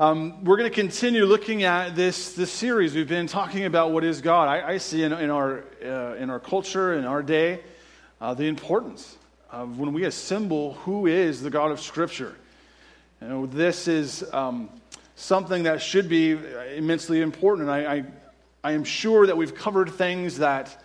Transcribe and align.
Um, 0.00 0.44
we're 0.44 0.56
going 0.56 0.70
to 0.70 0.74
continue 0.74 1.24
looking 1.24 1.64
at 1.64 1.96
this, 1.96 2.32
this 2.34 2.52
series. 2.52 2.94
We've 2.94 3.08
been 3.08 3.26
talking 3.26 3.64
about 3.64 3.90
what 3.90 4.04
is 4.04 4.20
God. 4.20 4.46
I, 4.46 4.74
I 4.74 4.78
see 4.78 5.02
in, 5.02 5.12
in, 5.12 5.28
our, 5.28 5.64
uh, 5.84 6.14
in 6.14 6.30
our 6.30 6.38
culture, 6.38 6.94
in 6.94 7.04
our 7.04 7.20
day, 7.20 7.58
uh, 8.20 8.32
the 8.32 8.44
importance 8.44 9.16
of 9.50 9.80
when 9.80 9.92
we 9.92 10.04
assemble 10.04 10.74
who 10.74 11.08
is 11.08 11.42
the 11.42 11.50
God 11.50 11.72
of 11.72 11.80
Scripture. 11.80 12.36
You 13.20 13.26
know, 13.26 13.46
this 13.46 13.88
is 13.88 14.24
um, 14.32 14.70
something 15.16 15.64
that 15.64 15.82
should 15.82 16.08
be 16.08 16.38
immensely 16.76 17.20
important. 17.20 17.68
I, 17.68 17.96
I, 17.96 18.04
I, 18.62 18.72
am 18.74 18.84
sure 18.84 19.26
that 19.26 19.36
we've 19.36 19.56
covered 19.56 19.90
things 19.90 20.38
that 20.38 20.80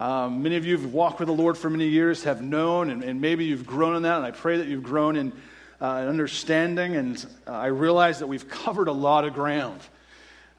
um, 0.00 0.42
many 0.42 0.56
of 0.56 0.66
you 0.66 0.76
have 0.76 0.92
walked 0.92 1.20
with 1.20 1.28
the 1.28 1.32
Lord 1.32 1.56
for 1.56 1.70
many 1.70 1.86
years, 1.86 2.24
have 2.24 2.42
known, 2.42 2.90
and, 2.90 3.04
and, 3.04 3.20
maybe 3.20 3.44
you've 3.44 3.66
grown 3.66 3.94
in 3.94 4.02
that, 4.02 4.16
and 4.16 4.26
I 4.26 4.32
pray 4.32 4.56
that 4.58 4.66
you've 4.66 4.82
grown 4.82 5.14
in 5.14 5.32
uh, 5.80 5.84
understanding. 5.84 6.96
And 6.96 7.24
uh, 7.46 7.52
I 7.52 7.66
realize 7.66 8.18
that 8.18 8.26
we've 8.26 8.48
covered 8.48 8.88
a 8.88 8.92
lot 8.92 9.24
of 9.24 9.34
ground. 9.34 9.80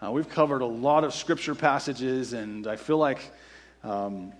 Uh, 0.01 0.11
we've 0.11 0.29
covered 0.29 0.61
a 0.61 0.65
lot 0.65 1.03
of 1.03 1.13
scripture 1.13 1.55
passages, 1.55 2.33
and 2.33 2.67
I 2.67 2.77
feel 2.77 2.97
like 2.97 3.31
um, 3.83 4.31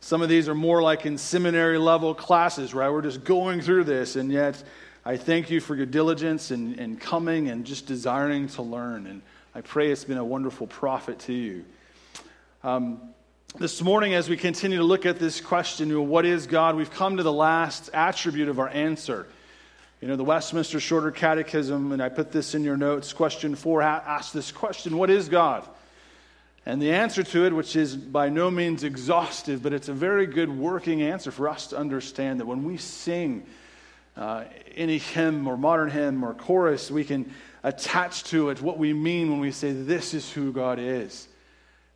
some 0.00 0.20
of 0.20 0.28
these 0.28 0.48
are 0.48 0.54
more 0.54 0.82
like 0.82 1.06
in 1.06 1.16
seminary 1.16 1.78
level 1.78 2.14
classes, 2.14 2.74
right? 2.74 2.90
We're 2.90 3.02
just 3.02 3.24
going 3.24 3.60
through 3.62 3.84
this, 3.84 4.16
and 4.16 4.30
yet 4.30 4.62
I 5.04 5.16
thank 5.16 5.50
you 5.50 5.60
for 5.60 5.74
your 5.74 5.86
diligence 5.86 6.50
and, 6.50 6.78
and 6.78 7.00
coming 7.00 7.48
and 7.48 7.64
just 7.64 7.86
desiring 7.86 8.48
to 8.48 8.62
learn. 8.62 9.06
And 9.06 9.22
I 9.54 9.62
pray 9.62 9.90
it's 9.90 10.04
been 10.04 10.18
a 10.18 10.24
wonderful 10.24 10.66
profit 10.66 11.18
to 11.20 11.32
you. 11.32 11.64
Um, 12.62 13.00
this 13.58 13.82
morning, 13.82 14.14
as 14.14 14.28
we 14.28 14.36
continue 14.36 14.78
to 14.78 14.84
look 14.84 15.04
at 15.04 15.18
this 15.18 15.40
question, 15.40 16.08
what 16.08 16.24
is 16.24 16.46
God, 16.46 16.76
we've 16.76 16.90
come 16.90 17.16
to 17.16 17.22
the 17.22 17.32
last 17.32 17.90
attribute 17.92 18.48
of 18.48 18.58
our 18.58 18.68
answer. 18.68 19.26
You 20.02 20.08
know, 20.08 20.16
the 20.16 20.24
Westminster 20.24 20.80
Shorter 20.80 21.12
Catechism, 21.12 21.92
and 21.92 22.02
I 22.02 22.08
put 22.08 22.32
this 22.32 22.56
in 22.56 22.64
your 22.64 22.76
notes, 22.76 23.12
question 23.12 23.54
four 23.54 23.82
asks 23.82 24.32
this 24.32 24.50
question 24.50 24.96
What 24.96 25.10
is 25.10 25.28
God? 25.28 25.64
And 26.66 26.82
the 26.82 26.90
answer 26.90 27.22
to 27.22 27.46
it, 27.46 27.52
which 27.52 27.76
is 27.76 27.94
by 27.94 28.28
no 28.28 28.50
means 28.50 28.82
exhaustive, 28.82 29.62
but 29.62 29.72
it's 29.72 29.88
a 29.88 29.92
very 29.92 30.26
good 30.26 30.50
working 30.50 31.02
answer 31.02 31.30
for 31.30 31.48
us 31.48 31.68
to 31.68 31.78
understand 31.78 32.40
that 32.40 32.46
when 32.46 32.64
we 32.64 32.78
sing 32.78 33.46
uh, 34.16 34.42
any 34.74 34.98
hymn 34.98 35.46
or 35.46 35.56
modern 35.56 35.88
hymn 35.88 36.24
or 36.24 36.34
chorus, 36.34 36.90
we 36.90 37.04
can 37.04 37.32
attach 37.62 38.24
to 38.24 38.50
it 38.50 38.60
what 38.60 38.78
we 38.78 38.92
mean 38.92 39.30
when 39.30 39.38
we 39.38 39.52
say, 39.52 39.70
This 39.70 40.14
is 40.14 40.28
who 40.32 40.52
God 40.52 40.80
is. 40.80 41.28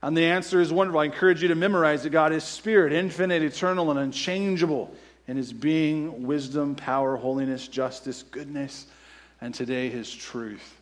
And 0.01 0.17
the 0.17 0.27
answer 0.27 0.61
is 0.61 0.73
wonderful. 0.73 1.01
I 1.01 1.07
encourage 1.07 1.43
you 1.43 1.49
to 1.49 1.57
memorize 1.57 2.05
that 2.05 2.11
God 2.11 2.33
is 2.33 2.45
spirit, 2.45 2.93
infinite, 2.93 3.43
eternal, 3.43 3.91
and 3.91 3.99
unchangeable 3.99 4.95
in 5.29 5.37
his 5.37 5.53
being, 5.53 6.27
wisdom, 6.27 6.75
power, 6.75 7.17
holiness, 7.17 7.69
justice, 7.69 8.23
goodness, 8.23 8.87
and 9.41 9.55
today 9.55 9.89
his 9.89 10.13
truth. 10.13 10.75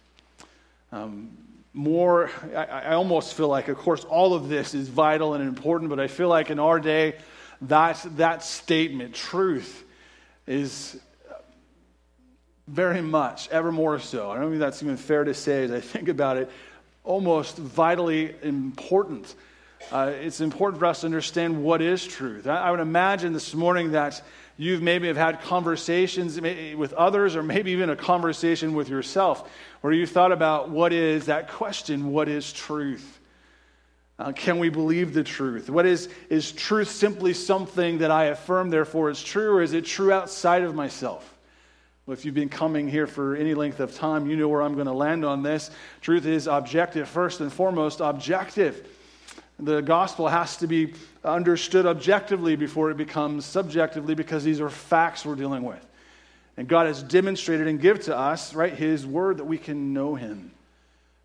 Um, 0.93 1.37
more, 1.73 2.31
I, 2.55 2.65
I, 2.65 2.95
almost 2.95 3.35
feel 3.35 3.49
like, 3.49 3.67
of 3.67 3.77
course, 3.77 4.05
all 4.05 4.35
of 4.35 4.49
this 4.49 4.75
is 4.75 4.89
vital 4.89 5.35
and 5.35 5.43
important, 5.43 5.91
but 5.91 5.99
I 5.99 6.07
feel 6.07 6.29
like 6.29 6.51
in 6.51 6.61
our 6.61 6.79
day, 6.79 7.17
that, 7.63 8.05
that 8.17 8.45
statement, 8.45 9.15
truth, 9.15 9.83
is 10.47 11.01
very 12.69 13.03
much, 13.03 13.49
ever 13.51 13.73
more 13.73 13.99
so. 13.99 14.31
I 14.31 14.39
don't 14.39 14.51
think 14.51 14.61
that's 14.61 14.83
even 14.83 14.97
fair 14.97 15.25
to 15.25 15.35
say 15.35 15.65
as 15.65 15.73
I 15.73 15.81
think 15.81 16.09
about 16.09 16.37
it, 16.37 16.51
almost 17.03 17.57
vitally 17.57 18.35
important. 18.43 19.35
Uh, 19.93 20.13
it's 20.21 20.41
important 20.41 20.81
for 20.81 20.87
us 20.87 21.01
to 21.01 21.07
understand 21.07 21.63
what 21.63 21.83
is 21.83 22.07
truth. 22.07 22.47
I, 22.47 22.57
I 22.57 22.71
would 22.71 22.81
imagine 22.81 23.33
this 23.33 23.55
morning 23.55 23.93
that 23.93 24.23
you've 24.57 24.83
maybe 24.83 25.09
have 25.09 25.17
had 25.17 25.41
conversations 25.43 26.41
with 26.41 26.93
others 26.93 27.37
or 27.37 27.43
maybe 27.43 27.73
even 27.73 27.91
a 27.91 27.97
conversation 27.97 28.75
with 28.75 28.89
yourself 28.89 29.51
where 29.81 29.93
you 29.93 30.07
thought 30.07 30.33
about 30.33 30.71
what 30.71 30.93
is 30.93 31.27
that 31.27 31.49
question 31.49 32.13
what 32.13 32.29
is 32.29 32.53
truth 32.53 33.19
uh, 34.19 34.31
can 34.31 34.61
we 34.61 34.69
believe 34.69 35.13
the 35.13 35.25
truth 35.25 35.69
what 35.69 35.87
is 35.87 36.09
is 36.31 36.53
truth 36.53 36.89
simply 36.89 37.33
something 37.33 37.99
that 37.99 38.13
i 38.13 38.27
affirm 38.27 38.71
therefore 38.71 39.11
is 39.11 39.21
true 39.21 39.57
or 39.57 39.61
is 39.61 39.73
it 39.73 39.85
true 39.85 40.13
outside 40.13 40.63
of 40.63 40.73
myself 40.73 41.35
well, 42.07 42.13
if 42.13 42.27
you've 42.27 42.35
been 42.35 42.51
coming 42.51 42.87
here 42.87 43.07
for 43.07 43.35
any 43.35 43.55
length 43.55 43.81
of 43.81 43.95
time, 43.95 44.29
you 44.29 44.37
know 44.37 44.47
where 44.47 44.61
I'm 44.61 44.75
going 44.75 44.89
to 44.89 44.93
land 44.93 45.25
on 45.25 45.43
this. 45.43 45.71
Truth 46.03 46.27
is 46.27 46.47
objective, 46.47 47.09
first 47.09 47.41
and 47.41 47.51
foremost, 47.51 48.01
objective. 48.01 48.87
The 49.59 49.81
gospel 49.81 50.29
has 50.29 50.57
to 50.59 50.67
be 50.67 50.95
understood 51.25 51.87
objectively 51.87 52.57
before 52.57 52.91
it 52.91 52.97
becomes 52.97 53.45
subjectively 53.45 54.15
because 54.15 54.43
these 54.43 54.61
are 54.61 54.71
facts 54.71 55.25
we're 55.25 55.37
dealing 55.37 55.63
with. 55.63 55.85
And 56.57 56.69
God 56.69 56.87
has 56.87 57.03
demonstrated 57.03 57.67
and 57.67 57.81
give 57.81 58.01
to 58.05 58.17
us, 58.17 58.55
right, 58.55 58.73
his 58.73 59.07
word 59.07 59.39
that 59.39 59.45
we 59.45 59.59
can 59.59 59.93
know 59.93 60.15
him. 60.15 60.53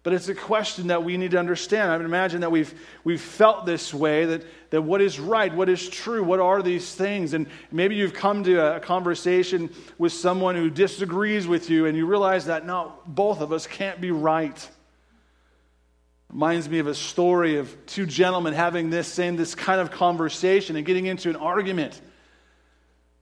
But 0.01 0.13
it's 0.13 0.29
a 0.29 0.35
question 0.35 0.87
that 0.87 1.03
we 1.03 1.17
need 1.17 1.31
to 1.31 1.39
understand. 1.39 1.91
I 1.91 1.97
would 1.97 2.05
imagine 2.05 2.41
that 2.41 2.51
we've, 2.51 2.73
we've 3.03 3.19
felt 3.19 3.65
this 3.65 3.93
way 3.93 4.25
that, 4.25 4.43
that 4.69 4.81
what 4.81 5.01
is 5.01 5.19
right, 5.19 5.53
what 5.53 5.67
is 5.67 5.89
true, 5.89 6.23
what 6.23 6.39
are 6.39 6.61
these 6.61 6.95
things? 6.95 7.33
And 7.33 7.47
maybe 7.71 7.95
you've 7.95 8.13
come 8.13 8.43
to 8.45 8.75
a 8.75 8.79
conversation 8.79 9.69
with 9.97 10.13
someone 10.13 10.55
who 10.55 10.69
disagrees 10.69 11.47
with 11.47 11.69
you 11.69 11.85
and 11.85 11.97
you 11.97 12.05
realize 12.05 12.45
that 12.45 12.65
no, 12.65 12.93
both 13.07 13.41
of 13.41 13.51
us 13.51 13.67
can't 13.67 13.99
be 13.99 14.11
right. 14.11 14.69
Reminds 16.31 16.69
me 16.69 16.79
of 16.79 16.87
a 16.87 16.93
story 16.93 17.57
of 17.57 17.75
two 17.87 18.05
gentlemen 18.05 18.53
having 18.53 18.89
this 18.89 19.07
same 19.07 19.35
this 19.35 19.55
kind 19.55 19.81
of 19.81 19.89
conversation 19.89 20.75
and 20.75 20.85
getting 20.85 21.07
into 21.07 21.29
an 21.29 21.35
argument. 21.35 21.99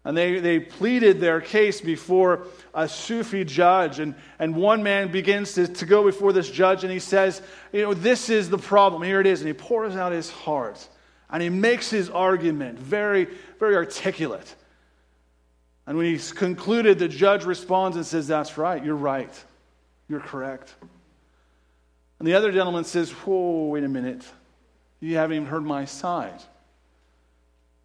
And 0.04 0.16
they, 0.16 0.40
they 0.40 0.60
pleaded 0.60 1.20
their 1.20 1.42
case 1.42 1.82
before 1.82 2.48
a 2.74 2.88
Sufi 2.88 3.44
judge. 3.44 4.00
And, 4.00 4.16
and 4.40 4.56
one 4.56 4.84
man 4.84 5.12
begins 5.12 5.54
to, 5.54 5.68
to 5.68 5.86
go 5.86 6.04
before 6.04 6.32
this 6.32 6.50
judge 6.50 6.84
and 6.84 6.92
he 6.92 7.00
says, 7.00 7.42
You 7.74 7.82
know, 7.82 7.94
this 7.94 8.30
is 8.30 8.50
the 8.50 8.58
problem. 8.58 9.04
Here 9.04 9.22
it 9.22 9.28
is. 9.28 9.42
And 9.42 9.48
he 9.48 9.54
pours 9.54 9.96
out 9.96 10.12
his 10.12 10.30
heart. 10.30 10.88
And 11.30 11.44
he 11.44 11.50
makes 11.50 11.90
his 11.90 12.10
argument 12.10 12.80
very, 12.80 13.28
very 13.60 13.76
articulate. 13.76 14.56
And 15.86 15.98
when 15.98 16.06
he's 16.06 16.32
concluded, 16.32 17.00
the 17.00 17.08
judge 17.08 17.46
responds 17.46 17.98
and 17.98 18.06
says, 18.06 18.28
That's 18.28 18.58
right. 18.58 18.84
You're 18.84 18.96
right. 18.96 19.32
You're 20.10 20.22
correct. 20.22 20.74
And 22.20 22.28
the 22.28 22.34
other 22.34 22.52
gentleman 22.52 22.84
says, 22.84 23.12
Whoa, 23.12 23.66
wait 23.68 23.84
a 23.84 23.90
minute. 23.90 24.24
You 25.00 25.18
haven't 25.18 25.36
even 25.36 25.48
heard 25.48 25.64
my 25.64 25.86
side. 25.86 26.42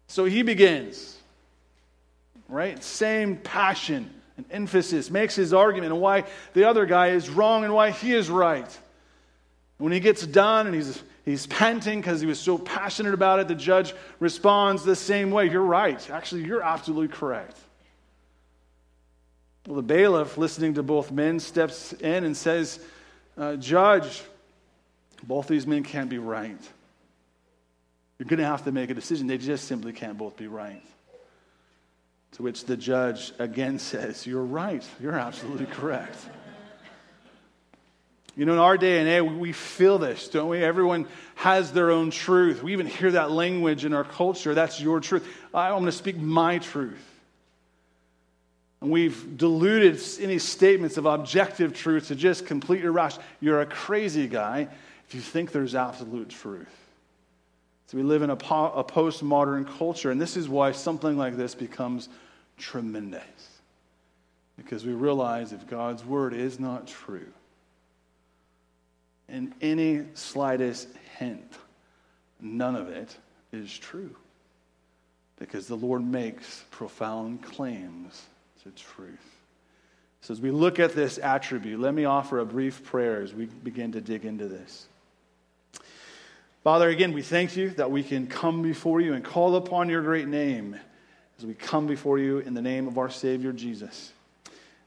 So 0.07 0.25
he 0.25 0.41
begins 0.41 1.17
right? 2.53 2.83
Same 2.83 3.37
passion 3.37 4.09
and 4.37 4.45
emphasis, 4.51 5.09
makes 5.09 5.35
his 5.35 5.53
argument 5.53 5.91
and 5.91 6.01
why 6.01 6.23
the 6.53 6.65
other 6.65 6.85
guy 6.85 7.09
is 7.09 7.29
wrong 7.29 7.63
and 7.63 7.73
why 7.73 7.91
he 7.91 8.13
is 8.13 8.29
right. 8.29 8.79
When 9.77 9.91
he 9.91 9.99
gets 9.99 10.25
done 10.25 10.67
and 10.67 10.75
he's, 10.75 11.01
he's 11.25 11.47
panting 11.47 11.99
because 11.99 12.21
he 12.21 12.27
was 12.27 12.39
so 12.39 12.57
passionate 12.57 13.13
about 13.13 13.39
it, 13.39 13.47
the 13.47 13.55
judge 13.55 13.93
responds 14.19 14.83
the 14.83 14.95
same 14.95 15.31
way 15.31 15.49
You're 15.49 15.61
right. 15.61 16.09
Actually, 16.09 16.45
you're 16.45 16.63
absolutely 16.63 17.09
correct. 17.09 17.57
Well, 19.65 19.77
the 19.77 19.81
bailiff, 19.81 20.37
listening 20.37 20.75
to 20.75 20.83
both 20.83 21.11
men, 21.11 21.39
steps 21.39 21.93
in 21.93 22.23
and 22.23 22.35
says, 22.35 22.79
uh, 23.37 23.55
Judge, 23.55 24.23
both 25.23 25.47
these 25.47 25.65
men 25.65 25.83
can't 25.83 26.09
be 26.09 26.19
right. 26.19 26.59
You're 28.19 28.27
going 28.27 28.39
to 28.39 28.45
have 28.45 28.63
to 28.65 28.71
make 28.71 28.89
a 28.89 28.93
decision. 28.93 29.27
They 29.27 29.37
just 29.37 29.67
simply 29.67 29.93
can't 29.93 30.17
both 30.17 30.37
be 30.37 30.47
right. 30.47 30.83
To 32.33 32.43
which 32.43 32.65
the 32.65 32.77
judge 32.77 33.31
again 33.39 33.79
says, 33.79 34.25
You're 34.25 34.43
right. 34.43 34.83
You're 35.01 35.17
absolutely 35.17 35.65
correct. 35.65 36.17
You 38.35 38.45
know, 38.45 38.53
in 38.53 38.59
our 38.59 38.77
day 38.77 38.99
and 38.99 39.07
age, 39.07 39.31
we 39.37 39.51
feel 39.51 39.99
this, 39.99 40.27
don't 40.27 40.49
we? 40.49 40.63
Everyone 40.63 41.07
has 41.35 41.71
their 41.71 41.91
own 41.91 42.09
truth. 42.09 42.63
We 42.63 42.73
even 42.73 42.87
hear 42.87 43.11
that 43.11 43.29
language 43.29 43.85
in 43.85 43.93
our 43.93 44.03
culture. 44.03 44.55
That's 44.55 44.81
your 44.81 44.99
truth. 44.99 45.27
I'm 45.53 45.73
going 45.73 45.85
to 45.85 45.91
speak 45.91 46.17
my 46.17 46.57
truth. 46.57 47.12
And 48.83 48.91
we've 48.91 49.37
diluted 49.37 49.97
any 50.19 50.37
statements 50.39 50.97
of 50.97 51.05
objective 51.05 51.73
truth 51.73 52.09
to 52.09 52.15
just 52.15 52.45
complete 52.45 52.83
irrational. 52.83 53.23
You're 53.39 53.61
a 53.61 53.65
crazy 53.65 54.27
guy 54.27 54.67
if 55.07 55.15
you 55.15 55.21
think 55.21 55.53
there's 55.53 55.73
absolute 55.73 56.27
truth. 56.27 56.67
So 57.87 57.95
we 57.95 58.03
live 58.03 58.23
in 58.23 58.29
a, 58.29 58.35
po- 58.35 58.73
a 58.73 58.83
postmodern 58.83 59.65
culture, 59.77 60.11
and 60.11 60.19
this 60.19 60.35
is 60.35 60.49
why 60.49 60.73
something 60.73 61.17
like 61.17 61.37
this 61.37 61.55
becomes 61.55 62.09
tremendous. 62.57 63.23
Because 64.57 64.85
we 64.85 64.91
realize 64.91 65.53
if 65.53 65.65
God's 65.65 66.03
word 66.03 66.33
is 66.33 66.59
not 66.59 66.85
true, 66.85 67.31
in 69.29 69.55
any 69.61 70.03
slightest 70.13 70.89
hint, 71.19 71.53
none 72.41 72.75
of 72.75 72.89
it 72.89 73.15
is 73.53 73.77
true. 73.77 74.13
Because 75.39 75.67
the 75.67 75.77
Lord 75.77 76.05
makes 76.05 76.65
profound 76.69 77.41
claims 77.41 78.23
to 78.63 78.71
truth. 78.71 79.19
So, 80.21 80.33
as 80.33 80.39
we 80.39 80.51
look 80.51 80.79
at 80.79 80.95
this 80.95 81.17
attribute, 81.17 81.81
let 81.81 81.93
me 81.93 82.05
offer 82.05 82.39
a 82.39 82.45
brief 82.45 82.85
prayer 82.85 83.21
as 83.21 83.33
we 83.33 83.45
begin 83.45 83.91
to 83.91 84.01
dig 84.01 84.23
into 84.23 84.47
this. 84.47 84.87
Father, 86.63 86.87
again, 86.87 87.11
we 87.11 87.21
thank 87.21 87.57
you 87.57 87.71
that 87.71 87.91
we 87.91 88.03
can 88.03 88.27
come 88.27 88.61
before 88.61 89.01
you 89.01 89.15
and 89.15 89.25
call 89.25 89.57
upon 89.57 89.89
your 89.89 90.01
great 90.01 90.29
name 90.29 90.77
as 91.37 91.45
we 91.45 91.53
come 91.53 91.87
before 91.87 92.19
you 92.19 92.37
in 92.39 92.53
the 92.53 92.61
name 92.61 92.87
of 92.87 92.97
our 92.97 93.09
Savior 93.09 93.51
Jesus. 93.51 94.13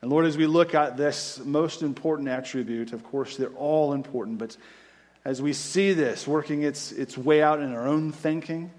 And 0.00 0.10
Lord, 0.10 0.24
as 0.24 0.38
we 0.38 0.46
look 0.46 0.74
at 0.74 0.96
this 0.96 1.38
most 1.44 1.82
important 1.82 2.28
attribute, 2.30 2.94
of 2.94 3.04
course, 3.04 3.36
they're 3.36 3.48
all 3.50 3.92
important, 3.92 4.38
but 4.38 4.56
as 5.22 5.42
we 5.42 5.52
see 5.52 5.92
this 5.92 6.26
working 6.26 6.62
its, 6.62 6.92
its 6.92 7.18
way 7.18 7.42
out 7.42 7.60
in 7.60 7.74
our 7.74 7.86
own 7.86 8.10
thinking 8.10 8.70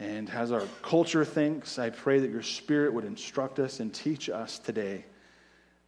and 0.00 0.30
as 0.30 0.52
our 0.52 0.64
culture 0.82 1.24
thinks, 1.24 1.78
I 1.78 1.90
pray 1.90 2.20
that 2.20 2.30
your 2.30 2.42
Spirit 2.42 2.92
would 2.92 3.04
instruct 3.04 3.58
us 3.58 3.80
and 3.80 3.92
teach 3.92 4.30
us 4.30 4.58
today, 4.58 5.04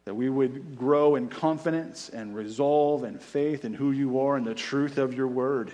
that 0.05 0.15
we 0.15 0.29
would 0.29 0.77
grow 0.77 1.15
in 1.15 1.29
confidence 1.29 2.09
and 2.09 2.35
resolve 2.35 3.03
and 3.03 3.21
faith 3.21 3.63
in 3.63 3.73
who 3.73 3.91
you 3.91 4.19
are 4.19 4.35
and 4.35 4.45
the 4.45 4.55
truth 4.55 4.97
of 4.97 5.13
your 5.13 5.27
word. 5.27 5.71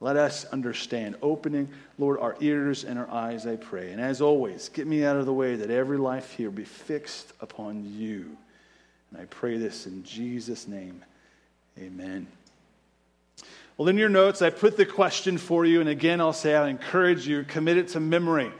Let 0.00 0.16
us 0.16 0.44
understand, 0.46 1.16
opening, 1.22 1.70
Lord, 1.98 2.20
our 2.20 2.36
ears 2.40 2.84
and 2.84 2.98
our 2.98 3.10
eyes, 3.10 3.46
I 3.46 3.56
pray. 3.56 3.92
And 3.92 4.00
as 4.00 4.20
always, 4.20 4.68
get 4.68 4.86
me 4.86 5.04
out 5.04 5.16
of 5.16 5.24
the 5.24 5.32
way 5.32 5.56
that 5.56 5.70
every 5.70 5.96
life 5.96 6.32
here 6.32 6.50
be 6.50 6.64
fixed 6.64 7.32
upon 7.40 7.90
you. 7.96 8.36
And 9.10 9.22
I 9.22 9.24
pray 9.26 9.56
this 9.56 9.86
in 9.86 10.04
Jesus' 10.04 10.68
name. 10.68 11.02
Amen. 11.78 12.26
Well, 13.76 13.88
in 13.88 13.98
your 13.98 14.08
notes, 14.08 14.40
I 14.40 14.50
put 14.50 14.76
the 14.76 14.86
question 14.86 15.36
for 15.36 15.64
you. 15.64 15.80
And 15.80 15.88
again, 15.88 16.20
I'll 16.20 16.32
say 16.32 16.54
I 16.54 16.68
encourage 16.68 17.26
you, 17.26 17.42
commit 17.42 17.76
it 17.76 17.88
to 17.88 18.00
memory. 18.00 18.52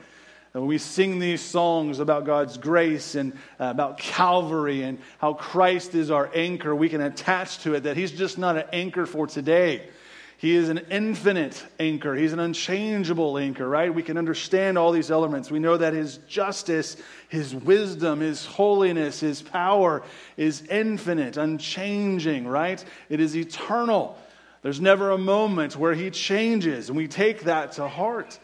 When 0.51 0.67
we 0.67 0.77
sing 0.77 1.19
these 1.19 1.39
songs 1.39 1.99
about 1.99 2.25
God's 2.25 2.57
grace 2.57 3.15
and 3.15 3.31
uh, 3.57 3.65
about 3.65 3.97
Calvary 3.97 4.83
and 4.83 4.99
how 5.17 5.33
Christ 5.33 5.95
is 5.95 6.11
our 6.11 6.29
anchor, 6.33 6.75
we 6.75 6.89
can 6.89 6.99
attach 6.99 7.59
to 7.59 7.75
it 7.75 7.83
that 7.83 7.95
He's 7.95 8.11
just 8.11 8.37
not 8.37 8.57
an 8.57 8.65
anchor 8.73 9.05
for 9.05 9.25
today. 9.25 9.87
He 10.37 10.53
is 10.53 10.67
an 10.67 10.79
infinite 10.91 11.65
anchor. 11.79 12.13
He's 12.13 12.33
an 12.33 12.39
unchangeable 12.39 13.37
anchor, 13.37 13.67
right? 13.67 13.93
We 13.93 14.03
can 14.03 14.17
understand 14.17 14.77
all 14.77 14.91
these 14.91 15.11
elements. 15.11 15.49
We 15.49 15.59
know 15.59 15.77
that 15.77 15.93
His 15.93 16.17
justice, 16.27 16.97
His 17.29 17.55
wisdom, 17.55 18.19
His 18.19 18.45
holiness, 18.45 19.21
His 19.21 19.41
power 19.41 20.03
is 20.35 20.63
infinite, 20.63 21.37
unchanging, 21.37 22.45
right? 22.47 22.83
It 23.07 23.21
is 23.21 23.35
eternal. 23.37 24.17
There's 24.65 24.81
never 24.81 25.11
a 25.11 25.17
moment 25.19 25.75
where 25.75 25.93
He 25.93 26.09
changes, 26.09 26.89
and 26.89 26.97
we 26.97 27.07
take 27.07 27.41
that 27.41 27.73
to 27.73 27.87
heart. 27.87 28.39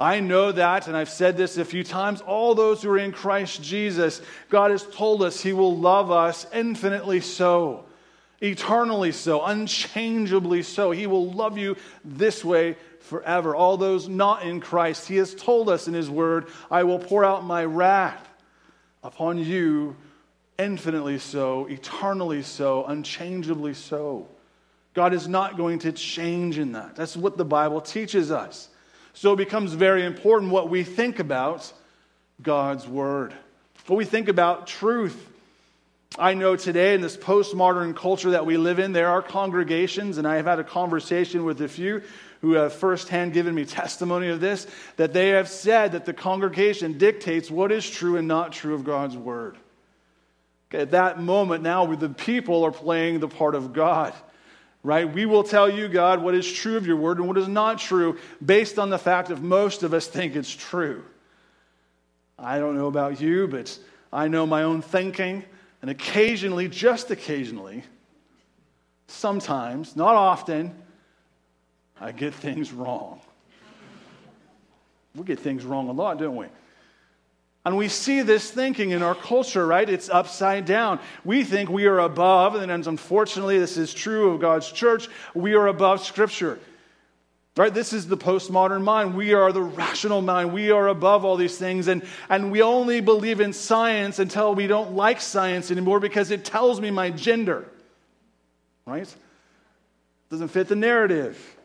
I 0.00 0.18
know 0.18 0.50
that, 0.50 0.88
and 0.88 0.96
I've 0.96 1.08
said 1.08 1.36
this 1.36 1.58
a 1.58 1.64
few 1.64 1.84
times. 1.84 2.22
All 2.22 2.56
those 2.56 2.82
who 2.82 2.90
are 2.90 2.98
in 2.98 3.12
Christ 3.12 3.62
Jesus, 3.62 4.20
God 4.48 4.72
has 4.72 4.82
told 4.82 5.22
us 5.22 5.40
He 5.40 5.52
will 5.52 5.76
love 5.76 6.10
us 6.10 6.44
infinitely 6.52 7.20
so 7.20 7.84
eternally 8.40 9.12
so, 9.12 9.44
unchangeably 9.44 10.64
so. 10.64 10.90
He 10.90 11.06
will 11.06 11.30
love 11.30 11.56
you 11.56 11.76
this 12.04 12.44
way 12.44 12.76
forever. 12.98 13.54
All 13.54 13.76
those 13.76 14.08
not 14.08 14.42
in 14.42 14.58
Christ, 14.58 15.06
He 15.06 15.18
has 15.18 15.36
told 15.36 15.68
us 15.68 15.86
in 15.86 15.94
His 15.94 16.10
Word, 16.10 16.48
I 16.68 16.82
will 16.82 16.98
pour 16.98 17.24
out 17.24 17.44
my 17.44 17.64
wrath 17.64 18.28
upon 19.04 19.38
you 19.38 19.94
infinitely 20.58 21.18
so, 21.18 21.66
eternally 21.66 22.42
so, 22.42 22.86
unchangeably 22.86 23.74
so. 23.74 24.26
God 24.94 25.14
is 25.14 25.28
not 25.28 25.56
going 25.56 25.80
to 25.80 25.92
change 25.92 26.58
in 26.58 26.72
that. 26.72 26.96
That's 26.96 27.16
what 27.16 27.36
the 27.36 27.44
Bible 27.44 27.80
teaches 27.80 28.30
us. 28.30 28.68
So 29.12 29.32
it 29.32 29.36
becomes 29.36 29.72
very 29.72 30.04
important 30.04 30.52
what 30.52 30.68
we 30.68 30.82
think 30.84 31.18
about 31.18 31.72
God's 32.42 32.86
Word, 32.86 33.34
what 33.86 33.96
we 33.96 34.04
think 34.04 34.28
about 34.28 34.66
truth 34.66 35.28
I 36.18 36.34
know 36.34 36.56
today 36.56 36.94
in 36.94 37.00
this 37.00 37.16
postmodern 37.16 37.94
culture 37.94 38.32
that 38.32 38.44
we 38.44 38.56
live 38.56 38.80
in, 38.80 38.92
there 38.92 39.08
are 39.08 39.22
congregations, 39.22 40.18
and 40.18 40.26
I 40.26 40.36
have 40.36 40.46
had 40.46 40.58
a 40.58 40.64
conversation 40.64 41.44
with 41.44 41.60
a 41.60 41.68
few 41.68 42.02
who 42.40 42.54
have 42.54 42.72
firsthand 42.72 43.32
given 43.32 43.54
me 43.54 43.64
testimony 43.66 44.28
of 44.28 44.40
this, 44.40 44.66
that 44.96 45.12
they 45.12 45.28
have 45.30 45.48
said 45.48 45.92
that 45.92 46.06
the 46.06 46.12
congregation 46.12 46.98
dictates 46.98 47.48
what 47.48 47.70
is 47.70 47.88
true 47.88 48.16
and 48.16 48.26
not 48.26 48.50
true 48.50 48.74
of 48.74 48.82
God's 48.82 49.16
word. 49.16 49.56
At 50.72 50.90
that 50.92 51.20
moment, 51.20 51.62
now 51.62 51.86
the 51.86 52.08
people 52.08 52.64
are 52.64 52.72
playing 52.72 53.20
the 53.20 53.28
part 53.28 53.54
of 53.54 53.72
God, 53.72 54.12
right? 54.82 55.12
We 55.12 55.26
will 55.26 55.42
tell 55.42 55.68
you, 55.68 55.88
God, 55.88 56.22
what 56.22 56.34
is 56.34 56.50
true 56.50 56.76
of 56.76 56.86
your 56.86 56.96
word 56.96 57.18
and 57.18 57.28
what 57.28 57.36
is 57.38 57.48
not 57.48 57.78
true 57.78 58.18
based 58.44 58.78
on 58.78 58.90
the 58.90 58.98
fact 58.98 59.28
that 59.28 59.40
most 59.40 59.82
of 59.82 59.92
us 59.92 60.06
think 60.06 60.36
it's 60.36 60.54
true. 60.54 61.04
I 62.38 62.58
don't 62.58 62.76
know 62.76 62.86
about 62.86 63.20
you, 63.20 63.46
but 63.46 63.78
I 64.12 64.28
know 64.28 64.46
my 64.46 64.62
own 64.62 64.80
thinking. 64.82 65.44
And 65.82 65.90
occasionally, 65.90 66.68
just 66.68 67.10
occasionally, 67.10 67.84
sometimes, 69.06 69.96
not 69.96 70.14
often, 70.14 70.74
I 72.00 72.12
get 72.12 72.34
things 72.34 72.72
wrong. 72.72 73.20
We 75.14 75.24
get 75.24 75.40
things 75.40 75.64
wrong 75.64 75.88
a 75.88 75.92
lot, 75.92 76.18
don't 76.18 76.36
we? 76.36 76.46
And 77.64 77.76
we 77.76 77.88
see 77.88 78.22
this 78.22 78.50
thinking 78.50 78.90
in 78.90 79.02
our 79.02 79.14
culture, 79.14 79.66
right? 79.66 79.88
It's 79.88 80.08
upside 80.08 80.64
down. 80.64 80.98
We 81.24 81.44
think 81.44 81.68
we 81.68 81.86
are 81.86 81.98
above, 81.98 82.54
and 82.54 82.70
unfortunately, 82.70 83.58
this 83.58 83.76
is 83.76 83.92
true 83.92 84.32
of 84.32 84.40
God's 84.40 84.72
church, 84.72 85.08
we 85.34 85.54
are 85.54 85.66
above 85.66 86.04
Scripture. 86.04 86.58
Right? 87.56 87.74
This 87.74 87.92
is 87.92 88.06
the 88.06 88.16
postmodern 88.16 88.82
mind. 88.82 89.14
We 89.14 89.34
are 89.34 89.52
the 89.52 89.60
rational 89.60 90.22
mind. 90.22 90.52
We 90.52 90.70
are 90.70 90.88
above 90.88 91.24
all 91.24 91.36
these 91.36 91.58
things. 91.58 91.88
And, 91.88 92.04
and 92.30 92.50
we 92.50 92.62
only 92.62 93.00
believe 93.00 93.40
in 93.40 93.52
science 93.52 94.18
until 94.18 94.54
we 94.54 94.66
don't 94.66 94.94
like 94.94 95.20
science 95.20 95.70
anymore 95.70 96.00
because 96.00 96.30
it 96.30 96.44
tells 96.44 96.80
me 96.80 96.90
my 96.90 97.10
gender. 97.10 97.68
Right? 98.86 99.12
Doesn't 100.30 100.48
fit 100.48 100.68
the 100.68 100.76
narrative. 100.76 101.56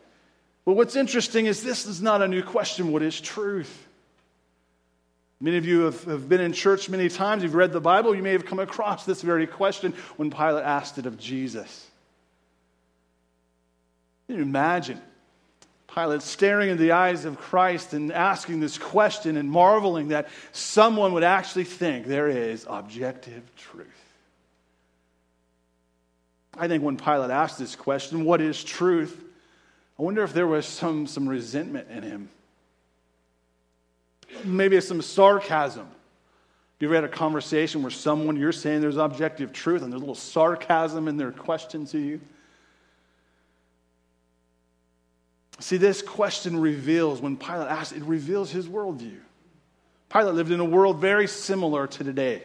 But 0.65 0.74
what's 0.74 0.95
interesting 0.95 1.45
is 1.45 1.62
this 1.62 1.86
is 1.86 2.01
not 2.01 2.21
a 2.21 2.27
new 2.27 2.42
question. 2.42 2.92
What 2.92 3.03
is 3.03 3.21
truth? 3.21 3.84
Many 5.45 5.57
of 5.57 5.65
you 5.68 5.81
have, 5.81 6.03
have 6.06 6.27
been 6.27 6.42
in 6.42 6.53
church 6.53 6.89
many 6.89 7.07
times. 7.07 7.44
You've 7.44 7.53
read 7.53 7.71
the 7.71 7.80
Bible. 7.80 8.15
You 8.15 8.24
may 8.24 8.31
have 8.31 8.47
come 8.47 8.57
across 8.57 9.06
this 9.06 9.21
very 9.21 9.45
question 9.45 9.94
when 10.15 10.31
Pilate 10.31 10.63
asked 10.63 10.97
it 10.97 11.06
of 11.06 11.19
Jesus. 11.19 11.86
Can 14.25 14.38
you 14.38 14.42
imagine? 14.42 15.00
Pilate 15.94 16.24
staring 16.24 16.71
in 16.71 16.80
the 16.80 16.94
eyes 16.94 17.25
of 17.25 17.38
Christ 17.38 17.94
and 17.94 18.12
asking 18.12 18.59
this 18.59 18.80
question 18.80 19.38
and 19.38 19.47
marveling 19.47 20.07
that 20.07 20.30
someone 20.51 21.13
would 21.13 21.24
actually 21.24 21.65
think 21.65 22.07
there 22.07 22.27
is 22.27 22.65
objective 22.68 23.44
truth. 23.56 23.86
I 26.57 26.68
think 26.68 26.81
when 26.81 26.97
Pilate 26.97 27.30
asked 27.30 27.59
this 27.59 27.75
question, 27.75 28.25
what 28.25 28.42
is 28.42 28.63
truth? 28.63 29.24
I 30.00 30.01
wonder 30.01 30.24
if 30.24 30.33
there 30.33 30.47
was 30.47 30.65
some, 30.65 31.06
some 31.06 31.30
resentment 31.30 31.92
in 31.92 32.01
him. 32.01 32.30
Maybe 34.43 34.79
some 34.81 35.01
sarcasm. 35.01 35.87
You 36.79 36.89
ever 36.89 36.95
had 36.95 37.03
a 37.05 37.07
conversation 37.07 37.81
where 37.81 37.91
someone, 37.91 38.35
you're 38.35 38.51
saying 38.51 38.81
there's 38.81 38.97
objective 38.97 39.53
truth 39.53 39.81
and 39.81 39.91
there's 39.91 40.01
a 40.01 40.05
little 40.05 40.13
sarcasm 40.13 41.07
in 41.07 41.17
their 41.17 41.31
question 41.31 41.85
to 41.87 41.97
you? 41.97 42.21
See, 45.59 45.77
this 45.77 46.01
question 46.01 46.59
reveals, 46.59 47.21
when 47.21 47.37
Pilate 47.37 47.69
asks, 47.69 47.95
it 47.95 48.04
reveals 48.04 48.51
his 48.51 48.68
worldview. 48.68 49.18
Pilate 50.09 50.35
lived 50.35 50.51
in 50.51 50.59
a 50.59 50.65
world 50.65 50.99
very 50.99 51.27
similar 51.27 51.87
to 51.87 52.04
today, 52.04 52.44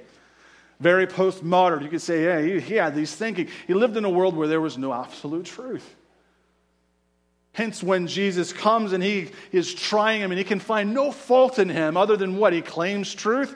very 0.79 1.07
postmodern. 1.07 1.83
You 1.83 1.89
could 1.89 2.01
say, 2.01 2.25
yeah, 2.25 2.41
he, 2.41 2.61
he 2.61 2.75
had 2.77 2.95
these 2.95 3.15
thinking. 3.15 3.49
He 3.67 3.75
lived 3.75 3.97
in 3.97 4.05
a 4.05 4.11
world 4.11 4.37
where 4.37 4.49
there 4.49 4.61
was 4.61 4.79
no 4.79 4.93
absolute 4.93 5.45
truth. 5.45 5.97
Hence, 7.53 7.83
when 7.83 8.07
Jesus 8.07 8.53
comes 8.53 8.93
and 8.93 9.03
he 9.03 9.31
is 9.51 9.75
trying 9.75 10.21
him 10.21 10.31
and 10.31 10.39
he 10.39 10.45
can 10.45 10.61
find 10.61 10.95
no 10.95 11.11
fault 11.11 11.59
in 11.59 11.69
him 11.69 11.97
other 11.97 12.17
than 12.17 12.37
what? 12.37 12.53
He 12.53 12.63
claims 12.63 13.13
truth. 13.13 13.51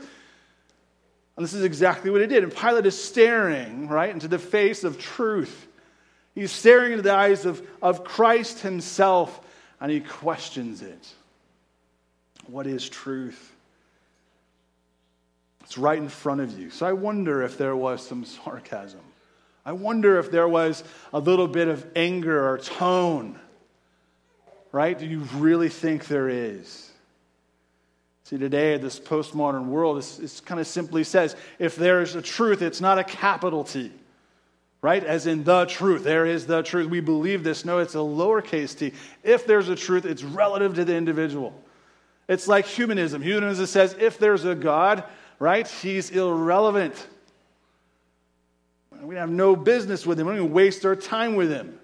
And 1.36 1.44
this 1.44 1.54
is 1.54 1.64
exactly 1.64 2.10
what 2.10 2.20
he 2.20 2.26
did. 2.26 2.42
And 2.42 2.54
Pilate 2.54 2.86
is 2.86 3.02
staring, 3.02 3.88
right, 3.88 4.10
into 4.10 4.28
the 4.28 4.38
face 4.38 4.84
of 4.84 4.98
truth. 4.98 5.66
He's 6.34 6.52
staring 6.52 6.92
into 6.92 7.02
the 7.02 7.14
eyes 7.14 7.44
of, 7.46 7.66
of 7.80 8.04
Christ 8.04 8.60
himself 8.60 9.40
and 9.80 9.90
he 9.90 10.00
questions 10.00 10.82
it. 10.82 11.08
What 12.46 12.66
is 12.66 12.88
truth? 12.88 13.52
It's 15.62 15.78
right 15.78 15.98
in 15.98 16.08
front 16.08 16.40
of 16.40 16.58
you. 16.58 16.70
So 16.70 16.86
I 16.86 16.92
wonder 16.92 17.42
if 17.42 17.56
there 17.56 17.74
was 17.74 18.06
some 18.06 18.24
sarcasm. 18.24 19.00
I 19.64 19.72
wonder 19.72 20.18
if 20.18 20.30
there 20.30 20.48
was 20.48 20.84
a 21.12 21.18
little 21.18 21.48
bit 21.48 21.68
of 21.68 21.86
anger 21.96 22.48
or 22.48 22.58
tone. 22.58 23.38
Right? 24.74 24.98
Do 24.98 25.06
you 25.06 25.20
really 25.36 25.68
think 25.68 26.08
there 26.08 26.28
is? 26.28 26.90
See, 28.24 28.38
today, 28.38 28.76
this 28.76 28.98
postmodern 28.98 29.66
world 29.66 29.98
is, 29.98 30.42
kind 30.44 30.60
of 30.60 30.66
simply 30.66 31.04
says 31.04 31.36
if 31.60 31.76
there 31.76 32.02
is 32.02 32.16
a 32.16 32.22
truth, 32.22 32.60
it's 32.60 32.80
not 32.80 32.98
a 32.98 33.04
capital 33.04 33.62
T 33.62 33.92
right? 34.82 35.02
As 35.02 35.26
in 35.26 35.44
the 35.44 35.64
truth. 35.64 36.04
There 36.04 36.26
is 36.26 36.46
the 36.46 36.62
truth. 36.62 36.90
We 36.90 37.00
believe 37.00 37.42
this. 37.42 37.64
No, 37.64 37.78
it's 37.78 37.94
a 37.94 38.04
lowercase 38.04 38.78
t. 38.78 38.92
If 39.22 39.46
there's 39.46 39.70
a 39.70 39.76
truth, 39.76 40.04
it's 40.04 40.22
relative 40.22 40.74
to 40.74 40.84
the 40.84 40.94
individual. 40.94 41.58
It's 42.28 42.46
like 42.46 42.66
humanism. 42.66 43.22
Humanism 43.22 43.64
says 43.64 43.96
if 43.98 44.18
there's 44.18 44.44
a 44.44 44.54
God, 44.54 45.04
right, 45.38 45.66
he's 45.66 46.10
irrelevant. 46.10 47.06
We 49.00 49.14
have 49.14 49.30
no 49.30 49.56
business 49.56 50.04
with 50.04 50.20
him. 50.20 50.26
We 50.26 50.34
don't 50.34 50.42
even 50.42 50.52
waste 50.52 50.84
our 50.84 50.94
time 50.94 51.34
with 51.34 51.50
him. 51.50 51.80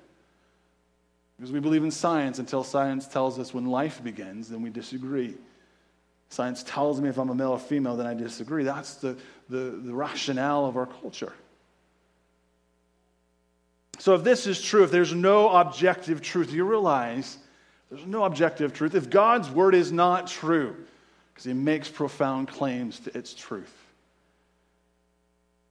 Because 1.40 1.52
we 1.52 1.61
believe 1.61 1.85
in 1.85 1.90
science 1.90 2.38
until 2.38 2.62
science 2.62 3.09
tells 3.09 3.38
us 3.38 3.54
when 3.54 3.64
life 3.64 4.04
begins, 4.04 4.50
then 4.50 4.61
we 4.61 4.68
disagree. 4.68 5.35
Science 6.28 6.62
tells 6.62 7.00
me 7.00 7.09
if 7.09 7.16
I'm 7.16 7.30
a 7.30 7.35
male 7.35 7.52
or 7.52 7.59
female, 7.59 7.97
then 7.97 8.06
I 8.06 8.12
disagree. 8.12 8.62
That's 8.62 8.97
the, 8.97 9.16
the, 9.49 9.80
the 9.82 9.94
rationale 9.94 10.66
of 10.66 10.76
our 10.76 10.85
culture. 10.85 11.32
So, 13.99 14.14
if 14.14 14.23
this 14.23 14.47
is 14.47 14.61
true, 14.61 14.85
if 14.85 14.90
there's 14.90 15.14
no 15.14 15.49
objective 15.49 16.20
truth, 16.20 16.52
you 16.52 16.64
realize 16.64 17.38
there's 17.90 18.04
no 18.04 18.25
objective 18.25 18.75
truth. 18.75 18.94
If 18.94 19.09
God's 19.09 19.49
word 19.49 19.75
is 19.75 19.90
not 19.90 20.26
true, 20.26 20.76
because 21.32 21.44
he 21.44 21.54
makes 21.54 21.88
profound 21.88 22.49
claims 22.49 23.00
to 23.00 23.16
its 23.16 23.32
truth, 23.32 23.75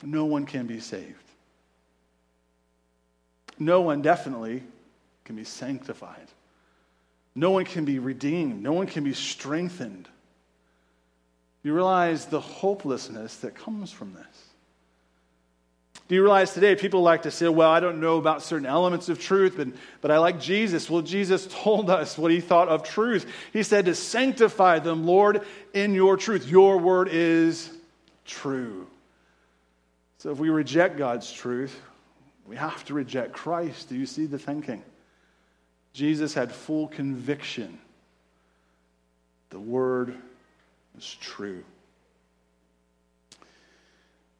no 0.01 0.25
one 0.25 0.47
can 0.47 0.65
be 0.65 0.79
saved. 0.79 1.13
No 3.59 3.81
one 3.81 4.01
definitely 4.01 4.63
can 5.29 5.35
be 5.35 5.43
sanctified. 5.43 6.25
No 7.35 7.51
one 7.51 7.63
can 7.63 7.85
be 7.85 7.99
redeemed. 7.99 8.63
No 8.63 8.73
one 8.73 8.87
can 8.87 9.03
be 9.03 9.13
strengthened. 9.13 10.07
You 11.61 11.75
realize 11.75 12.25
the 12.25 12.39
hopelessness 12.39 13.35
that 13.37 13.53
comes 13.53 13.91
from 13.91 14.15
this. 14.15 14.25
Do 16.07 16.15
you 16.15 16.23
realize 16.23 16.55
today 16.55 16.75
people 16.75 17.03
like 17.03 17.21
to 17.21 17.29
say, 17.29 17.47
well, 17.47 17.69
I 17.69 17.79
don't 17.79 18.01
know 18.01 18.17
about 18.17 18.41
certain 18.41 18.65
elements 18.65 19.07
of 19.07 19.19
truth, 19.19 19.53
but, 19.55 19.67
but 20.01 20.09
I 20.09 20.17
like 20.17 20.39
Jesus? 20.39 20.89
Well, 20.89 21.03
Jesus 21.03 21.47
told 21.51 21.91
us 21.91 22.17
what 22.17 22.31
he 22.31 22.41
thought 22.41 22.67
of 22.67 22.81
truth. 22.81 23.31
He 23.53 23.61
said 23.61 23.85
to 23.85 23.93
sanctify 23.93 24.79
them, 24.79 25.05
Lord, 25.05 25.45
in 25.75 25.93
your 25.93 26.17
truth. 26.17 26.47
Your 26.47 26.79
word 26.79 27.07
is 27.11 27.69
true. 28.25 28.87
So 30.17 30.31
if 30.31 30.39
we 30.39 30.49
reject 30.49 30.97
God's 30.97 31.31
truth, 31.31 31.79
we 32.47 32.55
have 32.55 32.83
to 32.85 32.95
reject 32.95 33.33
Christ. 33.33 33.89
Do 33.89 33.95
you 33.95 34.07
see 34.07 34.25
the 34.25 34.39
thinking? 34.39 34.81
Jesus 35.93 36.33
had 36.33 36.51
full 36.51 36.87
conviction. 36.87 37.79
The 39.49 39.59
word 39.59 40.15
is 40.97 41.17
true. 41.19 41.63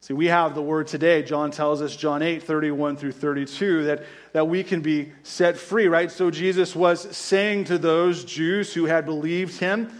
See, 0.02 0.14
we 0.14 0.26
have 0.26 0.54
the 0.54 0.62
word 0.62 0.86
today. 0.86 1.22
John 1.22 1.50
tells 1.50 1.82
us, 1.82 1.94
John 1.94 2.22
8, 2.22 2.42
31 2.42 2.96
through 2.96 3.12
32, 3.12 3.84
that, 3.84 4.04
that 4.32 4.48
we 4.48 4.64
can 4.64 4.80
be 4.80 5.12
set 5.22 5.58
free, 5.58 5.88
right? 5.88 6.10
So 6.10 6.30
Jesus 6.30 6.74
was 6.74 7.14
saying 7.14 7.64
to 7.64 7.76
those 7.76 8.24
Jews 8.24 8.72
who 8.72 8.86
had 8.86 9.04
believed 9.04 9.60
him, 9.60 9.90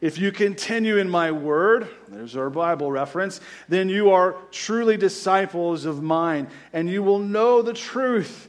if 0.00 0.16
you 0.16 0.32
continue 0.32 0.96
in 0.96 1.10
my 1.10 1.30
word, 1.30 1.88
there's 2.08 2.36
our 2.36 2.48
Bible 2.48 2.90
reference, 2.90 3.40
then 3.68 3.90
you 3.90 4.10
are 4.10 4.34
truly 4.50 4.96
disciples 4.96 5.84
of 5.84 6.02
mine, 6.02 6.48
and 6.72 6.88
you 6.88 7.02
will 7.02 7.18
know 7.18 7.60
the 7.60 7.74
truth, 7.74 8.48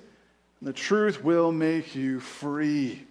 the 0.62 0.74
truth 0.74 1.24
will 1.24 1.52
make 1.52 1.96
you 1.96 2.20
free. 2.20 3.06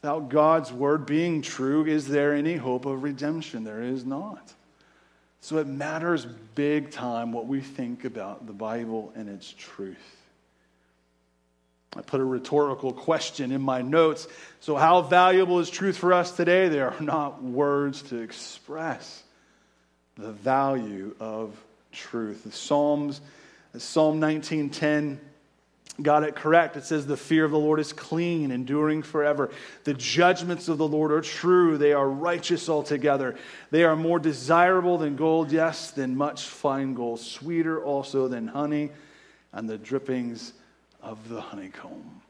Without 0.00 0.28
God's 0.28 0.72
word 0.72 1.04
being 1.04 1.42
true, 1.42 1.84
is 1.84 2.06
there 2.06 2.34
any 2.34 2.56
hope 2.56 2.86
of 2.86 3.02
redemption? 3.02 3.64
There 3.64 3.82
is 3.82 4.04
not. 4.04 4.52
So 5.42 5.58
it 5.58 5.66
matters 5.66 6.26
big 6.54 6.90
time 6.90 7.32
what 7.32 7.46
we 7.46 7.60
think 7.60 8.04
about 8.04 8.46
the 8.46 8.52
Bible 8.52 9.12
and 9.14 9.28
its 9.28 9.52
truth. 9.52 9.96
I 11.96 12.02
put 12.02 12.20
a 12.20 12.24
rhetorical 12.24 12.92
question 12.92 13.50
in 13.50 13.62
my 13.62 13.82
notes. 13.82 14.28
So, 14.60 14.76
how 14.76 15.02
valuable 15.02 15.58
is 15.58 15.68
truth 15.68 15.96
for 15.96 16.12
us 16.12 16.36
today? 16.36 16.68
There 16.68 16.88
are 16.88 17.02
not 17.02 17.42
words 17.42 18.02
to 18.02 18.20
express 18.20 19.24
the 20.16 20.30
value 20.30 21.16
of 21.18 21.56
truth. 21.90 22.44
The 22.44 22.52
Psalms, 22.52 23.20
Psalm 23.76 24.20
19:10 24.20 25.18
got 26.02 26.22
it 26.22 26.34
correct. 26.34 26.76
It 26.76 26.84
says, 26.84 27.06
The 27.06 27.16
fear 27.16 27.44
of 27.44 27.50
the 27.50 27.58
Lord 27.58 27.80
is 27.80 27.92
clean, 27.92 28.50
enduring 28.50 29.02
forever. 29.02 29.50
The 29.84 29.94
judgments 29.94 30.68
of 30.68 30.78
the 30.78 30.88
Lord 30.88 31.12
are 31.12 31.20
true. 31.20 31.78
They 31.78 31.92
are 31.92 32.08
righteous 32.08 32.68
altogether. 32.68 33.36
They 33.70 33.84
are 33.84 33.96
more 33.96 34.18
desirable 34.18 34.98
than 34.98 35.16
gold, 35.16 35.52
yes, 35.52 35.90
than 35.90 36.16
much 36.16 36.44
fine 36.44 36.94
gold, 36.94 37.20
sweeter 37.20 37.82
also 37.82 38.28
than 38.28 38.46
honey 38.48 38.90
and 39.52 39.68
the 39.68 39.78
drippings 39.78 40.52
of 41.02 41.28
the 41.28 41.40
honeycomb. 41.40 42.22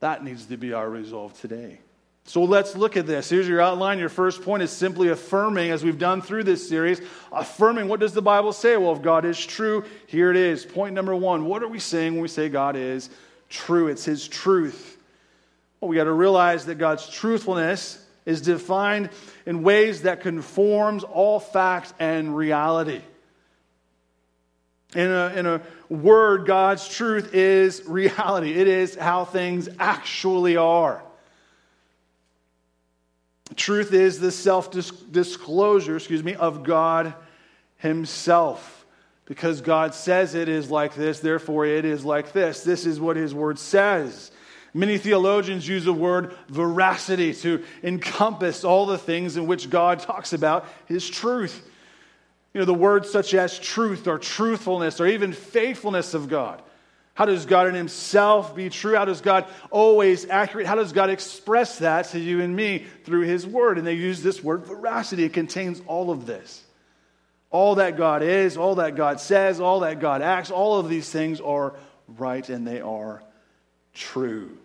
That 0.00 0.24
needs 0.24 0.46
to 0.46 0.56
be 0.56 0.72
our 0.72 0.88
resolve 0.88 1.38
today. 1.40 1.80
So 2.26 2.42
let's 2.42 2.74
look 2.74 2.96
at 2.96 3.06
this. 3.06 3.28
Here's 3.28 3.46
your 3.46 3.60
outline. 3.60 3.98
Your 3.98 4.08
first 4.08 4.42
point 4.42 4.62
is 4.62 4.70
simply 4.70 5.08
affirming, 5.08 5.70
as 5.70 5.84
we've 5.84 5.98
done 5.98 6.22
through 6.22 6.44
this 6.44 6.66
series, 6.66 7.00
affirming 7.30 7.86
what 7.86 8.00
does 8.00 8.14
the 8.14 8.22
Bible 8.22 8.52
say? 8.52 8.76
Well, 8.78 8.94
if 8.94 9.02
God 9.02 9.26
is 9.26 9.44
true, 9.44 9.84
here 10.06 10.30
it 10.30 10.36
is. 10.36 10.64
Point 10.64 10.94
number 10.94 11.14
one 11.14 11.44
what 11.44 11.62
are 11.62 11.68
we 11.68 11.78
saying 11.78 12.14
when 12.14 12.22
we 12.22 12.28
say 12.28 12.48
God 12.48 12.76
is 12.76 13.10
true? 13.50 13.88
It's 13.88 14.06
His 14.06 14.26
truth. 14.26 14.98
Well, 15.80 15.90
we 15.90 15.96
got 15.96 16.04
to 16.04 16.12
realize 16.12 16.64
that 16.66 16.76
God's 16.76 17.08
truthfulness 17.08 18.02
is 18.24 18.40
defined 18.40 19.10
in 19.44 19.62
ways 19.62 20.02
that 20.02 20.22
conforms 20.22 21.04
all 21.04 21.38
fact 21.38 21.92
and 21.98 22.34
reality. 22.34 23.02
In 24.94 25.10
a, 25.10 25.32
in 25.36 25.46
a 25.46 25.60
word, 25.90 26.46
God's 26.46 26.88
truth 26.88 27.34
is 27.34 27.82
reality. 27.86 28.54
It 28.54 28.66
is 28.66 28.94
how 28.94 29.26
things 29.26 29.68
actually 29.78 30.56
are. 30.56 31.03
Truth 33.56 33.92
is 33.92 34.18
the 34.18 34.32
self 34.32 34.70
disclosure, 34.70 35.96
excuse 35.96 36.24
me, 36.24 36.34
of 36.34 36.64
God 36.64 37.14
Himself. 37.76 38.86
Because 39.26 39.62
God 39.62 39.94
says 39.94 40.34
it 40.34 40.48
is 40.48 40.70
like 40.70 40.94
this, 40.94 41.20
therefore 41.20 41.64
it 41.64 41.84
is 41.84 42.04
like 42.04 42.32
this. 42.32 42.62
This 42.62 42.84
is 42.84 43.00
what 43.00 43.16
His 43.16 43.34
Word 43.34 43.58
says. 43.58 44.30
Many 44.74 44.98
theologians 44.98 45.68
use 45.68 45.84
the 45.84 45.92
word 45.92 46.36
veracity 46.48 47.32
to 47.34 47.62
encompass 47.84 48.64
all 48.64 48.86
the 48.86 48.98
things 48.98 49.36
in 49.36 49.46
which 49.46 49.70
God 49.70 50.00
talks 50.00 50.32
about 50.32 50.66
His 50.86 51.08
truth. 51.08 51.64
You 52.52 52.60
know, 52.60 52.64
the 52.64 52.74
words 52.74 53.08
such 53.10 53.34
as 53.34 53.58
truth 53.58 54.08
or 54.08 54.18
truthfulness 54.18 55.00
or 55.00 55.06
even 55.06 55.32
faithfulness 55.32 56.12
of 56.12 56.28
God. 56.28 56.60
How 57.14 57.26
does 57.26 57.46
God 57.46 57.68
in 57.68 57.74
Himself 57.74 58.56
be 58.56 58.68
true? 58.68 58.96
How 58.96 59.04
does 59.04 59.20
God 59.20 59.46
always 59.70 60.28
accurate? 60.28 60.66
How 60.66 60.74
does 60.74 60.92
God 60.92 61.10
express 61.10 61.78
that 61.78 62.06
to 62.06 62.18
you 62.18 62.40
and 62.40 62.54
me 62.54 62.86
through 63.04 63.22
His 63.22 63.46
Word? 63.46 63.78
And 63.78 63.86
they 63.86 63.94
use 63.94 64.22
this 64.22 64.42
word 64.42 64.66
veracity. 64.66 65.22
It 65.22 65.32
contains 65.32 65.80
all 65.86 66.10
of 66.10 66.26
this. 66.26 66.62
All 67.50 67.76
that 67.76 67.96
God 67.96 68.22
is, 68.22 68.56
all 68.56 68.76
that 68.76 68.96
God 68.96 69.20
says, 69.20 69.60
all 69.60 69.80
that 69.80 70.00
God 70.00 70.22
acts, 70.22 70.50
all 70.50 70.80
of 70.80 70.88
these 70.88 71.08
things 71.08 71.40
are 71.40 71.74
right 72.18 72.46
and 72.48 72.66
they 72.66 72.80
are 72.80 73.22
true. 73.94 74.58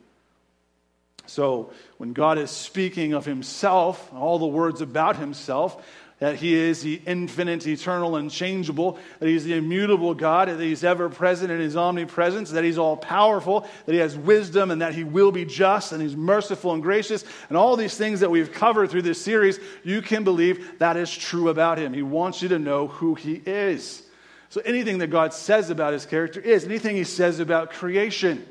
So 1.28 1.72
when 2.00 2.14
God 2.14 2.40
is 2.40 2.50
speaking 2.50 3.14
of 3.14 3.26
Himself, 3.26 4.12
all 4.12 4.40
the 4.40 4.48
words 4.48 4.82
about 4.82 5.18
Himself, 5.18 5.86
that 6.20 6.36
He 6.36 6.54
is 6.54 6.82
the 6.82 7.02
infinite, 7.06 7.66
eternal, 7.66 8.18
unchangeable, 8.18 9.00
that 9.20 9.28
He's 9.28 9.46
the 9.46 9.56
immutable 9.56 10.14
God, 10.14 10.50
that 10.50 10.60
He's 10.60 10.84
ever 10.84 11.10
present 11.10 11.50
in 11.50 11.60
His 11.60 11.78
omnipresence, 11.78 12.52
that 12.52 12.64
He's 12.64 12.78
all 12.78 12.98
powerful, 12.98 13.68
that 13.86 13.94
He 13.94 14.00
has 14.00 14.18
wisdom, 14.18 14.70
and 14.70 14.82
that 14.82 14.94
He 14.94 15.04
will 15.04 15.32
be 15.32 15.46
just, 15.46 15.94
and 15.94 16.02
He's 16.02 16.18
merciful 16.18 16.74
and 16.74 16.84
gracious, 16.84 17.24
and 17.48 17.58
all 17.58 17.78
these 17.78 17.96
things 17.96 18.20
that 18.20 18.30
we've 18.30 18.52
covered 18.52 18.90
through 18.90 19.04
this 19.04 19.22
series, 19.22 19.60
you 19.84 20.02
can 20.02 20.24
believe 20.24 20.80
that 20.80 20.98
is 20.98 21.16
true 21.16 21.50
about 21.50 21.78
Him. 21.78 21.94
He 21.94 22.04
wants 22.04 22.42
you 22.42 22.50
to 22.50 22.60
know 22.60 22.88
who 22.88 23.16
He 23.16 23.42
is. 23.46 24.04
So 24.50 24.62
anything 24.66 24.98
that 24.98 25.08
God 25.08 25.34
says 25.34 25.70
about 25.70 25.94
His 25.94 26.06
character 26.06 26.42
is, 26.42 26.66
anything 26.66 26.96
He 26.96 27.06
says 27.06 27.40
about 27.40 27.72
creation 27.72 28.46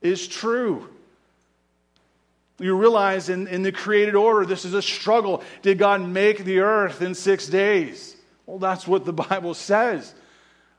is 0.00 0.26
true. 0.26 0.88
You 2.62 2.76
realize 2.76 3.28
in, 3.28 3.48
in 3.48 3.62
the 3.62 3.72
created 3.72 4.14
order, 4.14 4.46
this 4.46 4.64
is 4.64 4.72
a 4.72 4.82
struggle. 4.82 5.42
Did 5.62 5.78
God 5.78 6.00
make 6.00 6.44
the 6.44 6.60
earth 6.60 7.02
in 7.02 7.16
six 7.16 7.48
days? 7.48 8.14
Well, 8.46 8.58
that's 8.58 8.86
what 8.86 9.04
the 9.04 9.12
Bible 9.28 9.54
says. 9.54 10.14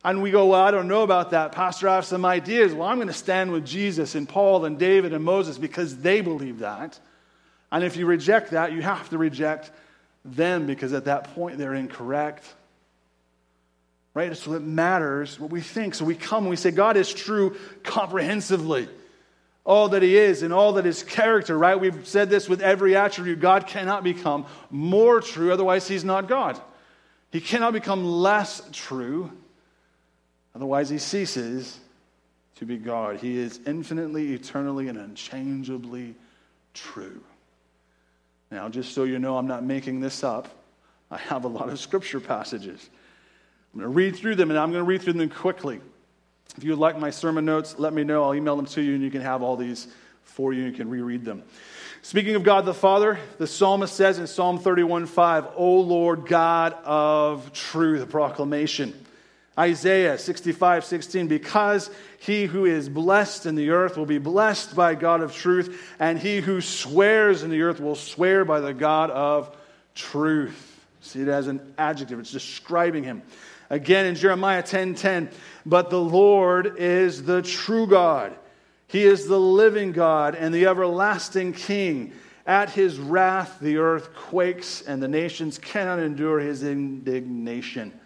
And 0.05 0.21
we 0.21 0.31
go, 0.31 0.47
Well, 0.47 0.61
I 0.61 0.71
don't 0.71 0.87
know 0.87 1.03
about 1.03 1.31
that. 1.31 1.51
Pastor, 1.51 1.89
I 1.89 1.95
have 1.95 2.05
some 2.05 2.23
ideas. 2.23 2.73
Well, 2.73 2.87
I'm 2.87 2.97
going 2.97 3.07
to 3.07 3.13
stand 3.13 3.51
with 3.51 3.65
Jesus 3.65 4.15
and 4.15 4.27
Paul 4.27 4.63
and 4.63 4.79
David 4.79 5.13
and 5.13 5.25
Moses 5.25 5.57
because 5.57 5.97
they 5.97 6.21
believe 6.21 6.59
that. 6.59 6.97
And 7.69 7.83
if 7.83 7.97
you 7.97 8.05
reject 8.05 8.51
that, 8.51 8.71
you 8.71 8.81
have 8.81 9.09
to 9.09 9.17
reject 9.17 9.69
them 10.23 10.65
because 10.65 10.93
at 10.93 11.05
that 11.05 11.35
point 11.35 11.57
they're 11.57 11.73
incorrect. 11.73 12.45
Right? 14.13 14.35
So 14.37 14.53
it 14.53 14.61
matters 14.61 15.37
what 15.37 15.49
we 15.49 15.59
think. 15.59 15.95
So 15.95 16.05
we 16.05 16.15
come 16.15 16.43
and 16.43 16.49
we 16.49 16.55
say, 16.55 16.71
God 16.71 16.95
is 16.95 17.13
true 17.13 17.57
comprehensively 17.83 18.87
all 19.65 19.89
that 19.89 20.01
he 20.01 20.17
is 20.17 20.43
and 20.43 20.53
all 20.53 20.73
that 20.73 20.85
his 20.85 21.03
character, 21.03 21.57
right? 21.57 21.79
We've 21.79 22.05
said 22.07 22.29
this 22.29 22.49
with 22.49 22.61
every 22.61 22.95
attribute. 22.95 23.39
God 23.39 23.67
cannot 23.67 24.03
become 24.03 24.45
more 24.69 25.21
true, 25.21 25.53
otherwise, 25.53 25.87
he's 25.87 26.03
not 26.03 26.27
God. 26.27 26.59
He 27.31 27.39
cannot 27.39 27.73
become 27.73 28.05
less 28.05 28.61
true, 28.71 29.31
otherwise, 30.53 30.89
he 30.89 30.97
ceases 30.97 31.79
to 32.55 32.65
be 32.65 32.77
God. 32.77 33.17
He 33.17 33.37
is 33.37 33.59
infinitely, 33.65 34.33
eternally, 34.33 34.87
and 34.89 34.97
unchangeably 34.97 36.15
true. 36.73 37.23
Now, 38.51 38.69
just 38.69 38.93
so 38.93 39.03
you 39.03 39.17
know, 39.17 39.37
I'm 39.37 39.47
not 39.47 39.63
making 39.63 39.99
this 39.99 40.23
up. 40.23 40.47
I 41.09 41.17
have 41.17 41.45
a 41.45 41.47
lot 41.47 41.69
of 41.69 41.79
scripture 41.79 42.19
passages. 42.19 42.89
I'm 43.73 43.79
going 43.79 43.91
to 43.91 43.95
read 43.95 44.15
through 44.15 44.35
them, 44.35 44.51
and 44.51 44.59
I'm 44.59 44.71
going 44.71 44.83
to 44.83 44.87
read 44.87 45.01
through 45.01 45.13
them 45.13 45.29
quickly. 45.29 45.81
If 46.57 46.63
you 46.63 46.71
would 46.71 46.79
like 46.79 46.99
my 46.99 47.09
sermon 47.09 47.45
notes, 47.45 47.75
let 47.79 47.93
me 47.93 48.03
know. 48.03 48.23
I'll 48.23 48.35
email 48.35 48.55
them 48.55 48.67
to 48.67 48.81
you, 48.81 48.93
and 48.93 49.03
you 49.03 49.09
can 49.09 49.21
have 49.21 49.41
all 49.41 49.55
these 49.55 49.87
for 50.23 50.53
you. 50.53 50.63
You 50.63 50.71
can 50.71 50.89
reread 50.89 51.25
them. 51.25 51.43
Speaking 52.01 52.35
of 52.35 52.43
God 52.43 52.65
the 52.65 52.73
Father, 52.73 53.17
the 53.37 53.47
psalmist 53.47 53.95
says 53.95 54.19
in 54.19 54.27
Psalm 54.27 54.59
31 54.59 55.05
5, 55.05 55.47
O 55.55 55.79
Lord 55.79 56.27
God 56.27 56.73
of 56.83 57.53
truth, 57.53 58.03
a 58.03 58.05
proclamation. 58.05 58.93
Isaiah 59.57 60.17
65 60.17 60.83
16, 60.83 61.27
because 61.27 61.89
he 62.19 62.45
who 62.45 62.65
is 62.65 62.89
blessed 62.89 63.45
in 63.45 63.55
the 63.55 63.69
earth 63.69 63.97
will 63.97 64.07
be 64.07 64.17
blessed 64.17 64.75
by 64.75 64.95
God 64.95 65.21
of 65.21 65.33
truth, 65.33 65.95
and 65.99 66.17
he 66.17 66.41
who 66.41 66.59
swears 66.59 67.43
in 67.43 67.51
the 67.51 67.61
earth 67.61 67.79
will 67.79 67.95
swear 67.95 68.45
by 68.45 68.59
the 68.59 68.73
God 68.73 69.11
of 69.11 69.55
truth. 69.95 70.71
See 71.01 71.21
it 71.21 71.27
as 71.27 71.47
an 71.47 71.73
adjective, 71.77 72.19
it's 72.19 72.31
describing 72.31 73.03
him. 73.03 73.21
Again 73.73 74.05
in 74.05 74.13
Jeremiah 74.13 74.61
10 74.61 74.93
10, 74.93 75.31
but 75.65 75.89
the 75.89 75.99
Lord 75.99 76.75
is 76.77 77.23
the 77.23 77.41
true 77.41 77.87
God. 77.87 78.35
He 78.85 79.01
is 79.01 79.25
the 79.25 79.39
living 79.39 79.93
God 79.93 80.35
and 80.35 80.53
the 80.53 80.67
everlasting 80.67 81.53
King. 81.53 82.13
At 82.45 82.69
his 82.69 82.99
wrath, 82.99 83.57
the 83.59 83.77
earth 83.77 84.13
quakes, 84.13 84.83
and 84.83 85.01
the 85.01 85.07
nations 85.07 85.57
cannot 85.57 85.97
endure 85.97 86.39
his 86.39 86.61
indignation. 86.61 87.99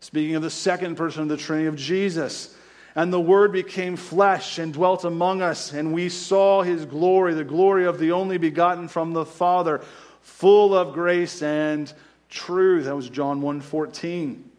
Speaking 0.00 0.36
of 0.36 0.42
the 0.42 0.48
second 0.48 0.94
person 0.94 1.20
of 1.20 1.28
the 1.28 1.36
Trinity 1.36 1.66
of 1.66 1.76
Jesus. 1.76 2.56
And 2.94 3.12
the 3.12 3.20
Word 3.20 3.52
became 3.52 3.96
flesh 3.96 4.58
and 4.58 4.72
dwelt 4.72 5.04
among 5.04 5.42
us, 5.42 5.74
and 5.74 5.92
we 5.92 6.08
saw 6.08 6.62
his 6.62 6.86
glory, 6.86 7.34
the 7.34 7.44
glory 7.44 7.84
of 7.84 7.98
the 7.98 8.12
only 8.12 8.38
begotten 8.38 8.88
from 8.88 9.12
the 9.12 9.26
Father, 9.26 9.82
full 10.22 10.74
of 10.74 10.94
grace 10.94 11.42
and 11.42 11.92
truth. 12.30 12.86
That 12.86 12.96
was 12.96 13.10
John 13.10 13.42
1:14. 13.42 14.52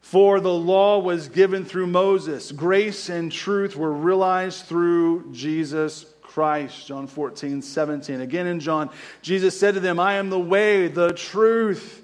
For 0.00 0.40
the 0.40 0.52
law 0.52 0.98
was 0.98 1.28
given 1.28 1.64
through 1.64 1.86
Moses, 1.86 2.52
grace 2.52 3.08
and 3.08 3.30
truth 3.30 3.76
were 3.76 3.92
realized 3.92 4.66
through 4.66 5.30
Jesus 5.32 6.06
Christ. 6.22 6.86
John 6.86 7.06
14, 7.06 7.60
17. 7.62 8.20
Again 8.20 8.46
in 8.46 8.60
John, 8.60 8.90
Jesus 9.22 9.58
said 9.58 9.74
to 9.74 9.80
them, 9.80 10.00
I 10.00 10.14
am 10.14 10.30
the 10.30 10.38
way, 10.38 10.88
the 10.88 11.12
truth, 11.12 12.02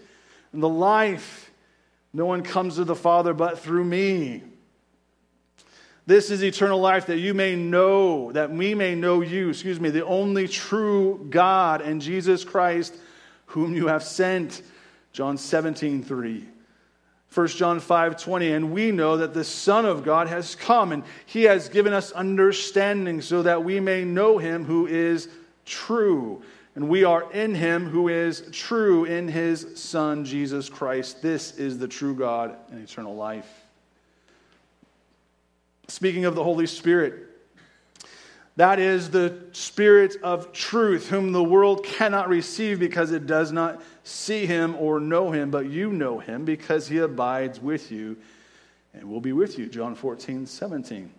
and 0.52 0.62
the 0.62 0.68
life. 0.68 1.50
No 2.12 2.26
one 2.26 2.42
comes 2.42 2.76
to 2.76 2.84
the 2.84 2.94
Father 2.94 3.34
but 3.34 3.58
through 3.58 3.84
me. 3.84 4.42
This 6.06 6.30
is 6.30 6.44
eternal 6.44 6.80
life 6.80 7.06
that 7.06 7.18
you 7.18 7.34
may 7.34 7.56
know, 7.56 8.30
that 8.32 8.50
we 8.50 8.74
may 8.74 8.94
know 8.94 9.22
you, 9.22 9.48
excuse 9.48 9.80
me, 9.80 9.90
the 9.90 10.04
only 10.04 10.46
true 10.46 11.26
God 11.28 11.80
and 11.80 12.00
Jesus 12.00 12.44
Christ, 12.44 12.94
whom 13.46 13.74
you 13.74 13.88
have 13.88 14.04
sent. 14.04 14.62
John 15.12 15.36
17, 15.36 16.04
3. 16.04 16.46
1 17.34 17.48
John 17.48 17.80
5 17.80 18.16
20, 18.16 18.52
and 18.52 18.72
we 18.72 18.90
know 18.90 19.18
that 19.18 19.34
the 19.34 19.44
Son 19.44 19.84
of 19.84 20.04
God 20.04 20.28
has 20.28 20.54
come, 20.54 20.92
and 20.92 21.02
he 21.26 21.44
has 21.44 21.68
given 21.68 21.92
us 21.92 22.12
understanding 22.12 23.20
so 23.20 23.42
that 23.42 23.62
we 23.62 23.80
may 23.80 24.04
know 24.04 24.38
him 24.38 24.64
who 24.64 24.86
is 24.86 25.28
true. 25.64 26.42
And 26.74 26.90
we 26.90 27.04
are 27.04 27.32
in 27.32 27.54
him 27.54 27.88
who 27.88 28.08
is 28.08 28.44
true 28.52 29.06
in 29.06 29.28
his 29.28 29.80
Son, 29.80 30.26
Jesus 30.26 30.68
Christ. 30.68 31.22
This 31.22 31.56
is 31.56 31.78
the 31.78 31.88
true 31.88 32.14
God 32.14 32.54
and 32.70 32.82
eternal 32.82 33.16
life. 33.16 33.50
Speaking 35.88 36.26
of 36.26 36.34
the 36.34 36.44
Holy 36.44 36.66
Spirit, 36.66 37.14
that 38.56 38.78
is 38.78 39.10
the 39.10 39.38
Spirit 39.52 40.16
of 40.22 40.52
truth, 40.52 41.08
whom 41.08 41.32
the 41.32 41.42
world 41.42 41.84
cannot 41.84 42.28
receive 42.28 42.78
because 42.78 43.10
it 43.12 43.26
does 43.26 43.52
not 43.52 43.82
see 44.06 44.46
him 44.46 44.76
or 44.76 45.00
know 45.00 45.32
him, 45.32 45.50
but 45.50 45.68
you 45.68 45.92
know 45.92 46.20
him 46.20 46.44
because 46.44 46.86
he 46.86 46.98
abides 46.98 47.60
with 47.60 47.90
you 47.90 48.16
and 48.94 49.04
will 49.10 49.20
be 49.20 49.32
with 49.32 49.58
you. 49.58 49.66
John 49.66 49.94
14, 49.94 50.46
17. 50.46 51.10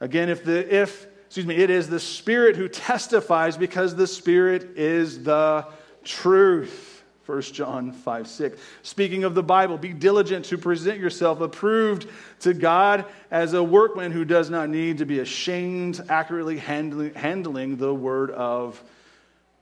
Again, 0.00 0.28
if 0.28 0.44
the 0.44 0.74
if 0.74 1.06
excuse 1.26 1.46
me, 1.46 1.56
it 1.56 1.70
is 1.70 1.88
the 1.88 2.00
Spirit 2.00 2.56
who 2.56 2.68
testifies 2.68 3.56
because 3.56 3.94
the 3.94 4.06
Spirit 4.06 4.76
is 4.76 5.22
the 5.22 5.64
truth. 6.04 7.02
1 7.24 7.40
John 7.42 7.92
5 7.92 8.26
6. 8.26 8.60
Speaking 8.82 9.22
of 9.22 9.36
the 9.36 9.42
Bible, 9.44 9.78
be 9.78 9.92
diligent 9.92 10.44
to 10.46 10.58
present 10.58 10.98
yourself 10.98 11.40
approved 11.40 12.08
to 12.40 12.52
God 12.52 13.04
as 13.30 13.54
a 13.54 13.62
workman 13.62 14.10
who 14.10 14.24
does 14.24 14.50
not 14.50 14.68
need 14.68 14.98
to 14.98 15.06
be 15.06 15.20
ashamed, 15.20 16.04
accurately 16.08 16.58
handling, 16.58 17.14
handling 17.14 17.76
the 17.76 17.94
word 17.94 18.32
of 18.32 18.82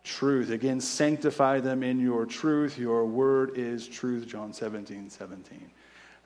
truth. 0.05 0.51
Again, 0.51 0.81
sanctify 0.81 1.61
them 1.61 1.83
in 1.83 2.01
your 2.01 2.27
truth. 2.27 2.79
Your 2.79 3.05
word 3.05 3.57
is 3.57 3.87
truth. 3.87 4.27
John 4.27 4.53
17 4.53 5.11
17. 5.11 5.71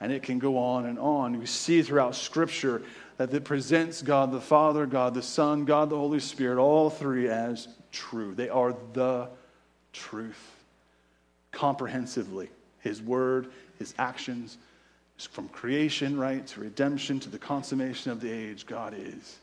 And 0.01 0.13
it 0.13 0.23
can 0.23 0.39
go 0.39 0.59
on 0.59 0.87
and 0.87 0.99
on. 0.99 1.39
We 1.39 1.47
see 1.47 1.83
throughout 1.83 2.15
Scripture 2.15 2.83
that 3.17 3.33
it 3.33 3.45
presents 3.45 4.03
God 4.03 4.33
the 4.33 4.41
Father, 4.41 4.87
God 4.87 5.15
the 5.15 5.23
Son, 5.23 5.65
God 5.65 5.91
the 5.91 5.97
Holy 5.97 6.21
Spirit, 6.21 6.59
all 6.59 6.91
three 6.91 7.29
as 7.29 7.69
true. 7.93 8.35
They 8.35 8.49
are 8.49 8.75
the 8.93 9.29
truth 9.93 10.51
comprehensively. 11.53 12.51
His 12.81 13.01
word, 13.01 13.51
his 13.79 13.95
actions, 13.99 14.59
from 15.31 15.49
creation, 15.49 16.19
right, 16.19 16.47
to 16.49 16.61
redemption, 16.61 17.21
to 17.21 17.31
the 17.31 17.39
consummation 17.39 18.11
of 18.11 18.21
the 18.21 18.31
age, 18.31 18.67
God 18.67 18.95
is 18.97 19.39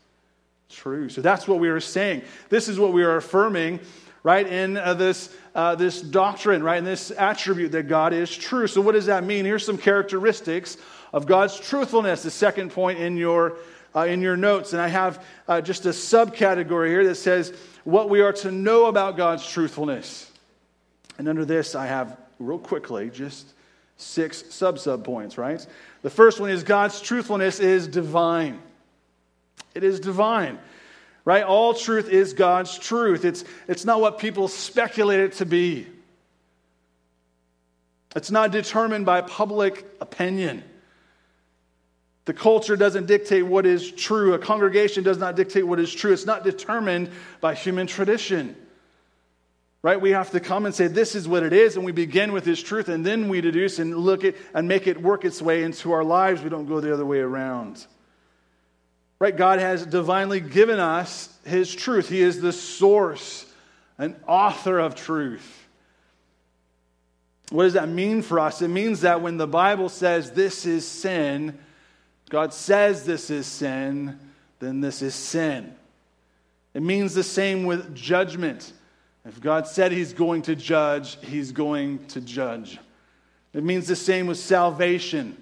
true. 0.68 1.08
So 1.08 1.20
that's 1.20 1.48
what 1.48 1.58
we 1.58 1.68
are 1.68 1.80
saying. 1.80 2.22
This 2.48 2.68
is 2.68 2.78
what 2.78 2.92
we 2.92 3.02
are 3.02 3.16
affirming, 3.16 3.80
right, 4.22 4.46
in 4.46 4.76
uh, 4.76 4.94
this, 4.94 5.34
uh, 5.54 5.74
this 5.74 6.00
doctrine, 6.00 6.62
right, 6.62 6.78
in 6.78 6.84
this 6.84 7.10
attribute 7.10 7.72
that 7.72 7.88
God 7.88 8.12
is 8.12 8.34
true. 8.34 8.66
So 8.66 8.80
what 8.80 8.92
does 8.92 9.06
that 9.06 9.24
mean? 9.24 9.44
Here's 9.44 9.64
some 9.64 9.78
characteristics 9.78 10.76
of 11.12 11.26
God's 11.26 11.58
truthfulness, 11.58 12.22
the 12.22 12.30
second 12.30 12.70
point 12.70 12.98
in 12.98 13.16
your, 13.16 13.56
uh, 13.94 14.00
in 14.02 14.20
your 14.20 14.36
notes. 14.36 14.72
And 14.72 14.80
I 14.80 14.88
have 14.88 15.24
uh, 15.48 15.60
just 15.60 15.86
a 15.86 15.90
subcategory 15.90 16.88
here 16.88 17.04
that 17.06 17.16
says 17.16 17.52
what 17.84 18.08
we 18.08 18.20
are 18.20 18.32
to 18.32 18.50
know 18.50 18.86
about 18.86 19.16
God's 19.16 19.46
truthfulness. 19.46 20.30
And 21.18 21.28
under 21.28 21.44
this, 21.44 21.74
I 21.74 21.86
have, 21.86 22.16
real 22.38 22.58
quickly, 22.58 23.10
just 23.10 23.52
six 23.96 24.44
sub 24.52 24.78
sub 24.78 25.04
points, 25.04 25.38
right? 25.38 25.64
The 26.02 26.10
first 26.10 26.40
one 26.40 26.50
is 26.50 26.62
God's 26.62 27.00
truthfulness 27.00 27.60
is 27.60 27.86
divine. 27.86 28.60
It 29.74 29.84
is 29.84 30.00
divine, 30.00 30.58
right? 31.24 31.44
All 31.44 31.74
truth 31.74 32.08
is 32.08 32.32
God's 32.32 32.78
truth. 32.78 33.24
It's, 33.24 33.44
it's 33.68 33.84
not 33.84 34.00
what 34.00 34.18
people 34.18 34.48
speculate 34.48 35.20
it 35.20 35.32
to 35.34 35.46
be, 35.46 35.86
it's 38.14 38.30
not 38.30 38.50
determined 38.50 39.06
by 39.06 39.22
public 39.22 39.86
opinion. 40.00 40.64
The 42.24 42.32
culture 42.32 42.76
doesn't 42.76 43.06
dictate 43.06 43.44
what 43.44 43.66
is 43.66 43.90
true. 43.90 44.34
A 44.34 44.38
congregation 44.38 45.02
does 45.02 45.18
not 45.18 45.34
dictate 45.34 45.66
what 45.66 45.80
is 45.80 45.92
true. 45.92 46.12
It's 46.12 46.26
not 46.26 46.44
determined 46.44 47.10
by 47.40 47.54
human 47.54 47.88
tradition. 47.88 48.54
Right? 49.82 50.00
We 50.00 50.10
have 50.10 50.30
to 50.30 50.38
come 50.38 50.64
and 50.64 50.72
say, 50.72 50.86
this 50.86 51.16
is 51.16 51.26
what 51.26 51.42
it 51.42 51.52
is, 51.52 51.74
and 51.74 51.84
we 51.84 51.90
begin 51.90 52.32
with 52.32 52.44
this 52.44 52.62
truth, 52.62 52.88
and 52.88 53.04
then 53.04 53.28
we 53.28 53.40
deduce 53.40 53.80
and 53.80 53.96
look 53.96 54.22
at 54.22 54.36
and 54.54 54.68
make 54.68 54.86
it 54.86 55.02
work 55.02 55.24
its 55.24 55.42
way 55.42 55.64
into 55.64 55.90
our 55.90 56.04
lives. 56.04 56.42
We 56.42 56.50
don't 56.50 56.66
go 56.66 56.78
the 56.78 56.92
other 56.94 57.04
way 57.04 57.18
around. 57.18 57.84
Right? 59.22 59.36
God 59.36 59.60
has 59.60 59.86
divinely 59.86 60.40
given 60.40 60.80
us 60.80 61.28
His 61.44 61.72
truth. 61.72 62.08
He 62.08 62.22
is 62.22 62.40
the 62.40 62.52
source 62.52 63.46
and 63.96 64.16
author 64.26 64.80
of 64.80 64.96
truth. 64.96 65.64
What 67.50 67.62
does 67.62 67.74
that 67.74 67.88
mean 67.88 68.22
for 68.22 68.40
us? 68.40 68.62
It 68.62 68.66
means 68.66 69.02
that 69.02 69.22
when 69.22 69.36
the 69.36 69.46
Bible 69.46 69.88
says 69.88 70.32
this 70.32 70.66
is 70.66 70.84
sin, 70.84 71.56
God 72.30 72.52
says 72.52 73.04
this 73.04 73.30
is 73.30 73.46
sin, 73.46 74.18
then 74.58 74.80
this 74.80 75.02
is 75.02 75.14
sin. 75.14 75.72
It 76.74 76.82
means 76.82 77.14
the 77.14 77.22
same 77.22 77.62
with 77.62 77.94
judgment. 77.94 78.72
If 79.24 79.40
God 79.40 79.68
said 79.68 79.92
He's 79.92 80.12
going 80.12 80.42
to 80.42 80.56
judge, 80.56 81.16
He's 81.24 81.52
going 81.52 82.04
to 82.06 82.20
judge. 82.20 82.80
It 83.54 83.62
means 83.62 83.86
the 83.86 83.94
same 83.94 84.26
with 84.26 84.38
salvation. 84.38 85.41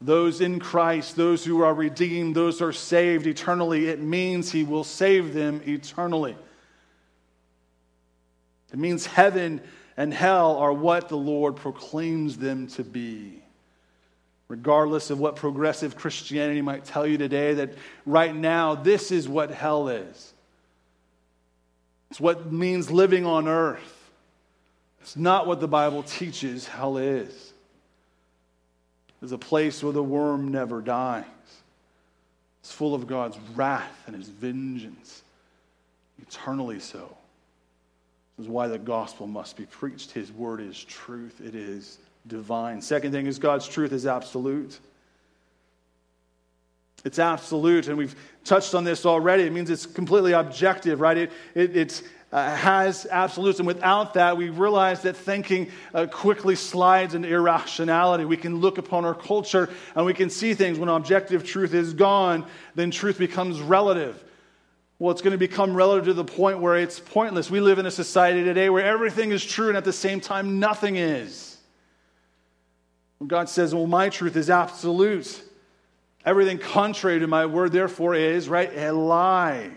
Those 0.00 0.40
in 0.40 0.60
Christ, 0.60 1.16
those 1.16 1.44
who 1.44 1.62
are 1.62 1.74
redeemed, 1.74 2.34
those 2.34 2.60
who 2.60 2.66
are 2.66 2.72
saved 2.72 3.26
eternally, 3.26 3.88
it 3.88 4.00
means 4.00 4.52
He 4.52 4.62
will 4.62 4.84
save 4.84 5.34
them 5.34 5.60
eternally. 5.66 6.36
It 8.72 8.78
means 8.78 9.06
heaven 9.06 9.60
and 9.96 10.14
hell 10.14 10.56
are 10.58 10.72
what 10.72 11.08
the 11.08 11.16
Lord 11.16 11.56
proclaims 11.56 12.36
them 12.36 12.68
to 12.68 12.84
be 12.84 13.42
regardless 14.48 15.10
of 15.10 15.20
what 15.20 15.36
progressive 15.36 15.94
Christianity 15.94 16.62
might 16.62 16.84
tell 16.84 17.06
you 17.06 17.18
today, 17.18 17.54
that 17.54 17.74
right 18.06 18.34
now, 18.34 18.74
this 18.74 19.12
is 19.12 19.28
what 19.28 19.50
hell 19.50 19.88
is. 19.88 20.32
It's 22.10 22.18
what 22.18 22.50
means 22.50 22.90
living 22.90 23.26
on 23.26 23.46
earth. 23.46 24.10
It's 25.02 25.16
not 25.16 25.46
what 25.46 25.60
the 25.60 25.68
Bible 25.68 26.02
teaches 26.02 26.66
hell 26.66 26.96
is. 26.96 27.47
It's 29.22 29.32
a 29.32 29.38
place 29.38 29.82
where 29.82 29.92
the 29.92 30.02
worm 30.02 30.48
never 30.48 30.80
dies. 30.80 31.24
It's 32.60 32.72
full 32.72 32.94
of 32.94 33.06
God's 33.06 33.38
wrath 33.54 34.04
and 34.06 34.14
his 34.14 34.28
vengeance, 34.28 35.22
eternally 36.20 36.80
so. 36.80 37.16
This 38.36 38.46
is 38.46 38.50
why 38.50 38.68
the 38.68 38.78
gospel 38.78 39.26
must 39.26 39.56
be 39.56 39.66
preached. 39.66 40.12
His 40.12 40.30
word 40.30 40.60
is 40.60 40.82
truth, 40.82 41.40
it 41.44 41.54
is 41.54 41.98
divine. 42.26 42.80
Second 42.80 43.12
thing 43.12 43.26
is 43.26 43.38
God's 43.38 43.66
truth 43.66 43.92
is 43.92 44.06
absolute. 44.06 44.78
It's 47.04 47.18
absolute, 47.18 47.88
and 47.88 47.96
we've 47.96 48.16
touched 48.44 48.74
on 48.74 48.84
this 48.84 49.06
already. 49.06 49.44
It 49.44 49.52
means 49.52 49.70
it's 49.70 49.86
completely 49.86 50.32
objective, 50.32 51.00
right? 51.00 51.16
It, 51.16 51.32
it 51.54 51.76
it's, 51.76 52.02
uh, 52.30 52.54
has 52.54 53.06
absolutes, 53.10 53.58
and 53.58 53.66
without 53.66 54.14
that, 54.14 54.36
we 54.36 54.50
realize 54.50 55.02
that 55.02 55.16
thinking 55.16 55.70
uh, 55.94 56.06
quickly 56.06 56.54
slides 56.54 57.14
into 57.14 57.28
irrationality. 57.28 58.26
We 58.26 58.36
can 58.36 58.56
look 58.56 58.76
upon 58.76 59.06
our 59.06 59.14
culture 59.14 59.70
and 59.94 60.04
we 60.04 60.12
can 60.12 60.28
see 60.28 60.52
things. 60.52 60.78
When 60.78 60.90
objective 60.90 61.42
truth 61.42 61.72
is 61.72 61.94
gone, 61.94 62.44
then 62.74 62.90
truth 62.90 63.18
becomes 63.18 63.60
relative. 63.60 64.22
Well, 64.98 65.12
it's 65.12 65.22
going 65.22 65.32
to 65.32 65.38
become 65.38 65.74
relative 65.74 66.06
to 66.06 66.12
the 66.12 66.24
point 66.24 66.58
where 66.58 66.76
it's 66.76 66.98
pointless. 66.98 67.50
We 67.50 67.60
live 67.60 67.78
in 67.78 67.86
a 67.86 67.90
society 67.90 68.44
today 68.44 68.68
where 68.68 68.84
everything 68.84 69.30
is 69.30 69.44
true 69.44 69.68
and 69.68 69.76
at 69.76 69.84
the 69.84 69.92
same 69.92 70.20
time 70.20 70.58
nothing 70.58 70.96
is. 70.96 71.56
God 73.26 73.48
says, 73.48 73.74
Well, 73.74 73.86
my 73.86 74.10
truth 74.10 74.36
is 74.36 74.50
absolute, 74.50 75.42
everything 76.26 76.58
contrary 76.58 77.20
to 77.20 77.26
my 77.26 77.46
word, 77.46 77.72
therefore, 77.72 78.14
is, 78.14 78.48
right, 78.48 78.70
a 78.76 78.92
lie. 78.92 79.70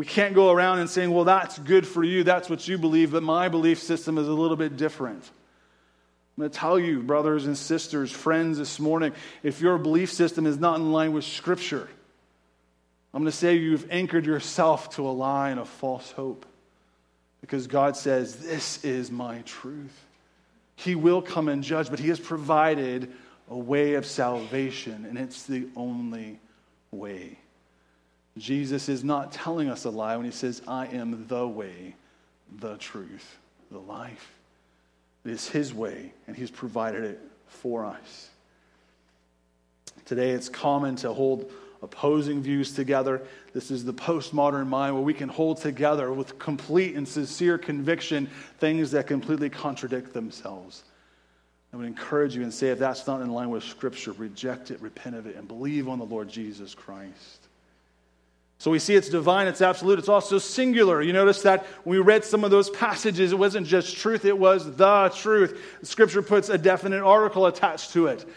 We 0.00 0.06
can't 0.06 0.34
go 0.34 0.50
around 0.50 0.78
and 0.78 0.88
saying, 0.88 1.10
well, 1.10 1.26
that's 1.26 1.58
good 1.58 1.86
for 1.86 2.02
you, 2.02 2.24
that's 2.24 2.48
what 2.48 2.66
you 2.66 2.78
believe, 2.78 3.12
but 3.12 3.22
my 3.22 3.50
belief 3.50 3.82
system 3.82 4.16
is 4.16 4.28
a 4.28 4.32
little 4.32 4.56
bit 4.56 4.78
different. 4.78 5.22
I'm 5.22 6.40
going 6.40 6.50
to 6.50 6.58
tell 6.58 6.78
you, 6.78 7.02
brothers 7.02 7.44
and 7.44 7.54
sisters, 7.54 8.10
friends, 8.10 8.56
this 8.56 8.80
morning, 8.80 9.12
if 9.42 9.60
your 9.60 9.76
belief 9.76 10.10
system 10.10 10.46
is 10.46 10.56
not 10.56 10.78
in 10.78 10.90
line 10.90 11.12
with 11.12 11.24
Scripture, 11.24 11.86
I'm 13.12 13.20
going 13.20 13.30
to 13.30 13.36
say 13.36 13.56
you've 13.56 13.88
anchored 13.90 14.24
yourself 14.24 14.88
to 14.94 15.06
a 15.06 15.12
lie 15.12 15.50
and 15.50 15.60
a 15.60 15.66
false 15.66 16.10
hope. 16.12 16.46
Because 17.42 17.66
God 17.66 17.94
says, 17.94 18.36
This 18.36 18.82
is 18.82 19.10
my 19.10 19.42
truth. 19.42 20.06
He 20.76 20.94
will 20.94 21.20
come 21.20 21.46
and 21.46 21.62
judge, 21.62 21.90
but 21.90 21.98
He 21.98 22.08
has 22.08 22.18
provided 22.18 23.12
a 23.50 23.58
way 23.58 23.96
of 23.96 24.06
salvation, 24.06 25.04
and 25.04 25.18
it's 25.18 25.42
the 25.42 25.68
only 25.76 26.40
way. 26.90 27.39
Jesus 28.38 28.88
is 28.88 29.02
not 29.04 29.32
telling 29.32 29.68
us 29.68 29.84
a 29.84 29.90
lie 29.90 30.16
when 30.16 30.24
he 30.24 30.32
says, 30.32 30.62
I 30.66 30.86
am 30.86 31.26
the 31.28 31.46
way, 31.46 31.94
the 32.58 32.76
truth, 32.76 33.38
the 33.70 33.78
life. 33.78 34.32
It 35.24 35.32
is 35.32 35.48
his 35.48 35.74
way, 35.74 36.12
and 36.26 36.36
he's 36.36 36.50
provided 36.50 37.04
it 37.04 37.20
for 37.46 37.84
us. 37.84 38.30
Today, 40.04 40.30
it's 40.30 40.48
common 40.48 40.96
to 40.96 41.12
hold 41.12 41.50
opposing 41.82 42.42
views 42.42 42.72
together. 42.72 43.22
This 43.52 43.70
is 43.70 43.84
the 43.84 43.92
postmodern 43.92 44.66
mind 44.66 44.94
where 44.94 45.04
we 45.04 45.14
can 45.14 45.28
hold 45.28 45.58
together 45.58 46.12
with 46.12 46.38
complete 46.38 46.94
and 46.94 47.06
sincere 47.06 47.58
conviction 47.58 48.28
things 48.58 48.90
that 48.92 49.06
completely 49.06 49.50
contradict 49.50 50.12
themselves. 50.12 50.84
I 51.72 51.76
would 51.76 51.86
encourage 51.86 52.34
you 52.34 52.42
and 52.42 52.52
say, 52.52 52.68
if 52.68 52.78
that's 52.78 53.06
not 53.06 53.20
in 53.20 53.30
line 53.30 53.50
with 53.50 53.62
Scripture, 53.62 54.12
reject 54.12 54.70
it, 54.70 54.80
repent 54.82 55.16
of 55.16 55.26
it, 55.26 55.36
and 55.36 55.46
believe 55.46 55.88
on 55.88 55.98
the 55.98 56.04
Lord 56.04 56.28
Jesus 56.28 56.74
Christ. 56.74 57.39
So 58.60 58.70
we 58.70 58.78
see 58.78 58.94
it's 58.94 59.08
divine, 59.08 59.46
it's 59.46 59.62
absolute, 59.62 59.98
it's 59.98 60.10
also 60.10 60.36
singular. 60.36 61.00
You 61.00 61.14
notice 61.14 61.40
that 61.42 61.64
when 61.84 61.96
we 61.96 62.02
read 62.02 62.26
some 62.26 62.44
of 62.44 62.50
those 62.50 62.68
passages, 62.68 63.32
it 63.32 63.38
wasn't 63.38 63.66
just 63.66 63.96
truth, 63.96 64.26
it 64.26 64.38
was 64.38 64.76
the 64.76 65.10
truth. 65.16 65.58
Scripture 65.82 66.20
puts 66.20 66.50
a 66.50 66.58
definite 66.58 67.02
article 67.02 67.46
attached 67.46 67.94
to 67.94 68.08
it. 68.08 68.28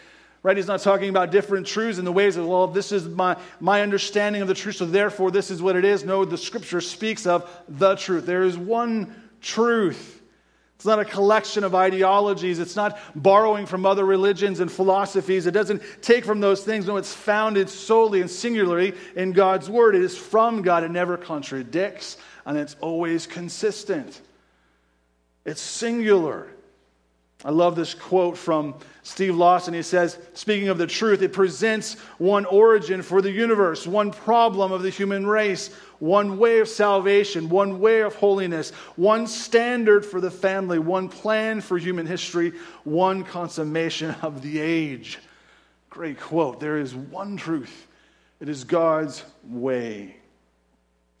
Right? 0.42 0.56
He's 0.56 0.66
not 0.66 0.80
talking 0.80 1.10
about 1.10 1.30
different 1.30 1.66
truths 1.66 1.98
in 1.98 2.06
the 2.06 2.12
ways 2.12 2.38
of, 2.38 2.46
well, 2.46 2.66
this 2.66 2.90
is 2.90 3.06
my, 3.06 3.36
my 3.60 3.82
understanding 3.82 4.40
of 4.40 4.48
the 4.48 4.54
truth, 4.54 4.76
so 4.76 4.86
therefore 4.86 5.30
this 5.30 5.50
is 5.50 5.60
what 5.60 5.76
it 5.76 5.84
is. 5.84 6.06
No, 6.06 6.24
the 6.24 6.38
scripture 6.38 6.80
speaks 6.80 7.26
of 7.26 7.46
the 7.68 7.94
truth. 7.94 8.24
There 8.24 8.44
is 8.44 8.56
one 8.56 9.14
truth. 9.42 10.22
It's 10.84 10.88
not 10.90 11.00
a 11.00 11.04
collection 11.06 11.64
of 11.64 11.74
ideologies. 11.74 12.58
It's 12.58 12.76
not 12.76 12.98
borrowing 13.14 13.64
from 13.64 13.86
other 13.86 14.04
religions 14.04 14.60
and 14.60 14.70
philosophies. 14.70 15.46
It 15.46 15.52
doesn't 15.52 15.82
take 16.02 16.26
from 16.26 16.40
those 16.40 16.62
things. 16.62 16.86
No, 16.86 16.98
it's 16.98 17.14
founded 17.14 17.70
solely 17.70 18.20
and 18.20 18.28
singularly 18.28 18.92
in 19.16 19.32
God's 19.32 19.70
Word. 19.70 19.94
It 19.94 20.02
is 20.02 20.14
from 20.14 20.60
God. 20.60 20.84
It 20.84 20.90
never 20.90 21.16
contradicts, 21.16 22.18
and 22.44 22.58
it's 22.58 22.76
always 22.82 23.26
consistent. 23.26 24.20
It's 25.46 25.62
singular. 25.62 26.48
I 27.46 27.50
love 27.50 27.76
this 27.76 27.94
quote 27.94 28.36
from 28.36 28.74
Steve 29.02 29.36
Lawson. 29.36 29.72
He 29.72 29.82
says, 29.82 30.18
speaking 30.34 30.68
of 30.68 30.76
the 30.76 30.86
truth, 30.86 31.22
it 31.22 31.32
presents 31.32 31.94
one 32.18 32.44
origin 32.44 33.00
for 33.00 33.22
the 33.22 33.30
universe, 33.30 33.86
one 33.86 34.10
problem 34.10 34.70
of 34.70 34.82
the 34.82 34.90
human 34.90 35.26
race, 35.26 35.68
one 35.98 36.38
way 36.38 36.58
of 36.58 36.68
salvation, 36.68 37.48
one 37.48 37.80
way 37.80 38.00
of 38.00 38.14
holiness, 38.14 38.70
one 38.96 39.26
standard 39.26 40.04
for 40.04 40.20
the 40.20 40.30
family, 40.30 40.78
one 40.78 41.08
plan 41.08 41.60
for 41.60 41.78
human 41.78 42.06
history, 42.06 42.52
one 42.84 43.24
consummation 43.24 44.10
of 44.22 44.42
the 44.42 44.60
age. 44.60 45.18
Great 45.90 46.20
quote. 46.20 46.60
There 46.60 46.78
is 46.78 46.94
one 46.94 47.36
truth, 47.36 47.86
it 48.40 48.48
is 48.48 48.64
God's 48.64 49.24
way. 49.44 50.16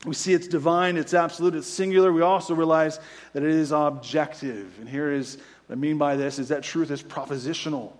We 0.04 0.14
see 0.14 0.34
it's 0.34 0.48
divine, 0.48 0.96
it's 0.96 1.14
absolute, 1.14 1.54
it's 1.54 1.66
singular. 1.66 2.12
We 2.12 2.20
also 2.20 2.54
realize 2.54 3.00
that 3.32 3.42
it 3.42 3.50
is 3.50 3.72
objective. 3.72 4.78
And 4.78 4.88
here 4.88 5.10
is 5.10 5.38
what 5.66 5.76
I 5.76 5.78
mean 5.78 5.96
by 5.96 6.16
this 6.16 6.38
is 6.38 6.48
that 6.48 6.62
truth 6.62 6.90
is 6.90 7.02
propositional. 7.02 7.92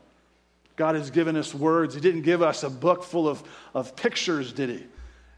God 0.77 0.97
has 0.97 1.11
given 1.11 1.37
us 1.37 1.55
words. 1.55 1.95
He 1.95 2.01
didn't 2.01 2.23
give 2.23 2.43
us 2.43 2.63
a 2.63 2.71
book 2.71 3.05
full 3.05 3.29
of, 3.29 3.43
of 3.75 3.97
pictures, 3.97 4.53
did 4.53 4.71
He? 4.71 4.87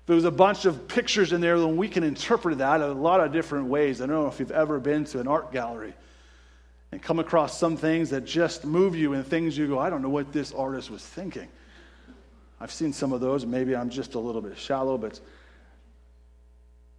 There 0.07 0.15
was 0.15 0.25
a 0.25 0.31
bunch 0.31 0.65
of 0.65 0.87
pictures 0.87 1.33
in 1.33 1.41
there, 1.41 1.57
and 1.57 1.77
we 1.77 1.89
can 1.89 2.05
interpret 2.05 2.59
that 2.59 2.81
a 2.81 2.93
lot 2.93 3.21
of 3.21 3.33
different 3.33 3.67
ways. 3.67 4.01
I 4.01 4.07
don't 4.07 4.23
know 4.23 4.29
if 4.29 4.39
you've 4.39 4.53
ever 4.53 4.79
been 4.79 5.05
to 5.07 5.21
an 5.21 5.27
art 5.27 5.53
gallery 5.53 5.95
and 6.93 7.03
come 7.03 7.19
across 7.19 7.59
some 7.59 7.77
things 7.77 8.11
that 8.11 8.25
just 8.25 8.65
move 8.65 8.95
you 8.95 9.15
and 9.15 9.27
things 9.27 9.59
you 9.59 9.67
go, 9.67 9.79
I 9.79 9.91
don't 9.91 10.03
know 10.03 10.09
what 10.09 10.33
this 10.33 10.53
artist 10.53 10.91
was 10.91 11.05
thinking. 11.05 11.49
I've 12.61 12.71
seen 12.71 12.93
some 12.93 13.13
of 13.13 13.21
those. 13.21 13.45
Maybe 13.45 13.75
I'm 13.75 13.91
just 13.91 14.15
a 14.15 14.19
little 14.19 14.41
bit 14.41 14.57
shallow, 14.57 14.97
but 14.97 15.21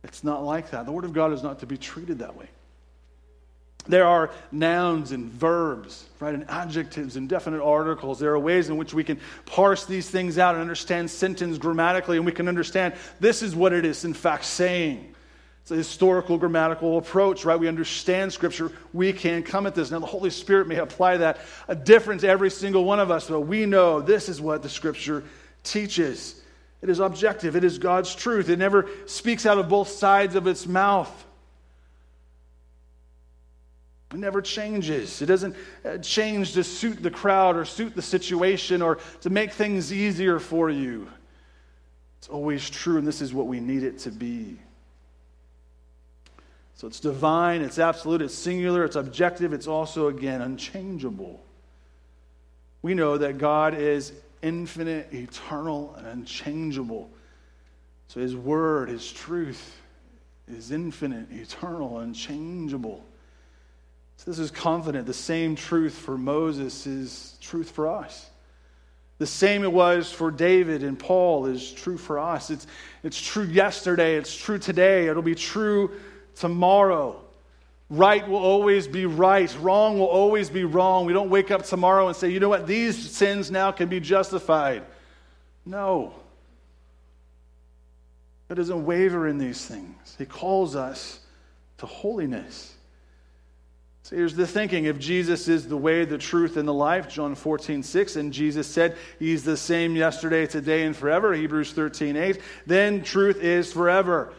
it's 0.04 0.24
not 0.24 0.44
like 0.44 0.72
that. 0.72 0.86
The 0.86 0.92
Word 0.92 1.06
of 1.06 1.14
God 1.14 1.32
is 1.32 1.42
not 1.44 1.60
to 1.60 1.66
be 1.66 1.78
treated 1.78 2.20
that 2.20 2.36
way. 2.36 2.48
There 3.88 4.06
are 4.06 4.32
nouns 4.52 5.12
and 5.12 5.32
verbs, 5.32 6.06
right, 6.20 6.34
and 6.34 6.50
adjectives 6.50 7.16
and 7.16 7.30
definite 7.30 7.64
articles. 7.64 8.20
There 8.20 8.34
are 8.34 8.40
ways 8.40 8.70
in 8.70 8.78
which 8.78 8.94
we 8.94 9.04
can 9.04 9.20
parse 9.46 9.86
these 9.86 10.10
things 10.10 10.38
out 10.38 10.56
and 10.56 10.62
understand 10.62 11.10
sentence 11.10 11.58
grammatically, 11.58 12.18
and 12.18 12.26
we 12.26 12.32
can 12.32 12.48
understand 12.48 12.96
this 13.20 13.42
is 13.42 13.56
what 13.56 13.74
it 13.74 13.86
is, 13.86 14.04
in 14.04 14.14
fact, 14.14 14.46
saying. 14.46 15.14
It's 15.62 15.72
a 15.72 15.76
historical 15.76 16.38
grammatical 16.38 16.98
approach, 16.98 17.44
right? 17.44 17.60
We 17.60 17.68
understand 17.68 18.32
Scripture. 18.32 18.72
We 18.94 19.12
can 19.12 19.44
come 19.44 19.68
at 19.68 19.76
this. 19.76 19.92
Now, 19.92 20.00
the 20.00 20.06
Holy 20.06 20.30
Spirit 20.30 20.68
may 20.68 20.78
apply 20.78 21.18
that 21.18 21.40
a 21.68 21.76
difference 21.76 22.22
to 22.22 22.30
every 22.30 22.50
single 22.50 22.86
one 22.86 23.02
of 23.02 23.12
us, 23.12 23.28
but 23.28 23.42
we 23.42 23.66
know 23.66 24.00
this 24.00 24.30
is 24.30 24.40
what 24.40 24.64
the 24.64 24.70
Scripture 24.70 25.26
teaches. 25.64 26.42
It 26.82 26.90
is 26.90 27.00
objective, 27.00 27.56
it 27.56 27.64
is 27.64 27.80
God's 27.80 28.16
truth. 28.16 28.50
It 28.50 28.60
never 28.60 28.88
speaks 29.08 29.46
out 29.46 29.58
of 29.58 29.68
both 29.68 29.90
sides 29.90 30.36
of 30.36 30.48
its 30.48 30.66
mouth. 30.68 31.26
It 34.12 34.18
never 34.18 34.42
changes. 34.42 35.22
It 35.22 35.26
doesn't 35.26 35.56
uh, 35.84 35.98
change 35.98 36.54
to 36.54 36.64
suit 36.64 37.04
the 37.04 37.12
crowd 37.12 37.58
or 37.58 37.66
suit 37.66 37.94
the 37.94 38.02
situation 38.02 38.82
or 38.82 39.00
to 39.22 39.30
make 39.30 39.52
things 39.52 39.92
easier 39.92 40.40
for 40.40 40.70
you. 40.70 41.10
It's 42.20 42.30
always 42.30 42.70
true, 42.70 42.98
and 42.98 43.06
this 43.06 43.22
is 43.22 43.34
what 43.34 43.48
we 43.48 43.60
need 43.60 43.84
it 43.84 44.00
to 44.00 44.12
be. 44.12 44.60
So 46.76 46.88
it's 46.88 47.00
divine, 47.00 47.62
it's 47.62 47.80
absolute, 47.80 48.22
it's 48.22 48.36
singular, 48.36 48.86
it's 48.86 48.96
objective, 48.96 49.52
it's 49.52 49.68
also, 49.68 50.08
again, 50.08 50.42
unchangeable. 50.42 51.44
We 52.84 52.94
know 52.94 53.18
that 53.18 53.40
God 53.40 53.74
is 53.74 54.14
infinite, 54.42 55.12
eternal, 55.12 55.96
and 55.96 56.08
unchangeable. 56.08 57.10
So 58.08 58.20
his 58.22 58.36
word, 58.36 58.90
his 58.90 59.12
truth, 59.12 59.76
is 60.48 60.72
infinite, 60.72 61.32
eternal, 61.32 62.00
unchangeable. 62.00 63.04
So 64.18 64.32
this 64.32 64.40
is 64.40 64.52
confident. 64.52 65.06
The 65.06 65.14
same 65.14 65.56
truth 65.56 65.94
for 65.94 66.18
Moses 66.18 66.86
is 66.86 67.38
truth 67.40 67.72
for 67.72 67.88
us. 67.88 68.30
The 69.20 69.28
same 69.28 69.64
it 69.64 69.72
was 69.72 70.12
for 70.12 70.30
David 70.30 70.84
and 70.84 70.98
Paul 70.98 71.48
is 71.48 71.72
true 71.72 71.98
for 71.98 72.20
us. 72.20 72.52
It's, 72.52 72.68
it's 73.04 73.20
true 73.20 73.46
yesterday, 73.46 74.16
it's 74.16 74.36
true 74.36 74.60
today, 74.60 75.08
it'll 75.08 75.24
be 75.24 75.36
true 75.36 75.92
tomorrow. 76.36 77.20
Right 77.90 78.28
will 78.28 78.38
always 78.38 78.88
be 78.88 79.06
right, 79.06 79.56
wrong 79.60 79.98
will 79.98 80.06
always 80.06 80.50
be 80.50 80.66
wrong. 80.66 81.06
We 81.06 81.14
don't 81.14 81.30
wake 81.30 81.52
up 81.52 81.64
tomorrow 81.64 82.08
and 82.08 82.16
say, 82.16 82.30
you 82.30 82.40
know 82.40 82.50
what, 82.50 82.68
these 82.68 83.12
sins 83.12 83.50
now 83.50 83.72
can 83.72 83.88
be 83.88 84.00
justified. 84.00 84.84
No. 85.66 86.14
God 88.50 88.56
doesn't 88.56 88.86
waver 88.86 89.28
in 89.28 89.38
these 89.38 89.66
things. 89.66 90.16
He 90.18 90.26
calls 90.26 90.76
us 90.76 91.22
to 91.80 91.86
holiness. 91.86 92.77
So 94.08 94.16
here's 94.16 94.36
the 94.36 94.48
thinking 94.48 94.86
if 94.86 95.00
Jesus 95.00 95.50
is 95.50 95.68
the 95.68 95.76
way, 95.76 96.06
the 96.06 96.18
truth, 96.18 96.56
and 96.56 96.66
the 96.66 96.74
life, 96.74 97.10
John 97.10 97.36
14, 97.36 97.84
6, 97.84 98.16
and 98.16 98.32
Jesus 98.32 98.66
said 98.66 98.96
he's 99.20 99.44
the 99.44 99.58
same 99.58 99.98
yesterday, 99.98 100.48
today, 100.48 100.84
and 100.84 100.96
forever, 100.96 101.34
Hebrews 101.34 101.74
13, 101.74 102.16
8, 102.16 102.40
then 102.66 103.04
truth 103.04 103.44
is 103.44 103.74
forever, 103.74 104.34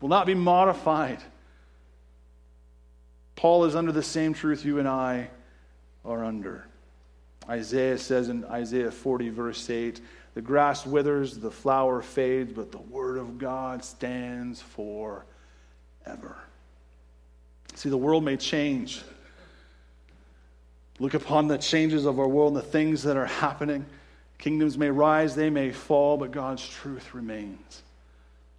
will 0.00 0.08
not 0.08 0.24
be 0.24 0.32
modified. 0.32 1.18
Paul 3.36 3.66
is 3.66 3.76
under 3.76 3.92
the 3.92 4.02
same 4.02 4.32
truth 4.32 4.64
you 4.64 4.78
and 4.78 4.88
I 4.88 5.28
are 6.06 6.24
under. 6.24 6.64
Isaiah 7.46 7.98
says 7.98 8.30
in 8.30 8.46
Isaiah 8.46 8.90
40, 8.90 9.28
verse 9.28 9.68
8, 9.68 10.00
The 10.32 10.40
grass 10.40 10.86
withers, 10.86 11.36
the 11.36 11.50
flower 11.50 12.00
fades, 12.00 12.54
but 12.54 12.72
the 12.72 12.78
word 12.78 13.18
of 13.18 13.36
God 13.36 13.84
stands 13.84 14.62
forever. 14.62 15.26
See, 17.74 17.88
the 17.88 17.96
world 17.96 18.24
may 18.24 18.36
change. 18.36 19.02
Look 20.98 21.14
upon 21.14 21.48
the 21.48 21.58
changes 21.58 22.04
of 22.04 22.18
our 22.18 22.28
world 22.28 22.54
and 22.54 22.62
the 22.62 22.68
things 22.68 23.02
that 23.04 23.16
are 23.16 23.26
happening. 23.26 23.86
Kingdoms 24.38 24.76
may 24.76 24.90
rise, 24.90 25.34
they 25.34 25.50
may 25.50 25.72
fall, 25.72 26.16
but 26.16 26.30
God's 26.30 26.68
truth 26.68 27.14
remains. 27.14 27.82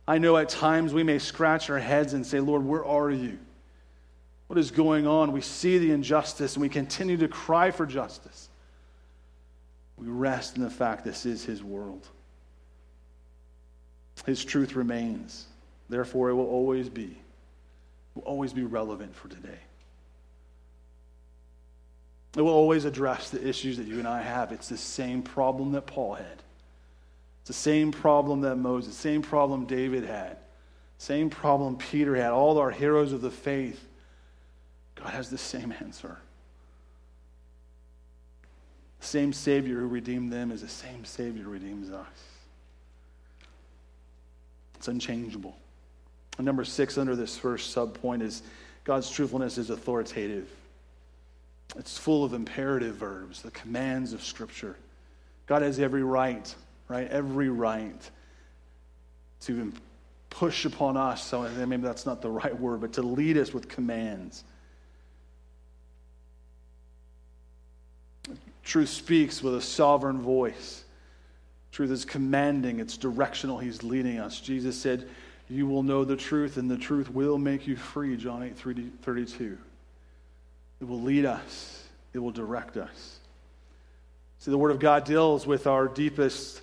I 0.08 0.18
know 0.18 0.36
at 0.38 0.50
times 0.50 0.94
we 0.94 1.04
may 1.04 1.20
scratch 1.20 1.70
our 1.70 1.80
heads 1.80 2.14
and 2.14 2.26
say, 2.26 2.40
Lord, 2.40 2.66
where 2.66 2.84
are 2.86 3.12
you? 3.12 3.38
What 4.48 4.60
is 4.60 4.72
going 4.72 5.08
on? 5.08 5.32
We 5.32 5.42
see 5.42 5.78
the 5.78 5.92
injustice 5.92 6.56
and 6.56 6.62
we 6.62 6.70
continue 6.70 7.18
to 7.18 7.28
cry 7.28 7.72
for 7.72 7.86
justice. 7.86 8.50
We 9.98 10.08
rest 10.08 10.58
in 10.58 10.64
the 10.64 10.70
fact 10.70 11.06
this 11.06 11.26
is 11.26 11.46
His 11.46 11.64
world. 11.64 12.08
His 14.26 14.44
truth 14.44 14.76
remains. 14.76 15.48
Therefore, 15.90 16.30
it 16.30 16.34
will 16.34 16.48
always 16.48 16.90
be, 16.90 17.18
will 18.16 18.24
always 18.24 18.54
be 18.54 18.64
relevant 18.64 19.16
for 19.16 19.28
today. 19.28 19.60
It 22.36 22.42
will 22.42 22.50
always 22.50 22.86
address 22.86 23.30
the 23.30 23.48
issues 23.48 23.78
that 23.78 23.88
you 23.88 24.00
and 24.00 24.08
I 24.08 24.22
have. 24.22 24.52
It's 24.52 24.70
the 24.70 24.78
same 24.78 25.22
problem 25.22 25.72
that 25.74 25.86
Paul 25.86 26.16
had. 26.16 26.44
It's 27.42 27.48
the 27.48 27.54
same 27.54 27.92
problem 27.92 28.42
that 28.42 28.56
Moses, 28.56 28.96
the 28.96 29.02
same 29.02 29.22
problem 29.22 29.66
David 29.66 30.06
had, 30.06 30.38
same 30.98 31.30
problem 31.30 31.78
Peter 31.78 32.16
had, 32.16 32.32
all 32.32 32.58
our 32.58 32.72
heroes 32.72 33.12
of 33.12 33.22
the 33.22 33.30
faith. 33.30 33.86
God 34.96 35.10
has 35.10 35.30
the 35.30 35.38
same 35.38 35.74
answer. 35.80 36.18
The 39.02 39.06
same 39.06 39.34
Savior 39.34 39.80
who 39.80 39.88
redeemed 39.88 40.32
them 40.32 40.52
is 40.52 40.62
the 40.62 40.70
same 40.70 41.04
Savior 41.04 41.44
who 41.44 41.50
redeems 41.50 41.92
us. 41.92 42.08
It's 44.76 44.88
unchangeable. 44.88 45.58
Number 46.40 46.66
six, 46.66 46.98
under 46.98 47.16
this 47.16 47.38
first 47.38 47.76
subpoint, 47.76 48.22
is 48.22 48.44
God's 48.84 49.10
truthfulness 49.10 49.58
is 49.58 49.70
authoritative. 49.70 50.50
It's 51.78 51.98
full 51.98 52.24
of 52.24 52.34
imperative 52.34 52.96
verbs, 52.96 53.42
the 53.42 53.52
commands 53.52 54.14
of 54.14 54.24
Scripture. 54.24 54.76
God 55.46 55.62
has 55.62 55.80
every 55.80 56.04
right, 56.04 56.54
right? 56.88 57.08
Every 57.10 57.50
right 57.50 58.10
to 59.42 59.72
push 60.30 60.66
upon 60.66 60.98
us. 60.98 61.24
So 61.24 61.48
maybe 61.66 61.84
that's 61.84 62.06
not 62.06 62.22
the 62.22 62.30
right 62.30 62.58
word, 62.60 62.82
but 62.82 62.94
to 62.94 63.02
lead 63.02 63.38
us 63.38 63.54
with 63.54 63.68
commands. 63.68 64.44
Truth 68.64 68.90
speaks 68.90 69.44
with 69.44 69.56
a 69.56 69.62
sovereign 69.62 70.22
voice. 70.22 70.84
Truth 71.72 71.92
is 71.92 72.06
commanding, 72.06 72.80
it's 72.80 72.98
directional. 72.98 73.58
He's 73.58 73.84
leading 73.84 74.20
us. 74.20 74.40
Jesus 74.40 74.80
said, 74.80 75.08
You 75.50 75.68
will 75.68 75.84
know 75.84 76.04
the 76.06 76.16
truth, 76.16 76.58
and 76.58 76.70
the 76.70 76.78
truth 76.78 77.10
will 77.10 77.38
make 77.38 77.68
you 77.68 77.76
free. 77.76 78.16
John 78.18 78.44
8 78.44 78.58
32. 79.02 79.58
It 80.82 80.88
will 80.88 81.02
lead 81.02 81.26
us, 81.26 81.84
it 82.14 82.20
will 82.20 82.32
direct 82.32 82.78
us. 82.78 83.20
See, 84.40 84.52
the 84.52 84.58
Word 84.58 84.72
of 84.72 84.80
God 84.80 85.06
deals 85.06 85.48
with 85.48 85.68
our 85.68 85.88
deepest 85.88 86.62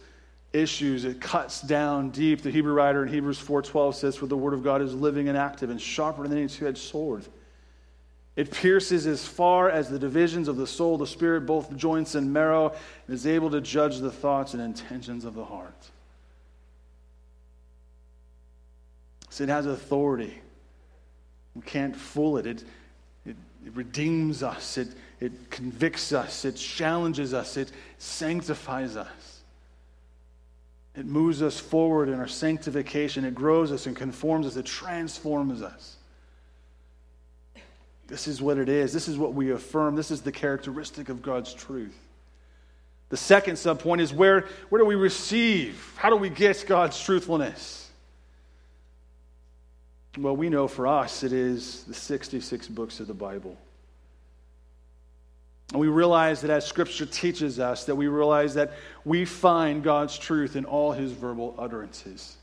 issues. 0.52 1.04
It 1.04 1.20
cuts 1.20 1.62
down 1.62 2.10
deep. 2.10 2.42
The 2.42 2.50
Hebrew 2.50 2.74
writer 2.74 3.02
in 3.02 3.08
Hebrews 3.08 3.40
4.12 3.40 3.94
says, 3.94 4.16
For 4.16 4.26
the 4.26 4.36
Word 4.36 4.52
of 4.52 4.62
God 4.62 4.82
is 4.82 4.94
living 4.94 5.28
and 5.28 5.38
active 5.38 5.70
and 5.70 5.80
sharper 5.80 6.26
than 6.26 6.36
any 6.36 6.48
two-edged 6.48 6.78
sword. 6.78 7.24
It 8.36 8.50
pierces 8.50 9.06
as 9.06 9.26
far 9.26 9.70
as 9.70 9.88
the 9.88 9.98
divisions 9.98 10.48
of 10.48 10.56
the 10.56 10.66
soul, 10.66 10.98
the 10.98 11.06
spirit, 11.06 11.46
both 11.46 11.74
joints 11.76 12.14
and 12.14 12.32
marrow, 12.32 12.72
and 13.06 13.14
is 13.14 13.26
able 13.26 13.50
to 13.50 13.60
judge 13.60 13.98
the 13.98 14.10
thoughts 14.10 14.54
and 14.54 14.62
intentions 14.62 15.24
of 15.24 15.34
the 15.34 15.44
heart. 15.44 15.90
It 19.38 19.48
has 19.48 19.66
authority. 19.66 20.40
We 21.54 21.62
can't 21.62 21.94
fool 21.94 22.36
it. 22.36 22.46
It, 22.46 22.64
it 23.26 23.36
redeems 23.74 24.42
us, 24.42 24.78
it, 24.78 24.88
it 25.20 25.50
convicts 25.50 26.12
us, 26.12 26.44
it 26.44 26.56
challenges 26.56 27.34
us, 27.34 27.56
it 27.56 27.70
sanctifies 27.98 28.96
us. 28.96 29.42
It 30.96 31.06
moves 31.06 31.42
us 31.42 31.60
forward 31.60 32.08
in 32.08 32.14
our 32.14 32.28
sanctification, 32.28 33.24
it 33.24 33.34
grows 33.34 33.70
us 33.70 33.86
and 33.86 33.94
conforms 33.94 34.46
us, 34.46 34.56
it 34.56 34.66
transforms 34.66 35.62
us. 35.62 35.96
This 38.10 38.26
is 38.26 38.42
what 38.42 38.58
it 38.58 38.68
is. 38.68 38.92
This 38.92 39.06
is 39.06 39.16
what 39.16 39.34
we 39.34 39.52
affirm. 39.52 39.94
This 39.94 40.10
is 40.10 40.20
the 40.20 40.32
characteristic 40.32 41.08
of 41.08 41.22
God's 41.22 41.54
truth. 41.54 41.96
The 43.08 43.16
second 43.16 43.54
subpoint 43.54 44.00
is 44.00 44.12
where, 44.12 44.48
where 44.68 44.80
do 44.80 44.84
we 44.84 44.96
receive? 44.96 45.94
How 45.96 46.10
do 46.10 46.16
we 46.16 46.28
get 46.28 46.64
God's 46.66 47.00
truthfulness? 47.00 47.79
Well, 50.18 50.36
we 50.36 50.48
know 50.48 50.66
for 50.66 50.86
us 50.86 51.22
it 51.22 51.32
is 51.32 51.84
the 51.84 51.94
66 51.94 52.68
books 52.68 53.00
of 53.00 53.06
the 53.06 53.14
Bible. 53.14 53.56
And 55.72 55.80
we 55.80 55.86
realize 55.86 56.40
that 56.40 56.50
as 56.50 56.66
Scripture 56.66 57.06
teaches 57.06 57.60
us, 57.60 57.84
that 57.84 57.94
we 57.94 58.08
realize 58.08 58.54
that 58.54 58.72
we 59.04 59.24
find 59.24 59.84
God's 59.84 60.18
truth 60.18 60.56
in 60.56 60.64
all 60.64 60.90
his 60.92 61.12
verbal 61.12 61.54
utterances. 61.58 62.36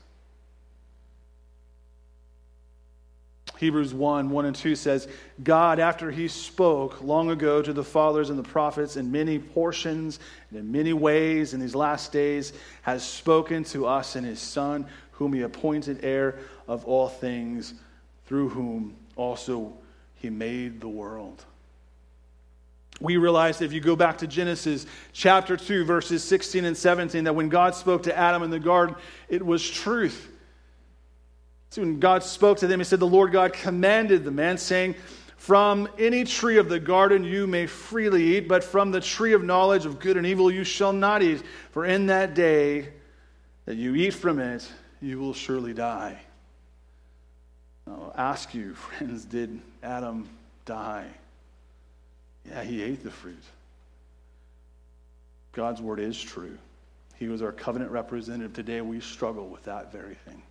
Hebrews 3.58 3.92
1 3.92 4.30
1 4.30 4.44
and 4.44 4.54
2 4.54 4.76
says, 4.76 5.08
God, 5.42 5.80
after 5.80 6.12
he 6.12 6.28
spoke 6.28 7.02
long 7.02 7.30
ago 7.30 7.60
to 7.60 7.72
the 7.72 7.82
fathers 7.82 8.30
and 8.30 8.38
the 8.38 8.44
prophets 8.44 8.96
in 8.96 9.10
many 9.10 9.40
portions 9.40 10.20
and 10.50 10.60
in 10.60 10.70
many 10.70 10.92
ways 10.92 11.54
in 11.54 11.60
these 11.60 11.74
last 11.74 12.12
days, 12.12 12.52
has 12.82 13.04
spoken 13.04 13.64
to 13.64 13.84
us 13.86 14.14
in 14.14 14.22
his 14.22 14.38
Son, 14.38 14.86
whom 15.10 15.32
he 15.32 15.42
appointed 15.42 16.04
heir 16.04 16.38
of 16.68 16.84
all 16.84 17.08
things, 17.08 17.74
through 18.26 18.48
whom 18.48 18.94
also 19.16 19.72
he 20.14 20.30
made 20.30 20.80
the 20.80 20.88
world. 20.88 21.44
We 23.00 23.16
realize 23.16 23.60
if 23.60 23.72
you 23.72 23.80
go 23.80 23.96
back 23.96 24.18
to 24.18 24.28
Genesis 24.28 24.86
chapter 25.12 25.56
2, 25.56 25.84
verses 25.84 26.22
16 26.22 26.64
and 26.64 26.76
17, 26.76 27.24
that 27.24 27.34
when 27.34 27.48
God 27.48 27.74
spoke 27.74 28.04
to 28.04 28.16
Adam 28.16 28.44
in 28.44 28.50
the 28.50 28.60
garden, 28.60 28.94
it 29.28 29.44
was 29.44 29.68
truth. 29.68 30.28
So 31.70 31.82
when 31.82 32.00
God 32.00 32.22
spoke 32.22 32.58
to 32.58 32.66
them, 32.66 32.80
he 32.80 32.84
said, 32.84 33.00
The 33.00 33.06
Lord 33.06 33.32
God 33.32 33.52
commanded 33.52 34.24
the 34.24 34.30
man, 34.30 34.58
saying, 34.58 34.94
From 35.36 35.88
any 35.98 36.24
tree 36.24 36.58
of 36.58 36.68
the 36.68 36.80
garden 36.80 37.24
you 37.24 37.46
may 37.46 37.66
freely 37.66 38.36
eat, 38.36 38.48
but 38.48 38.64
from 38.64 38.90
the 38.90 39.00
tree 39.00 39.34
of 39.34 39.44
knowledge 39.44 39.84
of 39.84 40.00
good 40.00 40.16
and 40.16 40.26
evil 40.26 40.50
you 40.50 40.64
shall 40.64 40.92
not 40.92 41.22
eat, 41.22 41.42
for 41.70 41.84
in 41.84 42.06
that 42.06 42.34
day 42.34 42.88
that 43.66 43.76
you 43.76 43.94
eat 43.94 44.14
from 44.14 44.38
it, 44.38 44.66
you 45.02 45.18
will 45.18 45.34
surely 45.34 45.74
die. 45.74 46.18
I'll 47.86 48.14
ask 48.16 48.54
you, 48.54 48.74
friends, 48.74 49.24
did 49.24 49.60
Adam 49.82 50.28
die? 50.64 51.06
Yeah, 52.48 52.62
he 52.62 52.82
ate 52.82 53.02
the 53.02 53.10
fruit. 53.10 53.42
God's 55.52 55.82
word 55.82 56.00
is 56.00 56.20
true. 56.20 56.56
He 57.16 57.28
was 57.28 57.42
our 57.42 57.52
covenant 57.52 57.90
representative. 57.90 58.52
Today 58.52 58.80
we 58.80 59.00
struggle 59.00 59.48
with 59.48 59.64
that 59.64 59.90
very 59.92 60.14
thing. 60.14 60.42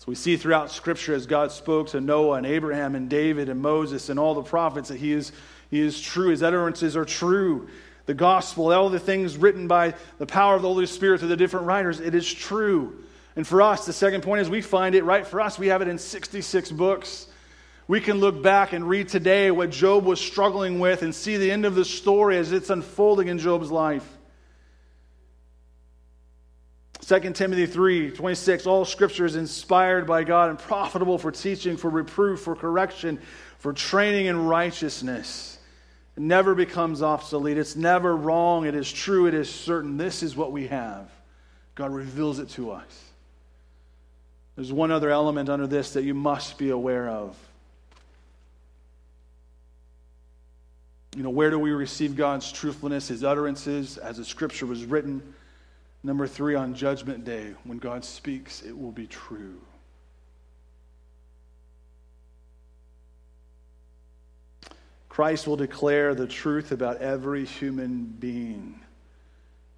So 0.00 0.06
we 0.06 0.14
see 0.14 0.38
throughout 0.38 0.70
Scripture 0.70 1.12
as 1.12 1.26
God 1.26 1.52
spoke 1.52 1.88
to 1.88 2.00
Noah 2.00 2.38
and 2.38 2.46
Abraham 2.46 2.94
and 2.94 3.10
David 3.10 3.50
and 3.50 3.60
Moses 3.60 4.08
and 4.08 4.18
all 4.18 4.32
the 4.32 4.42
prophets 4.42 4.88
that 4.88 4.96
he 4.96 5.12
is, 5.12 5.30
he 5.70 5.78
is 5.78 6.00
true. 6.00 6.30
His 6.30 6.42
utterances 6.42 6.96
are 6.96 7.04
true. 7.04 7.68
The 8.06 8.14
gospel, 8.14 8.72
all 8.72 8.88
the 8.88 8.98
things 8.98 9.36
written 9.36 9.68
by 9.68 9.92
the 10.16 10.24
power 10.24 10.54
of 10.54 10.62
the 10.62 10.68
Holy 10.68 10.86
Spirit 10.86 11.20
through 11.20 11.28
the 11.28 11.36
different 11.36 11.66
writers, 11.66 12.00
it 12.00 12.14
is 12.14 12.32
true. 12.32 13.04
And 13.36 13.46
for 13.46 13.60
us, 13.60 13.84
the 13.84 13.92
second 13.92 14.22
point 14.22 14.40
is 14.40 14.48
we 14.48 14.62
find 14.62 14.94
it 14.94 15.04
right 15.04 15.26
for 15.26 15.38
us. 15.38 15.58
We 15.58 15.66
have 15.66 15.82
it 15.82 15.88
in 15.88 15.98
66 15.98 16.70
books. 16.70 17.26
We 17.86 18.00
can 18.00 18.20
look 18.20 18.42
back 18.42 18.72
and 18.72 18.88
read 18.88 19.08
today 19.08 19.50
what 19.50 19.68
Job 19.68 20.06
was 20.06 20.18
struggling 20.18 20.78
with 20.78 21.02
and 21.02 21.14
see 21.14 21.36
the 21.36 21.50
end 21.50 21.66
of 21.66 21.74
the 21.74 21.84
story 21.84 22.38
as 22.38 22.52
it's 22.52 22.70
unfolding 22.70 23.28
in 23.28 23.38
Job's 23.38 23.70
life. 23.70 24.08
2 27.10 27.32
Timothy 27.32 27.66
3 27.66 28.12
26, 28.12 28.66
all 28.68 28.84
scripture 28.84 29.26
is 29.26 29.34
inspired 29.34 30.06
by 30.06 30.22
God 30.22 30.48
and 30.48 30.56
profitable 30.56 31.18
for 31.18 31.32
teaching, 31.32 31.76
for 31.76 31.90
reproof, 31.90 32.38
for 32.38 32.54
correction, 32.54 33.18
for 33.58 33.72
training 33.72 34.26
in 34.26 34.46
righteousness. 34.46 35.58
It 36.16 36.22
never 36.22 36.54
becomes 36.54 37.02
obsolete. 37.02 37.58
It's 37.58 37.74
never 37.74 38.14
wrong. 38.14 38.64
It 38.64 38.76
is 38.76 38.92
true. 38.92 39.26
It 39.26 39.34
is 39.34 39.50
certain. 39.50 39.96
This 39.96 40.22
is 40.22 40.36
what 40.36 40.52
we 40.52 40.68
have. 40.68 41.10
God 41.74 41.90
reveals 41.90 42.38
it 42.38 42.50
to 42.50 42.70
us. 42.70 43.04
There's 44.54 44.72
one 44.72 44.92
other 44.92 45.10
element 45.10 45.48
under 45.48 45.66
this 45.66 45.94
that 45.94 46.04
you 46.04 46.14
must 46.14 46.58
be 46.58 46.70
aware 46.70 47.08
of. 47.08 47.36
You 51.16 51.24
know, 51.24 51.30
where 51.30 51.50
do 51.50 51.58
we 51.58 51.72
receive 51.72 52.14
God's 52.14 52.52
truthfulness, 52.52 53.08
His 53.08 53.24
utterances, 53.24 53.98
as 53.98 54.18
the 54.18 54.24
scripture 54.24 54.66
was 54.66 54.84
written? 54.84 55.34
Number 56.02 56.26
three, 56.26 56.54
on 56.54 56.74
Judgment 56.74 57.24
Day, 57.24 57.54
when 57.64 57.78
God 57.78 58.04
speaks, 58.04 58.62
it 58.62 58.76
will 58.76 58.92
be 58.92 59.06
true. 59.06 59.60
Christ 65.10 65.46
will 65.46 65.56
declare 65.56 66.14
the 66.14 66.26
truth 66.26 66.72
about 66.72 66.98
every 66.98 67.44
human 67.44 68.04
being 68.04 68.80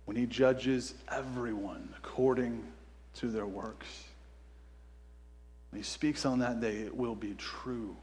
when 0.04 0.16
he 0.16 0.26
judges 0.26 0.94
everyone 1.10 1.92
according 1.96 2.62
to 3.14 3.28
their 3.28 3.46
works. 3.46 4.04
When 5.70 5.80
he 5.80 5.84
speaks 5.84 6.26
on 6.26 6.40
that 6.40 6.60
day, 6.60 6.76
it 6.82 6.94
will 6.94 7.14
be 7.14 7.34
true. 7.34 7.96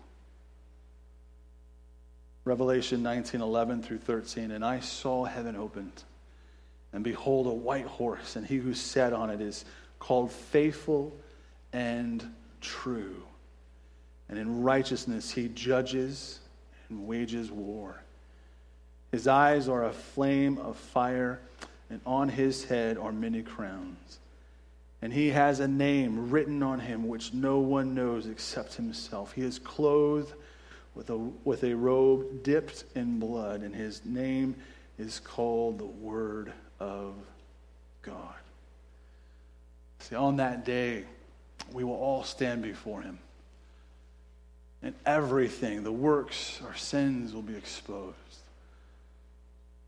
Revelation 2.45 3.03
19 3.03 3.41
11 3.41 3.83
through 3.83 3.99
13. 3.99 4.51
And 4.51 4.65
I 4.65 4.79
saw 4.79 5.25
heaven 5.25 5.55
opened, 5.55 6.03
and 6.93 7.03
behold, 7.03 7.47
a 7.47 7.51
white 7.51 7.85
horse, 7.85 8.35
and 8.35 8.45
he 8.45 8.57
who 8.57 8.73
sat 8.73 9.13
on 9.13 9.29
it 9.29 9.41
is 9.41 9.65
called 9.99 10.31
faithful 10.31 11.15
and 11.71 12.23
true. 12.61 13.23
And 14.27 14.37
in 14.37 14.63
righteousness 14.63 15.31
he 15.31 15.49
judges 15.49 16.39
and 16.89 17.07
wages 17.07 17.51
war. 17.51 18.01
His 19.11 19.27
eyes 19.27 19.67
are 19.67 19.85
a 19.85 19.93
flame 19.93 20.57
of 20.57 20.77
fire, 20.77 21.39
and 21.89 22.01
on 22.05 22.29
his 22.29 22.63
head 22.65 22.97
are 22.97 23.11
many 23.11 23.41
crowns. 23.41 24.19
And 25.01 25.13
he 25.13 25.29
has 25.29 25.59
a 25.59 25.67
name 25.67 26.29
written 26.29 26.61
on 26.61 26.79
him 26.79 27.07
which 27.07 27.33
no 27.33 27.59
one 27.59 27.95
knows 27.95 28.27
except 28.27 28.75
himself. 28.75 29.31
He 29.31 29.41
is 29.41 29.57
clothed 29.57 30.33
with 30.93 31.09
a, 31.09 31.17
with 31.17 31.63
a 31.63 31.73
robe 31.73 32.43
dipped 32.43 32.83
in 32.95 33.19
blood, 33.19 33.61
and 33.61 33.73
his 33.73 34.03
name 34.05 34.55
is 34.97 35.19
called 35.19 35.79
the 35.79 35.85
Word 35.85 36.51
of 36.79 37.13
God. 38.01 38.35
See, 39.99 40.15
on 40.15 40.37
that 40.37 40.65
day, 40.65 41.03
we 41.71 41.83
will 41.83 41.95
all 41.95 42.23
stand 42.23 42.61
before 42.61 43.01
him. 43.01 43.19
And 44.81 44.95
everything, 45.05 45.83
the 45.83 45.91
works, 45.91 46.61
our 46.65 46.75
sins 46.75 47.33
will 47.33 47.41
be 47.41 47.55
exposed. 47.55 48.15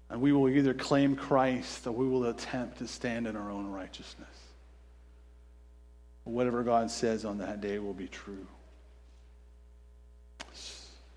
And 0.10 0.20
we 0.22 0.34
will 0.34 0.50
either 0.50 0.74
claim 0.74 1.16
Christ 1.16 1.88
or 1.88 1.94
we 1.94 2.08
will 2.08 2.26
attempt 2.26 2.80
to 2.80 2.88
stand 2.88 3.28
in 3.28 3.38
our 3.38 3.50
own 3.50 3.68
righteousness. 3.68 4.28
Whatever 6.26 6.64
God 6.64 6.92
says 6.92 7.24
on 7.24 7.38
that 7.38 7.62
day 7.62 7.80
will 7.80 7.94
be 7.94 8.08
true. 8.08 8.46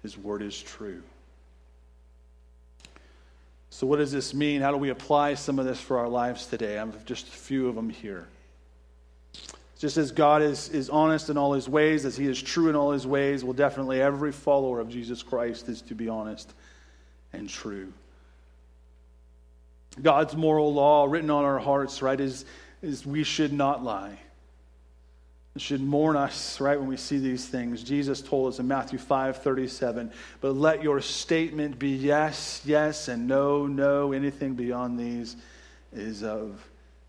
His 0.02 0.16
word 0.16 0.42
is 0.42 0.60
true. 0.60 1.02
So, 3.74 3.88
what 3.88 3.96
does 3.96 4.12
this 4.12 4.32
mean? 4.32 4.60
How 4.60 4.70
do 4.70 4.76
we 4.76 4.90
apply 4.90 5.34
some 5.34 5.58
of 5.58 5.66
this 5.66 5.80
for 5.80 5.98
our 5.98 6.08
lives 6.08 6.46
today? 6.46 6.74
I 6.78 6.86
have 6.86 7.04
just 7.04 7.26
a 7.26 7.32
few 7.32 7.66
of 7.66 7.74
them 7.74 7.90
here. 7.90 8.28
Just 9.80 9.96
as 9.96 10.12
God 10.12 10.42
is, 10.42 10.68
is 10.68 10.88
honest 10.88 11.28
in 11.28 11.36
all 11.36 11.54
his 11.54 11.68
ways, 11.68 12.04
as 12.04 12.16
he 12.16 12.26
is 12.26 12.40
true 12.40 12.68
in 12.68 12.76
all 12.76 12.92
his 12.92 13.04
ways, 13.04 13.42
well, 13.42 13.52
definitely 13.52 14.00
every 14.00 14.30
follower 14.30 14.78
of 14.78 14.90
Jesus 14.90 15.24
Christ 15.24 15.68
is 15.68 15.82
to 15.82 15.96
be 15.96 16.08
honest 16.08 16.54
and 17.32 17.48
true. 17.48 17.92
God's 20.00 20.36
moral 20.36 20.72
law 20.72 21.06
written 21.06 21.30
on 21.30 21.42
our 21.42 21.58
hearts, 21.58 22.00
right, 22.00 22.20
is, 22.20 22.44
is 22.80 23.04
we 23.04 23.24
should 23.24 23.52
not 23.52 23.82
lie. 23.82 24.20
Should 25.56 25.82
mourn 25.82 26.16
us, 26.16 26.60
right, 26.60 26.78
when 26.78 26.88
we 26.88 26.96
see 26.96 27.18
these 27.18 27.46
things. 27.46 27.84
Jesus 27.84 28.20
told 28.20 28.52
us 28.52 28.58
in 28.58 28.66
Matthew 28.66 28.98
5 28.98 29.36
37, 29.40 30.10
but 30.40 30.56
let 30.56 30.82
your 30.82 31.00
statement 31.00 31.78
be 31.78 31.90
yes, 31.90 32.60
yes, 32.64 33.06
and 33.06 33.28
no, 33.28 33.68
no. 33.68 34.12
Anything 34.12 34.54
beyond 34.54 34.98
these 34.98 35.36
is 35.92 36.24
of 36.24 36.60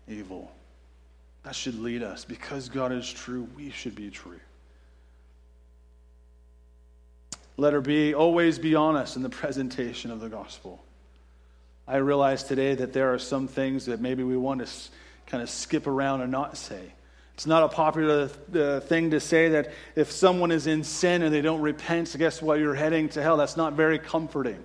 evil. 0.06 0.52
That 1.42 1.56
should 1.56 1.80
lead 1.80 2.04
us. 2.04 2.24
Because 2.24 2.68
God 2.68 2.92
is 2.92 3.10
true, 3.10 3.48
we 3.56 3.70
should 3.70 3.96
be 3.96 4.10
true. 4.10 4.40
Letter 7.56 7.80
B, 7.80 8.14
always 8.14 8.58
be 8.58 8.74
honest 8.74 9.16
in 9.16 9.22
the 9.22 9.30
presentation 9.30 10.10
of 10.12 10.20
the 10.20 10.28
gospel. 10.28 10.84
I 11.88 11.96
realize 11.96 12.44
today 12.44 12.74
that 12.74 12.92
there 12.92 13.12
are 13.12 13.18
some 13.18 13.48
things 13.48 13.86
that 13.86 14.00
maybe 14.00 14.22
we 14.22 14.36
want 14.36 14.66
to 14.66 14.72
kind 15.26 15.42
of 15.42 15.48
skip 15.48 15.86
around 15.86 16.20
and 16.20 16.30
not 16.30 16.56
say. 16.56 16.92
It's 17.36 17.46
not 17.46 17.64
a 17.64 17.68
popular 17.68 18.30
uh, 18.54 18.80
thing 18.80 19.10
to 19.10 19.20
say 19.20 19.50
that 19.50 19.70
if 19.94 20.10
someone 20.10 20.50
is 20.50 20.66
in 20.66 20.82
sin 20.82 21.20
and 21.20 21.34
they 21.34 21.42
don't 21.42 21.60
repent, 21.60 22.16
guess 22.18 22.40
what? 22.40 22.58
You're 22.58 22.74
heading 22.74 23.10
to 23.10 23.22
hell. 23.22 23.36
That's 23.36 23.58
not 23.58 23.74
very 23.74 23.98
comforting. 23.98 24.64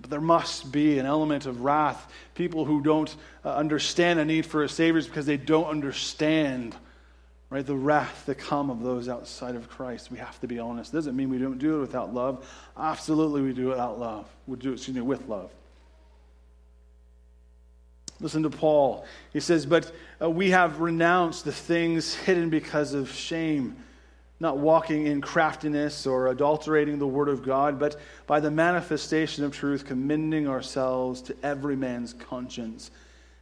But 0.00 0.10
there 0.10 0.20
must 0.20 0.72
be 0.72 0.98
an 0.98 1.06
element 1.06 1.46
of 1.46 1.60
wrath. 1.60 2.12
People 2.34 2.64
who 2.64 2.82
don't 2.82 3.14
uh, 3.44 3.54
understand 3.54 4.18
a 4.18 4.24
need 4.24 4.46
for 4.46 4.64
a 4.64 4.68
Savior 4.68 4.98
is 4.98 5.06
because 5.06 5.26
they 5.26 5.36
don't 5.36 5.66
understand 5.66 6.74
right, 7.48 7.64
the 7.64 7.76
wrath 7.76 8.26
that 8.26 8.38
come 8.38 8.68
of 8.68 8.82
those 8.82 9.08
outside 9.08 9.54
of 9.54 9.68
Christ. 9.68 10.10
We 10.10 10.18
have 10.18 10.40
to 10.40 10.48
be 10.48 10.58
honest. 10.58 10.92
Doesn't 10.92 11.14
mean 11.14 11.30
we 11.30 11.38
don't 11.38 11.58
do 11.58 11.76
it 11.76 11.80
without 11.82 12.12
love. 12.12 12.44
Absolutely, 12.76 13.42
we 13.42 13.52
do 13.52 13.68
it 13.68 13.70
without 13.70 14.00
love. 14.00 14.28
We 14.48 14.56
do 14.56 14.70
it, 14.70 14.74
excuse 14.74 14.96
me, 14.96 15.02
with 15.02 15.28
love. 15.28 15.52
Listen 18.20 18.42
to 18.44 18.50
Paul. 18.50 19.04
He 19.32 19.40
says, 19.40 19.66
But 19.66 19.92
uh, 20.20 20.30
we 20.30 20.50
have 20.50 20.80
renounced 20.80 21.44
the 21.44 21.52
things 21.52 22.14
hidden 22.14 22.50
because 22.50 22.94
of 22.94 23.10
shame 23.10 23.76
not 24.38 24.58
walking 24.58 25.06
in 25.06 25.20
craftiness 25.20 26.06
or 26.06 26.28
adulterating 26.28 26.98
the 26.98 27.06
word 27.06 27.28
of 27.28 27.42
God, 27.42 27.78
but 27.78 27.96
by 28.26 28.40
the 28.40 28.50
manifestation 28.50 29.44
of 29.44 29.52
truth, 29.52 29.86
commending 29.86 30.46
ourselves 30.46 31.22
to 31.22 31.36
every 31.42 31.74
man's 31.74 32.12
conscience 32.12 32.90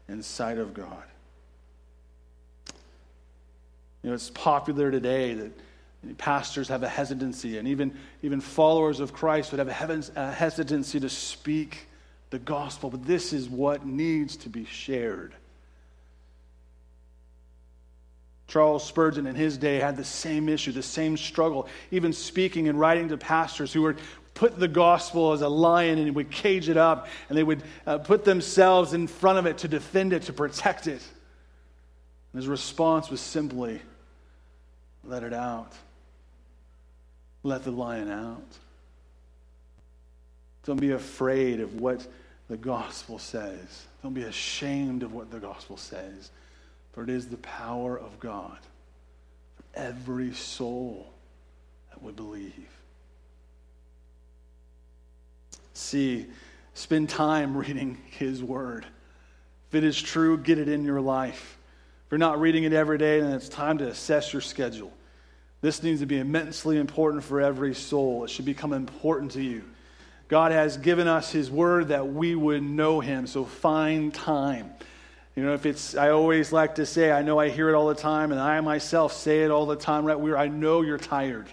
in 0.09 0.23
sight 0.23 0.59
of 0.59 0.73
God. 0.73 1.03
You 4.03 4.11
know, 4.11 4.15
it's 4.15 4.31
popular 4.31 4.91
today 4.91 5.35
that 5.35 6.19
pastors 6.19 6.69
have 6.69 6.83
a 6.85 6.89
hesitancy, 6.89 7.59
and 7.59 7.67
even, 7.67 7.97
even 8.23 8.41
followers 8.41 9.01
of 9.01 9.13
Christ 9.13 9.51
would 9.51 9.59
have 9.59 9.69
a 9.69 10.33
hesitancy 10.33 11.01
to 11.01 11.09
speak 11.09 11.89
the 12.35 12.41
gospel, 12.41 12.91
but 12.91 13.07
this 13.07 13.33
is 13.33 13.49
what 13.49 13.87
needs 13.87 14.35
to 14.39 14.49
be 14.49 14.65
shared. 14.65 15.33
Charles 18.49 18.85
Spurgeon 18.85 19.29
in 19.29 19.37
his 19.37 19.57
day 19.57 19.77
had 19.77 19.97
the 19.97 20.03
same 20.03 20.49
issue, 20.49 20.73
the 20.73 20.83
same 20.83 21.17
struggle, 21.17 21.69
even 21.93 22.13
speaking 22.13 22.67
and 22.67 22.79
writing 22.81 23.09
to 23.11 23.17
pastors 23.17 23.73
who 23.73 23.83
would 23.83 23.99
put 24.35 24.59
the 24.59 24.67
gospel 24.67 25.31
as 25.31 25.43
a 25.43 25.49
lion 25.49 25.97
and 25.97 26.13
would 26.17 26.33
cage 26.33 26.69
it 26.69 26.77
up, 26.77 27.07
and 27.29 27.39
they 27.39 27.45
would 27.45 27.63
uh, 27.87 27.99
put 27.99 28.25
themselves 28.25 28.95
in 28.95 29.07
front 29.07 29.39
of 29.39 29.47
it 29.47 29.59
to 29.59 29.69
defend 29.69 30.13
it, 30.13 30.23
to 30.23 30.33
protect 30.33 30.89
it. 30.89 31.03
And 32.33 32.43
his 32.43 32.49
response 32.49 33.11
was 33.11 33.21
simply, 33.21 33.81
let 35.05 35.23
it 35.23 35.33
out. 35.33 35.73
Let 37.45 37.63
the 37.63 37.71
lion 37.71 38.11
out. 38.11 38.43
Don't 40.65 40.81
be 40.81 40.91
afraid 40.91 41.61
of 41.61 41.81
what 41.81 42.05
the 42.49 42.57
gospel 42.57 43.19
says. 43.19 43.87
Don't 44.03 44.15
be 44.15 44.25
ashamed 44.25 45.03
of 45.03 45.13
what 45.13 45.31
the 45.31 45.39
gospel 45.39 45.77
says. 45.77 46.31
For 46.93 47.03
it 47.03 47.11
is 47.11 47.27
the 47.27 47.39
power 47.39 47.99
of 47.99 48.21
God 48.21 48.59
for 49.57 49.65
every 49.75 50.33
soul 50.35 51.13
that 51.91 52.03
would 52.03 52.17
believe. 52.17 52.69
See, 55.73 56.27
spend 56.75 57.09
time 57.09 57.57
reading 57.57 57.99
His 58.11 58.43
Word. 58.43 58.87
If 59.69 59.75
it 59.75 59.85
is 59.85 60.01
true, 60.01 60.39
get 60.39 60.59
it 60.59 60.69
in 60.69 60.85
your 60.85 61.01
life. 61.01 61.59
If 62.07 62.13
you're 62.13 62.19
not 62.19 62.41
reading 62.41 62.65
it 62.65 62.73
every 62.73 62.99
day, 62.99 63.21
then 63.21 63.33
it's 63.33 63.49
time 63.49 63.79
to 63.79 63.89
assess 63.89 64.33
your 64.33 64.43
schedule. 64.43 64.93
This 65.63 65.83
needs 65.83 66.01
to 66.01 66.07
be 66.07 66.19
immensely 66.19 66.77
important 66.77 67.25
for 67.25 67.41
every 67.41 67.75
soul. 67.75 68.25
It 68.25 68.31
should 68.31 68.45
become 68.45 68.73
important 68.73 69.33
to 69.33 69.43
you. 69.43 69.65
God 70.29 70.53
has 70.53 70.77
given 70.77 71.07
us 71.07 71.31
His 71.31 71.51
Word 71.51 71.89
that 71.89 72.09
we 72.09 72.35
would 72.35 72.63
know 72.63 73.01
Him, 73.01 73.27
so 73.27 73.45
find 73.45 74.13
time. 74.13 74.73
You 75.37 75.45
know, 75.45 75.55
if 75.55 75.67
it's, 75.67 75.97
I 75.97 76.11
always 76.11 76.53
like 76.53 76.77
to 76.77 76.87
say, 76.87 77.11
I 77.11 77.23
know 77.23 77.39
I 77.39 77.49
hear 77.49 77.69
it 77.69 77.75
all 77.75 77.89
the 77.89 77.95
time, 77.95 78.31
and 78.31 78.41
I 78.41 78.61
myself 78.61 79.13
say 79.13 79.43
it 79.43 79.51
all 79.51 79.67
the 79.67 79.77
time, 79.77 80.05
right? 80.05 80.19
We're, 80.19 80.37
I 80.37 80.49
know 80.49 80.83
you're 80.83 80.99
tired. 80.99 81.49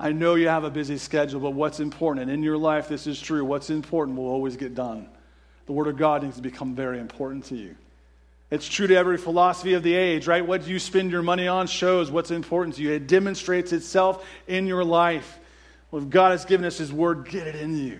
I 0.00 0.12
know 0.12 0.36
you 0.36 0.48
have 0.48 0.64
a 0.64 0.70
busy 0.70 0.96
schedule, 0.96 1.40
but 1.40 1.50
what's 1.50 1.80
important, 1.80 2.24
and 2.24 2.32
in 2.32 2.42
your 2.42 2.56
life, 2.56 2.88
this 2.88 3.06
is 3.06 3.20
true, 3.20 3.44
what's 3.44 3.68
important 3.68 4.16
will 4.16 4.28
always 4.28 4.56
get 4.56 4.74
done. 4.74 5.08
The 5.66 5.72
Word 5.72 5.88
of 5.88 5.96
God 5.96 6.22
needs 6.22 6.36
to 6.36 6.42
become 6.42 6.74
very 6.74 6.98
important 6.98 7.44
to 7.46 7.56
you. 7.56 7.76
It's 8.50 8.66
true 8.66 8.86
to 8.86 8.96
every 8.96 9.18
philosophy 9.18 9.74
of 9.74 9.82
the 9.82 9.94
age, 9.94 10.26
right? 10.26 10.46
What 10.46 10.66
you 10.66 10.78
spend 10.78 11.10
your 11.10 11.20
money 11.22 11.46
on 11.46 11.66
shows 11.66 12.10
what's 12.10 12.30
important 12.30 12.76
to 12.76 12.82
you. 12.82 12.92
It 12.92 13.06
demonstrates 13.06 13.72
itself 13.72 14.26
in 14.46 14.66
your 14.66 14.84
life. 14.84 15.38
Well, 15.90 16.02
if 16.02 16.10
God 16.10 16.32
has 16.32 16.44
given 16.44 16.66
us 16.66 16.78
His 16.78 16.92
Word, 16.92 17.28
get 17.28 17.46
it 17.46 17.56
in 17.56 17.76
you. 17.76 17.98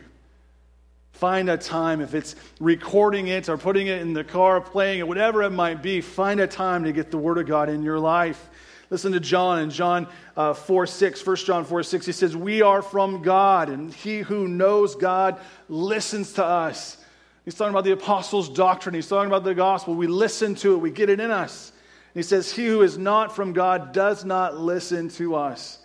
Find 1.12 1.50
a 1.50 1.56
time, 1.56 2.00
if 2.00 2.14
it's 2.14 2.36
recording 2.60 3.28
it 3.28 3.48
or 3.48 3.58
putting 3.58 3.88
it 3.88 4.00
in 4.02 4.12
the 4.12 4.22
car, 4.22 4.60
playing 4.60 5.00
it, 5.00 5.08
whatever 5.08 5.42
it 5.42 5.50
might 5.50 5.82
be, 5.82 6.00
find 6.00 6.38
a 6.38 6.46
time 6.46 6.84
to 6.84 6.92
get 6.92 7.10
the 7.10 7.18
Word 7.18 7.38
of 7.38 7.46
God 7.46 7.68
in 7.68 7.82
your 7.82 7.98
life. 7.98 8.48
Listen 8.90 9.12
to 9.12 9.20
John 9.20 9.58
in 9.58 9.70
John 9.70 10.06
uh, 10.36 10.54
4 10.54 10.86
6, 10.86 11.26
1 11.26 11.36
John 11.36 11.64
4 11.64 11.82
6. 11.82 12.06
He 12.06 12.12
says, 12.12 12.36
We 12.36 12.62
are 12.62 12.82
from 12.82 13.22
God, 13.22 13.68
and 13.68 13.92
he 13.92 14.20
who 14.20 14.48
knows 14.48 14.94
God 14.94 15.40
listens 15.68 16.34
to 16.34 16.44
us. 16.44 16.96
He's 17.44 17.54
talking 17.54 17.72
about 17.72 17.84
the 17.84 17.92
apostles' 17.92 18.48
doctrine. 18.48 18.94
He's 18.94 19.08
talking 19.08 19.26
about 19.26 19.44
the 19.44 19.54
gospel. 19.54 19.94
We 19.94 20.06
listen 20.06 20.54
to 20.56 20.74
it, 20.74 20.78
we 20.78 20.90
get 20.90 21.08
it 21.08 21.18
in 21.18 21.30
us. 21.30 21.72
he 22.14 22.22
says, 22.22 22.52
He 22.52 22.66
who 22.66 22.82
is 22.82 22.96
not 22.96 23.34
from 23.34 23.52
God 23.52 23.92
does 23.92 24.24
not 24.24 24.56
listen 24.56 25.08
to 25.10 25.34
us. 25.34 25.77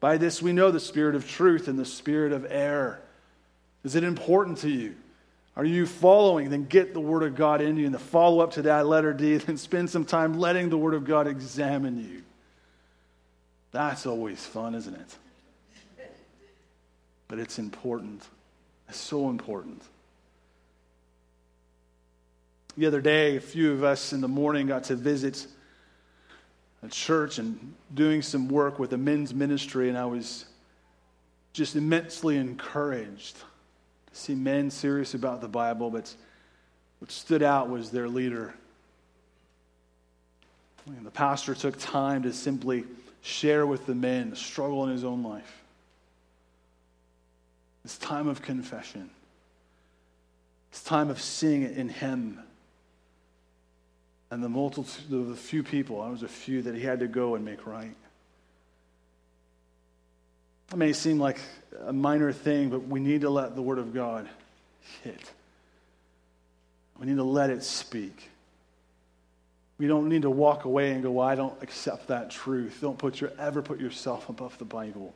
By 0.00 0.16
this 0.16 0.40
we 0.40 0.52
know 0.52 0.70
the 0.70 0.80
spirit 0.80 1.14
of 1.14 1.28
truth 1.28 1.68
and 1.68 1.78
the 1.78 1.84
spirit 1.84 2.32
of 2.32 2.46
error. 2.48 3.00
Is 3.84 3.94
it 3.94 4.04
important 4.04 4.58
to 4.58 4.70
you? 4.70 4.94
Are 5.56 5.64
you 5.64 5.84
following? 5.86 6.48
Then 6.48 6.64
get 6.64 6.94
the 6.94 7.00
Word 7.00 7.22
of 7.22 7.34
God 7.34 7.60
in 7.60 7.76
you. 7.76 7.84
And 7.84 7.94
the 7.94 7.98
follow 7.98 8.40
up 8.40 8.52
to 8.52 8.62
that, 8.62 8.86
letter 8.86 9.12
D, 9.12 9.36
then 9.36 9.58
spend 9.58 9.90
some 9.90 10.04
time 10.04 10.38
letting 10.38 10.70
the 10.70 10.78
Word 10.78 10.94
of 10.94 11.04
God 11.04 11.26
examine 11.26 11.98
you. 11.98 12.22
That's 13.72 14.06
always 14.06 14.44
fun, 14.44 14.74
isn't 14.74 14.94
it? 14.94 15.16
But 17.28 17.38
it's 17.38 17.58
important. 17.58 18.22
It's 18.88 18.98
so 18.98 19.28
important. 19.28 19.82
The 22.76 22.86
other 22.86 23.00
day, 23.00 23.36
a 23.36 23.40
few 23.40 23.72
of 23.72 23.84
us 23.84 24.12
in 24.12 24.20
the 24.20 24.28
morning 24.28 24.66
got 24.66 24.84
to 24.84 24.96
visit 24.96 25.46
a 26.82 26.88
church 26.88 27.38
and 27.38 27.74
doing 27.94 28.22
some 28.22 28.48
work 28.48 28.78
with 28.78 28.92
a 28.92 28.98
men's 28.98 29.34
ministry, 29.34 29.88
and 29.88 29.98
I 29.98 30.06
was 30.06 30.46
just 31.52 31.76
immensely 31.76 32.36
encouraged 32.36 33.36
to 33.36 33.42
see 34.12 34.34
men 34.34 34.70
serious 34.70 35.14
about 35.14 35.40
the 35.40 35.48
Bible, 35.48 35.90
but 35.90 36.14
what 37.00 37.10
stood 37.10 37.42
out 37.42 37.68
was 37.68 37.90
their 37.90 38.08
leader. 38.08 38.54
And 40.86 41.04
the 41.06 41.10
pastor 41.10 41.54
took 41.54 41.78
time 41.78 42.22
to 42.22 42.32
simply 42.32 42.84
share 43.22 43.66
with 43.66 43.86
the 43.86 43.94
men 43.94 44.30
the 44.30 44.36
struggle 44.36 44.84
in 44.84 44.90
his 44.90 45.04
own 45.04 45.22
life. 45.22 45.62
This 47.82 47.98
time 47.98 48.28
of 48.28 48.42
confession, 48.42 49.10
this 50.70 50.82
time 50.82 51.10
of 51.10 51.20
seeing 51.20 51.62
it 51.62 51.76
in 51.76 51.88
him 51.88 52.40
and 54.30 54.42
the 54.42 54.48
multitude 54.48 55.12
of 55.12 55.28
the 55.28 55.36
few 55.36 55.62
people, 55.62 56.00
I 56.00 56.08
was 56.08 56.22
a 56.22 56.28
few 56.28 56.62
that 56.62 56.74
he 56.74 56.82
had 56.82 57.00
to 57.00 57.08
go 57.08 57.34
and 57.34 57.44
make 57.44 57.66
right. 57.66 57.94
It 60.72 60.76
may 60.76 60.92
seem 60.92 61.18
like 61.18 61.40
a 61.84 61.92
minor 61.92 62.32
thing, 62.32 62.70
but 62.70 62.86
we 62.86 63.00
need 63.00 63.22
to 63.22 63.30
let 63.30 63.56
the 63.56 63.62
Word 63.62 63.78
of 63.78 63.92
God 63.92 64.28
hit. 65.02 65.32
We 66.98 67.06
need 67.06 67.16
to 67.16 67.24
let 67.24 67.50
it 67.50 67.64
speak. 67.64 68.30
We 69.78 69.88
don't 69.88 70.08
need 70.08 70.22
to 70.22 70.30
walk 70.30 70.64
away 70.64 70.92
and 70.92 71.02
go, 71.02 71.10
well, 71.10 71.26
I 71.26 71.34
don't 71.34 71.60
accept 71.62 72.08
that 72.08 72.30
truth. 72.30 72.78
Don't 72.80 72.98
put 72.98 73.20
your, 73.20 73.32
ever 73.38 73.62
put 73.62 73.80
yourself 73.80 74.28
above 74.28 74.56
the 74.58 74.64
Bible. 74.64 75.14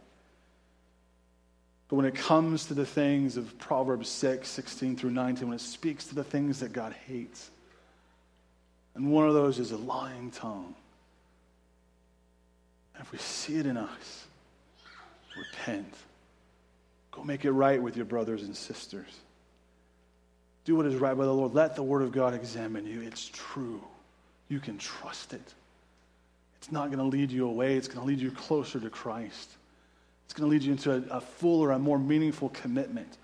But 1.89 1.97
when 1.97 2.07
it 2.07 2.15
comes 2.15 2.65
to 2.67 2.75
the 2.75 2.87
things 2.87 3.37
of 3.37 3.57
Proverbs 3.59 4.09
6, 4.09 4.49
16 4.49 4.97
through 4.97 5.11
19, 5.11 5.49
when 5.49 5.57
it 5.57 5.61
speaks 5.61 6.07
to 6.07 6.15
the 6.15 6.25
things 6.25 6.61
that 6.61 6.73
God 6.73 6.95
hates, 7.07 7.51
and 8.95 9.11
one 9.11 9.27
of 9.27 9.35
those 9.35 9.59
is 9.59 9.73
a 9.73 9.77
lying 9.77 10.31
tongue. 10.31 10.75
If 13.01 13.11
we 13.13 13.19
see 13.19 13.57
it 13.57 13.67
in 13.67 13.77
us, 13.77 14.27
repent. 15.37 15.93
Go 17.11 17.23
make 17.25 17.45
it 17.45 17.51
right 17.51 17.83
with 17.83 17.97
your 17.97 18.07
brothers 18.07 18.43
and 18.43 18.57
sisters. 18.57 19.21
Do 20.65 20.77
what 20.77 20.87
is 20.87 20.95
right 20.95 21.17
by 21.17 21.25
the 21.25 21.33
Lord. 21.33 21.55
Let 21.55 21.77
the 21.77 21.83
Word 21.83 22.03
of 22.03 22.13
God 22.13 22.35
examine 22.35 22.87
you. 22.87 23.03
It's 23.03 23.29
true. 23.33 23.83
You 24.49 24.61
can 24.61 24.79
trust 24.79 25.35
it. 25.35 25.55
It's 26.57 26.73
not 26.73 26.87
going 26.87 26.99
to 26.99 27.05
lead 27.05 27.31
you 27.31 27.47
away, 27.47 27.77
it's 27.77 27.89
going 27.89 28.01
to 28.01 28.07
lead 28.07 28.21
you 28.21 28.31
closer 28.31 28.81
to 28.81 28.89
Christ. 28.89 29.51
It's 30.25 30.33
going 30.33 30.49
to 30.49 30.51
lead 30.51 30.63
you 30.63 30.73
into 30.73 30.93
a, 30.93 31.19
a 31.19 31.21
fuller, 31.21 31.73
a 31.73 31.79
more 31.79 31.99
meaningful 31.99 32.49
commitment. 32.49 33.19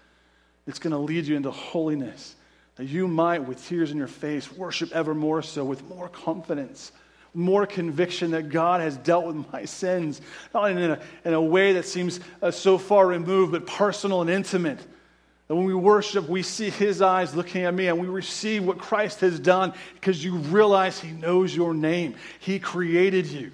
It's 0.67 0.79
going 0.79 0.91
to 0.91 0.99
lead 0.99 1.27
you 1.27 1.37
into 1.37 1.51
holiness 1.51 2.35
you 2.83 3.09
might, 3.09 3.45
with 3.45 3.67
tears 3.67 3.91
in 3.91 3.99
your 3.99 4.07
face, 4.07 4.51
worship 4.53 4.93
ever 4.93 5.15
more 5.15 5.43
so 5.43 5.65
with 5.65 5.85
more 5.89 6.09
confidence, 6.09 6.93
more 7.35 7.67
conviction 7.67 8.33
that 8.33 8.49
God 8.49 8.81
has 8.81 8.97
dealt 8.97 9.27
with 9.27 9.53
my 9.53 9.65
sins, 9.65 10.21
not 10.55 10.71
in 10.71 10.79
a, 10.79 11.01
in 11.25 11.35
a 11.35 11.41
way 11.41 11.75
that 11.75 11.85
seems 11.85 12.21
uh, 12.43 12.51
so 12.51 12.79
far 12.79 13.07
removed, 13.07 13.53
but 13.53 13.67
personal 13.67 14.21
and 14.21 14.31
intimate. 14.31 14.79
And 15.49 15.59
when 15.59 15.67
we 15.67 15.75
worship, 15.75 16.29
we 16.29 16.43
see 16.43 16.71
His 16.71 17.03
eyes 17.03 17.35
looking 17.35 17.65
at 17.65 17.75
me 17.75 17.89
and 17.89 17.99
we 17.99 18.07
receive 18.07 18.65
what 18.65 18.79
Christ 18.79 19.21
has 19.21 19.41
done 19.41 19.73
because 19.95 20.25
you 20.25 20.37
realize 20.37 21.01
He 21.01 21.11
knows 21.11 21.55
your 21.55 21.75
name. 21.75 22.15
He 22.39 22.61
created 22.61 23.27
you. 23.27 23.51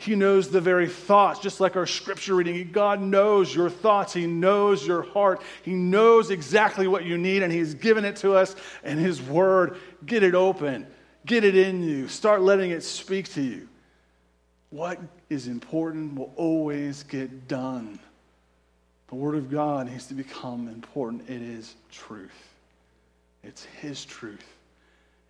He 0.00 0.14
knows 0.14 0.48
the 0.48 0.62
very 0.62 0.88
thoughts, 0.88 1.40
just 1.40 1.60
like 1.60 1.76
our 1.76 1.86
scripture 1.86 2.34
reading. 2.34 2.72
God 2.72 3.02
knows 3.02 3.54
your 3.54 3.68
thoughts. 3.68 4.14
He 4.14 4.26
knows 4.26 4.86
your 4.86 5.02
heart. 5.02 5.42
He 5.62 5.72
knows 5.74 6.30
exactly 6.30 6.88
what 6.88 7.04
you 7.04 7.18
need, 7.18 7.42
and 7.42 7.52
He's 7.52 7.74
given 7.74 8.06
it 8.06 8.16
to 8.16 8.32
us 8.32 8.56
in 8.82 8.96
His 8.96 9.20
Word. 9.20 9.76
Get 10.06 10.22
it 10.22 10.34
open, 10.34 10.86
get 11.26 11.44
it 11.44 11.54
in 11.54 11.82
you. 11.82 12.08
Start 12.08 12.40
letting 12.40 12.70
it 12.70 12.82
speak 12.82 13.28
to 13.34 13.42
you. 13.42 13.68
What 14.70 14.98
is 15.28 15.48
important 15.48 16.14
will 16.14 16.32
always 16.34 17.02
get 17.02 17.46
done. 17.46 17.98
The 19.08 19.16
Word 19.16 19.34
of 19.34 19.50
God 19.50 19.90
needs 19.90 20.06
to 20.06 20.14
become 20.14 20.68
important. 20.68 21.28
It 21.28 21.42
is 21.42 21.74
truth, 21.92 22.30
it's 23.44 23.64
His 23.64 24.06
truth. 24.06 24.46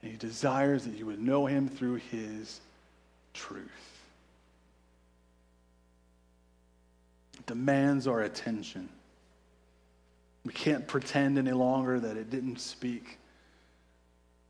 And 0.03 0.13
He 0.13 0.17
desires 0.17 0.85
that 0.85 0.95
you 0.95 1.07
would 1.07 1.21
know 1.21 1.47
Him 1.47 1.69
through 1.69 1.97
His 1.97 2.61
truth. 3.35 3.90
Demands 7.47 8.07
our 8.07 8.21
attention. 8.21 8.89
We 10.45 10.53
can't 10.53 10.87
pretend 10.87 11.39
any 11.39 11.53
longer 11.53 12.01
that 12.01 12.17
it 12.17 12.31
didn't 12.31 12.61
speak. 12.61 13.19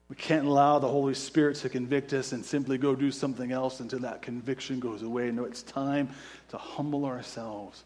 We 0.09 0.17
can't 0.17 0.47
allow 0.47 0.81
the 0.81 0.89
Holy 0.89 1.15
Spirit 1.15 1.57
to 1.59 1.69
convict 1.69 2.13
us 2.13 2.33
and 2.33 2.45
simply 2.45 2.79
go 2.79 2.97
do 2.97 3.11
something 3.13 3.53
else 3.53 3.79
until 3.81 4.01
that 4.01 4.23
conviction 4.23 4.81
goes 4.81 5.03
away. 5.03 5.31
No, 5.31 5.45
it's 5.45 5.63
time 5.63 6.11
to 6.49 6.59
humble 6.59 7.05
ourselves. 7.05 7.85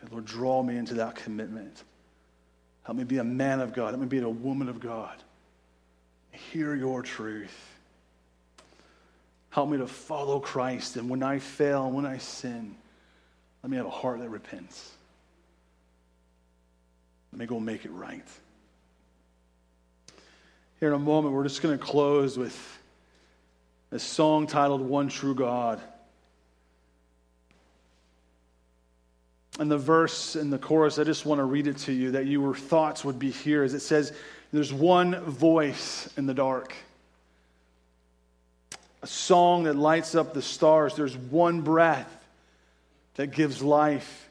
Say, 0.00 0.08
Lord, 0.10 0.26
draw 0.26 0.62
me 0.62 0.76
into 0.76 0.94
that 0.94 1.14
commitment. 1.14 1.82
Help 2.82 2.98
me 2.98 3.04
be 3.04 3.18
a 3.18 3.24
man 3.24 3.60
of 3.60 3.72
God. 3.72 3.90
Help 3.90 4.00
me 4.00 4.06
be 4.06 4.18
a 4.18 4.28
woman 4.28 4.68
of 4.68 4.80
God. 4.80 5.14
Hear 6.30 6.74
your 6.74 7.00
truth. 7.00 7.56
Help 9.48 9.70
me 9.70 9.78
to 9.78 9.86
follow 9.86 10.40
Christ. 10.40 10.96
And 10.96 11.08
when 11.08 11.22
I 11.22 11.38
fail 11.38 11.90
when 11.90 12.04
I 12.04 12.18
sin, 12.18 12.74
let 13.64 13.70
me 13.70 13.78
have 13.78 13.86
a 13.86 13.90
heart 13.90 14.20
that 14.20 14.28
repents. 14.28 14.92
Let 17.32 17.38
me 17.38 17.46
go 17.46 17.58
make 17.58 17.86
it 17.86 17.92
right. 17.92 18.22
Here 20.80 20.88
in 20.88 20.94
a 20.94 20.98
moment, 20.98 21.34
we're 21.34 21.44
just 21.44 21.62
going 21.62 21.78
to 21.78 21.82
close 21.82 22.36
with 22.36 22.54
a 23.90 23.98
song 23.98 24.46
titled 24.46 24.82
One 24.82 25.08
True 25.08 25.34
God. 25.34 25.80
And 29.58 29.70
the 29.70 29.78
verse 29.78 30.36
in 30.36 30.50
the 30.50 30.58
chorus, 30.58 30.98
I 30.98 31.04
just 31.04 31.24
want 31.24 31.38
to 31.38 31.44
read 31.44 31.66
it 31.66 31.78
to 31.78 31.92
you 31.92 32.10
that 32.10 32.26
your 32.26 32.54
thoughts 32.54 33.02
would 33.02 33.18
be 33.18 33.30
here. 33.30 33.64
As 33.64 33.72
it 33.72 33.80
says, 33.80 34.12
There's 34.52 34.74
one 34.74 35.18
voice 35.20 36.06
in 36.18 36.26
the 36.26 36.34
dark, 36.34 36.74
a 39.00 39.06
song 39.06 39.62
that 39.62 39.74
lights 39.74 40.14
up 40.14 40.34
the 40.34 40.42
stars. 40.42 40.94
There's 40.96 41.16
one 41.16 41.62
breath 41.62 42.23
that 43.14 43.28
gives 43.28 43.62
life. 43.62 44.28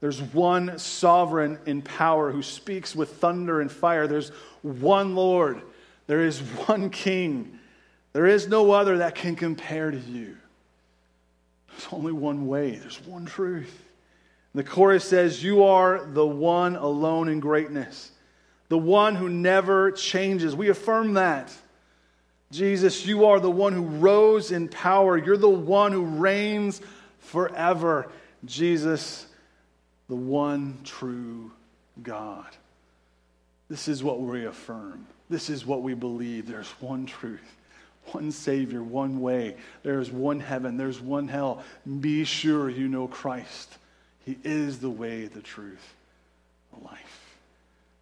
There's 0.00 0.20
one 0.20 0.78
sovereign 0.78 1.58
in 1.66 1.82
power 1.82 2.30
who 2.30 2.42
speaks 2.42 2.94
with 2.94 3.14
thunder 3.14 3.60
and 3.60 3.70
fire. 3.70 4.06
There's 4.06 4.30
one 4.62 5.14
Lord. 5.14 5.62
There 6.06 6.22
is 6.22 6.40
one 6.40 6.90
King. 6.90 7.58
There 8.12 8.26
is 8.26 8.48
no 8.48 8.72
other 8.72 8.98
that 8.98 9.14
can 9.14 9.36
compare 9.36 9.90
to 9.90 9.98
you. 9.98 10.36
There's 11.68 11.92
only 11.92 12.12
one 12.12 12.46
way, 12.46 12.76
there's 12.76 13.00
one 13.04 13.26
truth. 13.26 13.88
the 14.54 14.62
chorus 14.62 15.04
says, 15.04 15.42
You 15.42 15.64
are 15.64 16.04
the 16.04 16.26
one 16.26 16.76
alone 16.76 17.28
in 17.28 17.40
greatness, 17.40 18.12
the 18.68 18.78
one 18.78 19.16
who 19.16 19.28
never 19.28 19.90
changes. 19.90 20.54
We 20.54 20.68
affirm 20.68 21.14
that. 21.14 21.52
Jesus, 22.52 23.04
you 23.04 23.26
are 23.26 23.40
the 23.40 23.50
one 23.50 23.72
who 23.72 23.82
rose 23.82 24.52
in 24.52 24.68
power. 24.68 25.16
You're 25.16 25.36
the 25.36 25.48
one 25.48 25.90
who 25.90 26.04
reigns 26.04 26.80
forever. 27.18 28.12
Jesus, 28.46 29.26
the 30.08 30.16
one 30.16 30.78
true 30.84 31.50
God. 32.02 32.46
This 33.68 33.88
is 33.88 34.02
what 34.02 34.20
we 34.20 34.44
affirm. 34.44 35.06
This 35.30 35.48
is 35.48 35.64
what 35.64 35.82
we 35.82 35.94
believe. 35.94 36.46
There's 36.46 36.68
one 36.80 37.06
truth, 37.06 37.56
one 38.12 38.30
Savior, 38.30 38.82
one 38.82 39.20
way. 39.20 39.56
There's 39.82 40.10
one 40.10 40.40
heaven, 40.40 40.76
there's 40.76 41.00
one 41.00 41.28
hell. 41.28 41.62
Be 42.00 42.24
sure 42.24 42.68
you 42.68 42.88
know 42.88 43.08
Christ. 43.08 43.78
He 44.24 44.38
is 44.44 44.78
the 44.78 44.90
way, 44.90 45.26
the 45.26 45.42
truth, 45.42 45.94
the 46.72 46.84
life. 46.84 47.36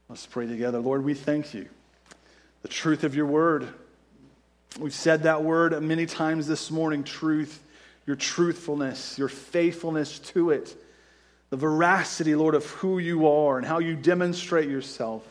Let's 0.09 0.27
pray 0.27 0.47
together. 0.47 0.79
Lord, 0.79 1.05
we 1.05 1.15
thank 1.15 1.55
you. 1.55 1.69
The 2.63 2.69
truth 2.69 3.03
of 3.03 3.15
your 3.15 3.27
word. 3.27 3.69
We've 4.79 4.95
said 4.95 5.25
that 5.25 5.43
word 5.43 5.81
many 5.83 6.07
times 6.07 6.47
this 6.47 6.71
morning 6.71 7.05
truth 7.05 7.63
your 8.07 8.17
truthfulness, 8.17 9.19
your 9.19 9.29
faithfulness 9.29 10.19
to 10.19 10.51
it, 10.51 10.77
the 11.51 11.57
veracity, 11.57 12.35
Lord, 12.35 12.55
of 12.55 12.67
who 12.67 12.99
you 12.99 13.29
are 13.29 13.59
and 13.59 13.67
how 13.67 13.79
you 13.79 13.95
demonstrate 13.95 14.69
yourself. 14.69 15.23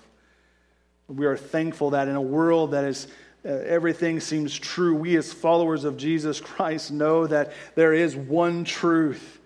We 1.07 1.25
are 1.25 1.37
thankful 1.37 1.89
that 1.91 2.07
in 2.07 2.15
a 2.15 2.21
world 2.21 2.71
that 2.71 2.85
is 2.85 3.07
uh, 3.43 3.49
everything 3.49 4.19
seems 4.19 4.57
true, 4.57 4.95
we 4.95 5.17
as 5.17 5.33
followers 5.33 5.83
of 5.83 5.97
Jesus 5.97 6.39
Christ 6.39 6.91
know 6.91 7.25
that 7.27 7.53
there 7.75 7.93
is 7.93 8.15
one 8.15 8.63
truth 8.63 9.39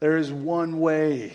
There 0.00 0.18
is 0.18 0.30
one 0.30 0.80
way. 0.80 1.32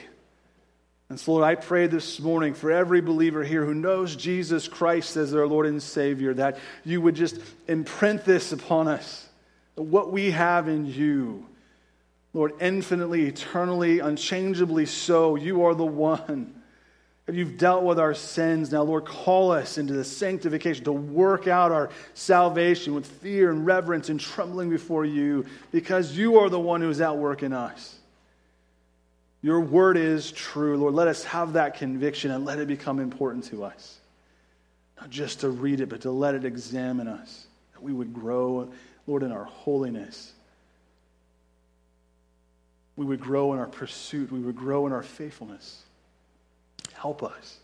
And 1.09 1.19
so, 1.19 1.31
Lord, 1.31 1.43
I 1.43 1.55
pray 1.55 1.87
this 1.87 2.19
morning 2.19 2.53
for 2.53 2.71
every 2.71 3.01
believer 3.01 3.43
here 3.43 3.65
who 3.65 3.73
knows 3.73 4.15
Jesus 4.15 4.67
Christ 4.67 5.17
as 5.17 5.31
their 5.31 5.47
Lord 5.47 5.65
and 5.65 5.81
Savior 5.81 6.35
that 6.35 6.59
you 6.85 7.01
would 7.01 7.15
just 7.15 7.39
imprint 7.67 8.25
this 8.25 8.51
upon 8.51 8.87
us. 8.87 9.27
What 9.79 10.11
we 10.11 10.31
have 10.31 10.67
in 10.67 10.85
you, 10.85 11.45
Lord, 12.33 12.53
infinitely, 12.59 13.27
eternally, 13.27 13.99
unchangeably 13.99 14.85
so. 14.85 15.35
You 15.35 15.63
are 15.63 15.73
the 15.73 15.85
one. 15.85 16.61
If 17.27 17.35
you've 17.35 17.57
dealt 17.57 17.83
with 17.83 17.99
our 17.99 18.13
sins. 18.13 18.71
Now, 18.71 18.81
Lord, 18.81 19.05
call 19.05 19.51
us 19.51 19.77
into 19.77 19.93
the 19.93 20.03
sanctification 20.03 20.83
to 20.85 20.91
work 20.91 21.47
out 21.47 21.71
our 21.71 21.91
salvation 22.13 22.93
with 22.93 23.05
fear 23.05 23.51
and 23.51 23.65
reverence 23.65 24.09
and 24.09 24.19
trembling 24.19 24.69
before 24.69 25.05
you 25.05 25.45
because 25.71 26.17
you 26.17 26.39
are 26.39 26.49
the 26.49 26.59
one 26.59 26.81
who 26.81 26.89
is 26.89 26.99
at 27.01 27.17
work 27.17 27.43
in 27.43 27.53
us. 27.53 27.95
Your 29.41 29.61
word 29.61 29.95
is 29.95 30.31
true, 30.31 30.75
Lord. 30.75 30.95
Let 30.95 31.07
us 31.07 31.23
have 31.23 31.53
that 31.53 31.75
conviction 31.75 32.31
and 32.31 32.43
let 32.45 32.59
it 32.59 32.67
become 32.67 32.99
important 32.99 33.45
to 33.45 33.63
us. 33.63 33.99
Not 34.99 35.09
just 35.09 35.41
to 35.41 35.49
read 35.49 35.79
it, 35.79 35.87
but 35.87 36.01
to 36.01 36.11
let 36.11 36.35
it 36.35 36.43
examine 36.43 37.07
us. 37.07 37.45
That 37.73 37.81
we 37.81 37.93
would 37.93 38.13
grow, 38.13 38.69
Lord, 39.09 39.23
in 39.23 39.31
our 39.31 39.45
holiness. 39.45 40.31
We 42.95 43.05
would 43.05 43.19
grow 43.19 43.53
in 43.53 43.59
our 43.59 43.65
pursuit. 43.65 44.31
We 44.31 44.39
would 44.39 44.55
grow 44.55 44.85
in 44.85 44.93
our 44.93 45.01
faithfulness. 45.01 45.81
Help 46.93 47.23
us. 47.23 47.57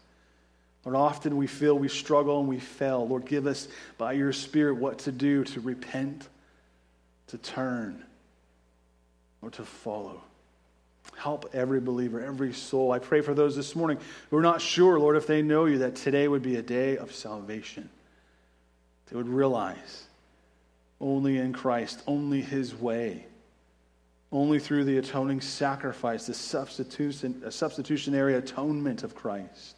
Lord, 0.84 0.96
often 0.96 1.38
we 1.38 1.46
feel 1.46 1.78
we 1.78 1.88
struggle 1.88 2.39
and 2.39 2.50
we 2.50 2.60
fail. 2.60 3.08
Lord, 3.08 3.26
give 3.26 3.46
us 3.46 3.68
by 4.00 4.14
your 4.14 4.34
Spirit 4.34 4.78
what 4.78 4.98
to 5.00 5.12
do 5.12 5.43
to 5.43 5.62
repent, 5.62 6.28
to 7.28 7.38
turn, 7.38 8.04
or 9.43 9.52
to 9.52 9.64
follow. 9.64 10.24
Help 11.16 11.52
every 11.54 11.80
believer, 11.80 12.22
every 12.22 12.54
soul. 12.54 12.91
I 12.91 12.98
pray 12.98 13.22
for 13.22 13.36
those 13.36 13.56
this 13.56 13.76
morning 13.76 14.00
who 14.32 14.38
are 14.38 14.41
not 14.41 14.62
sure, 14.62 15.00
Lord, 15.00 15.16
if 15.16 15.28
they 15.28 15.43
know 15.43 15.66
you, 15.66 15.78
that 15.80 15.96
today 15.96 16.28
would 16.28 16.41
be 16.41 16.56
a 16.56 16.64
day 16.64 16.98
of 16.98 17.14
salvation. 17.14 17.88
They 19.12 19.16
would 19.16 19.30
realize 19.30 20.08
only 21.06 21.38
in 21.38 21.53
Christ, 21.53 22.01
only 22.08 22.41
His 22.41 22.74
way, 22.74 23.28
only 24.32 24.60
through 24.60 24.86
the 24.86 24.97
atoning 24.97 25.39
sacrifice, 25.39 26.26
the 26.26 26.34
substitution, 26.34 27.49
substitutionary 27.51 28.34
atonement 28.34 29.03
of 29.03 29.14
Christ. 29.14 29.78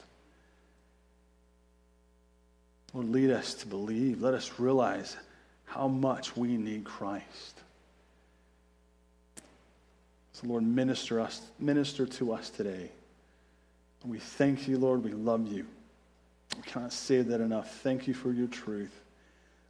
Lord, 2.93 3.09
lead 3.09 3.30
us 3.30 3.53
to 3.55 3.67
believe. 3.67 4.21
Let 4.21 4.34
us 4.34 4.57
realize 4.57 5.17
how 5.65 5.89
much 5.89 6.38
we 6.38 6.55
need 6.55 6.86
Christ. 6.86 7.59
So, 10.32 10.47
Lord, 10.47 10.63
minister 10.63 11.19
us, 11.19 11.41
minister 11.59 12.05
to 12.05 12.32
us 12.32 12.49
today. 12.49 12.89
We 14.05 14.19
thank 14.19 14.67
you, 14.67 14.78
Lord. 14.78 15.03
We 15.03 15.11
love 15.11 15.51
you. 15.51 15.65
We 16.55 16.63
cannot 16.63 16.93
say 16.93 17.21
that 17.21 17.41
enough. 17.41 17.82
Thank 17.82 18.07
you 18.07 18.13
for 18.13 18.32
your 18.32 18.47
truth. 18.47 18.93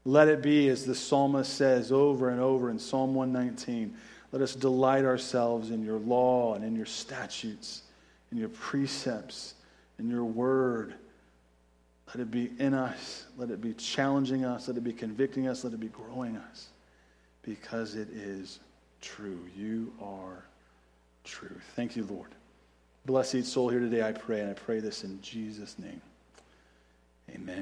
Let 0.07 0.29
it 0.29 0.41
be, 0.41 0.69
as 0.69 0.85
the 0.85 0.95
psalmist 0.95 1.53
says 1.53 1.91
over 1.91 2.29
and 2.29 2.39
over 2.39 2.69
in 2.69 2.79
Psalm 2.79 3.13
119, 3.13 3.93
let 4.31 4.41
us 4.41 4.55
delight 4.55 5.03
ourselves 5.03 5.69
in 5.69 5.83
your 5.83 5.99
law 5.99 6.53
and 6.53 6.63
in 6.63 6.77
your 6.77 6.85
statutes, 6.85 7.81
in 8.31 8.37
your 8.37 8.47
precepts, 8.47 9.55
in 9.99 10.09
your 10.09 10.23
word. 10.23 10.93
Let 12.07 12.21
it 12.21 12.31
be 12.31 12.51
in 12.57 12.73
us. 12.73 13.25
Let 13.35 13.49
it 13.49 13.59
be 13.59 13.73
challenging 13.73 14.45
us. 14.45 14.69
Let 14.69 14.77
it 14.77 14.83
be 14.85 14.93
convicting 14.93 15.49
us. 15.49 15.65
Let 15.65 15.73
it 15.73 15.81
be 15.81 15.89
growing 15.89 16.37
us. 16.37 16.69
Because 17.41 17.95
it 17.95 18.07
is 18.11 18.61
true. 19.01 19.41
You 19.57 19.91
are 20.01 20.45
true. 21.25 21.59
Thank 21.75 21.97
you, 21.97 22.05
Lord. 22.05 22.29
Bless 23.05 23.35
each 23.35 23.43
soul 23.43 23.67
here 23.67 23.81
today, 23.81 24.03
I 24.03 24.13
pray, 24.13 24.39
and 24.39 24.49
I 24.49 24.53
pray 24.53 24.79
this 24.79 25.03
in 25.03 25.21
Jesus' 25.21 25.77
name. 25.77 26.01
Amen. 27.35 27.55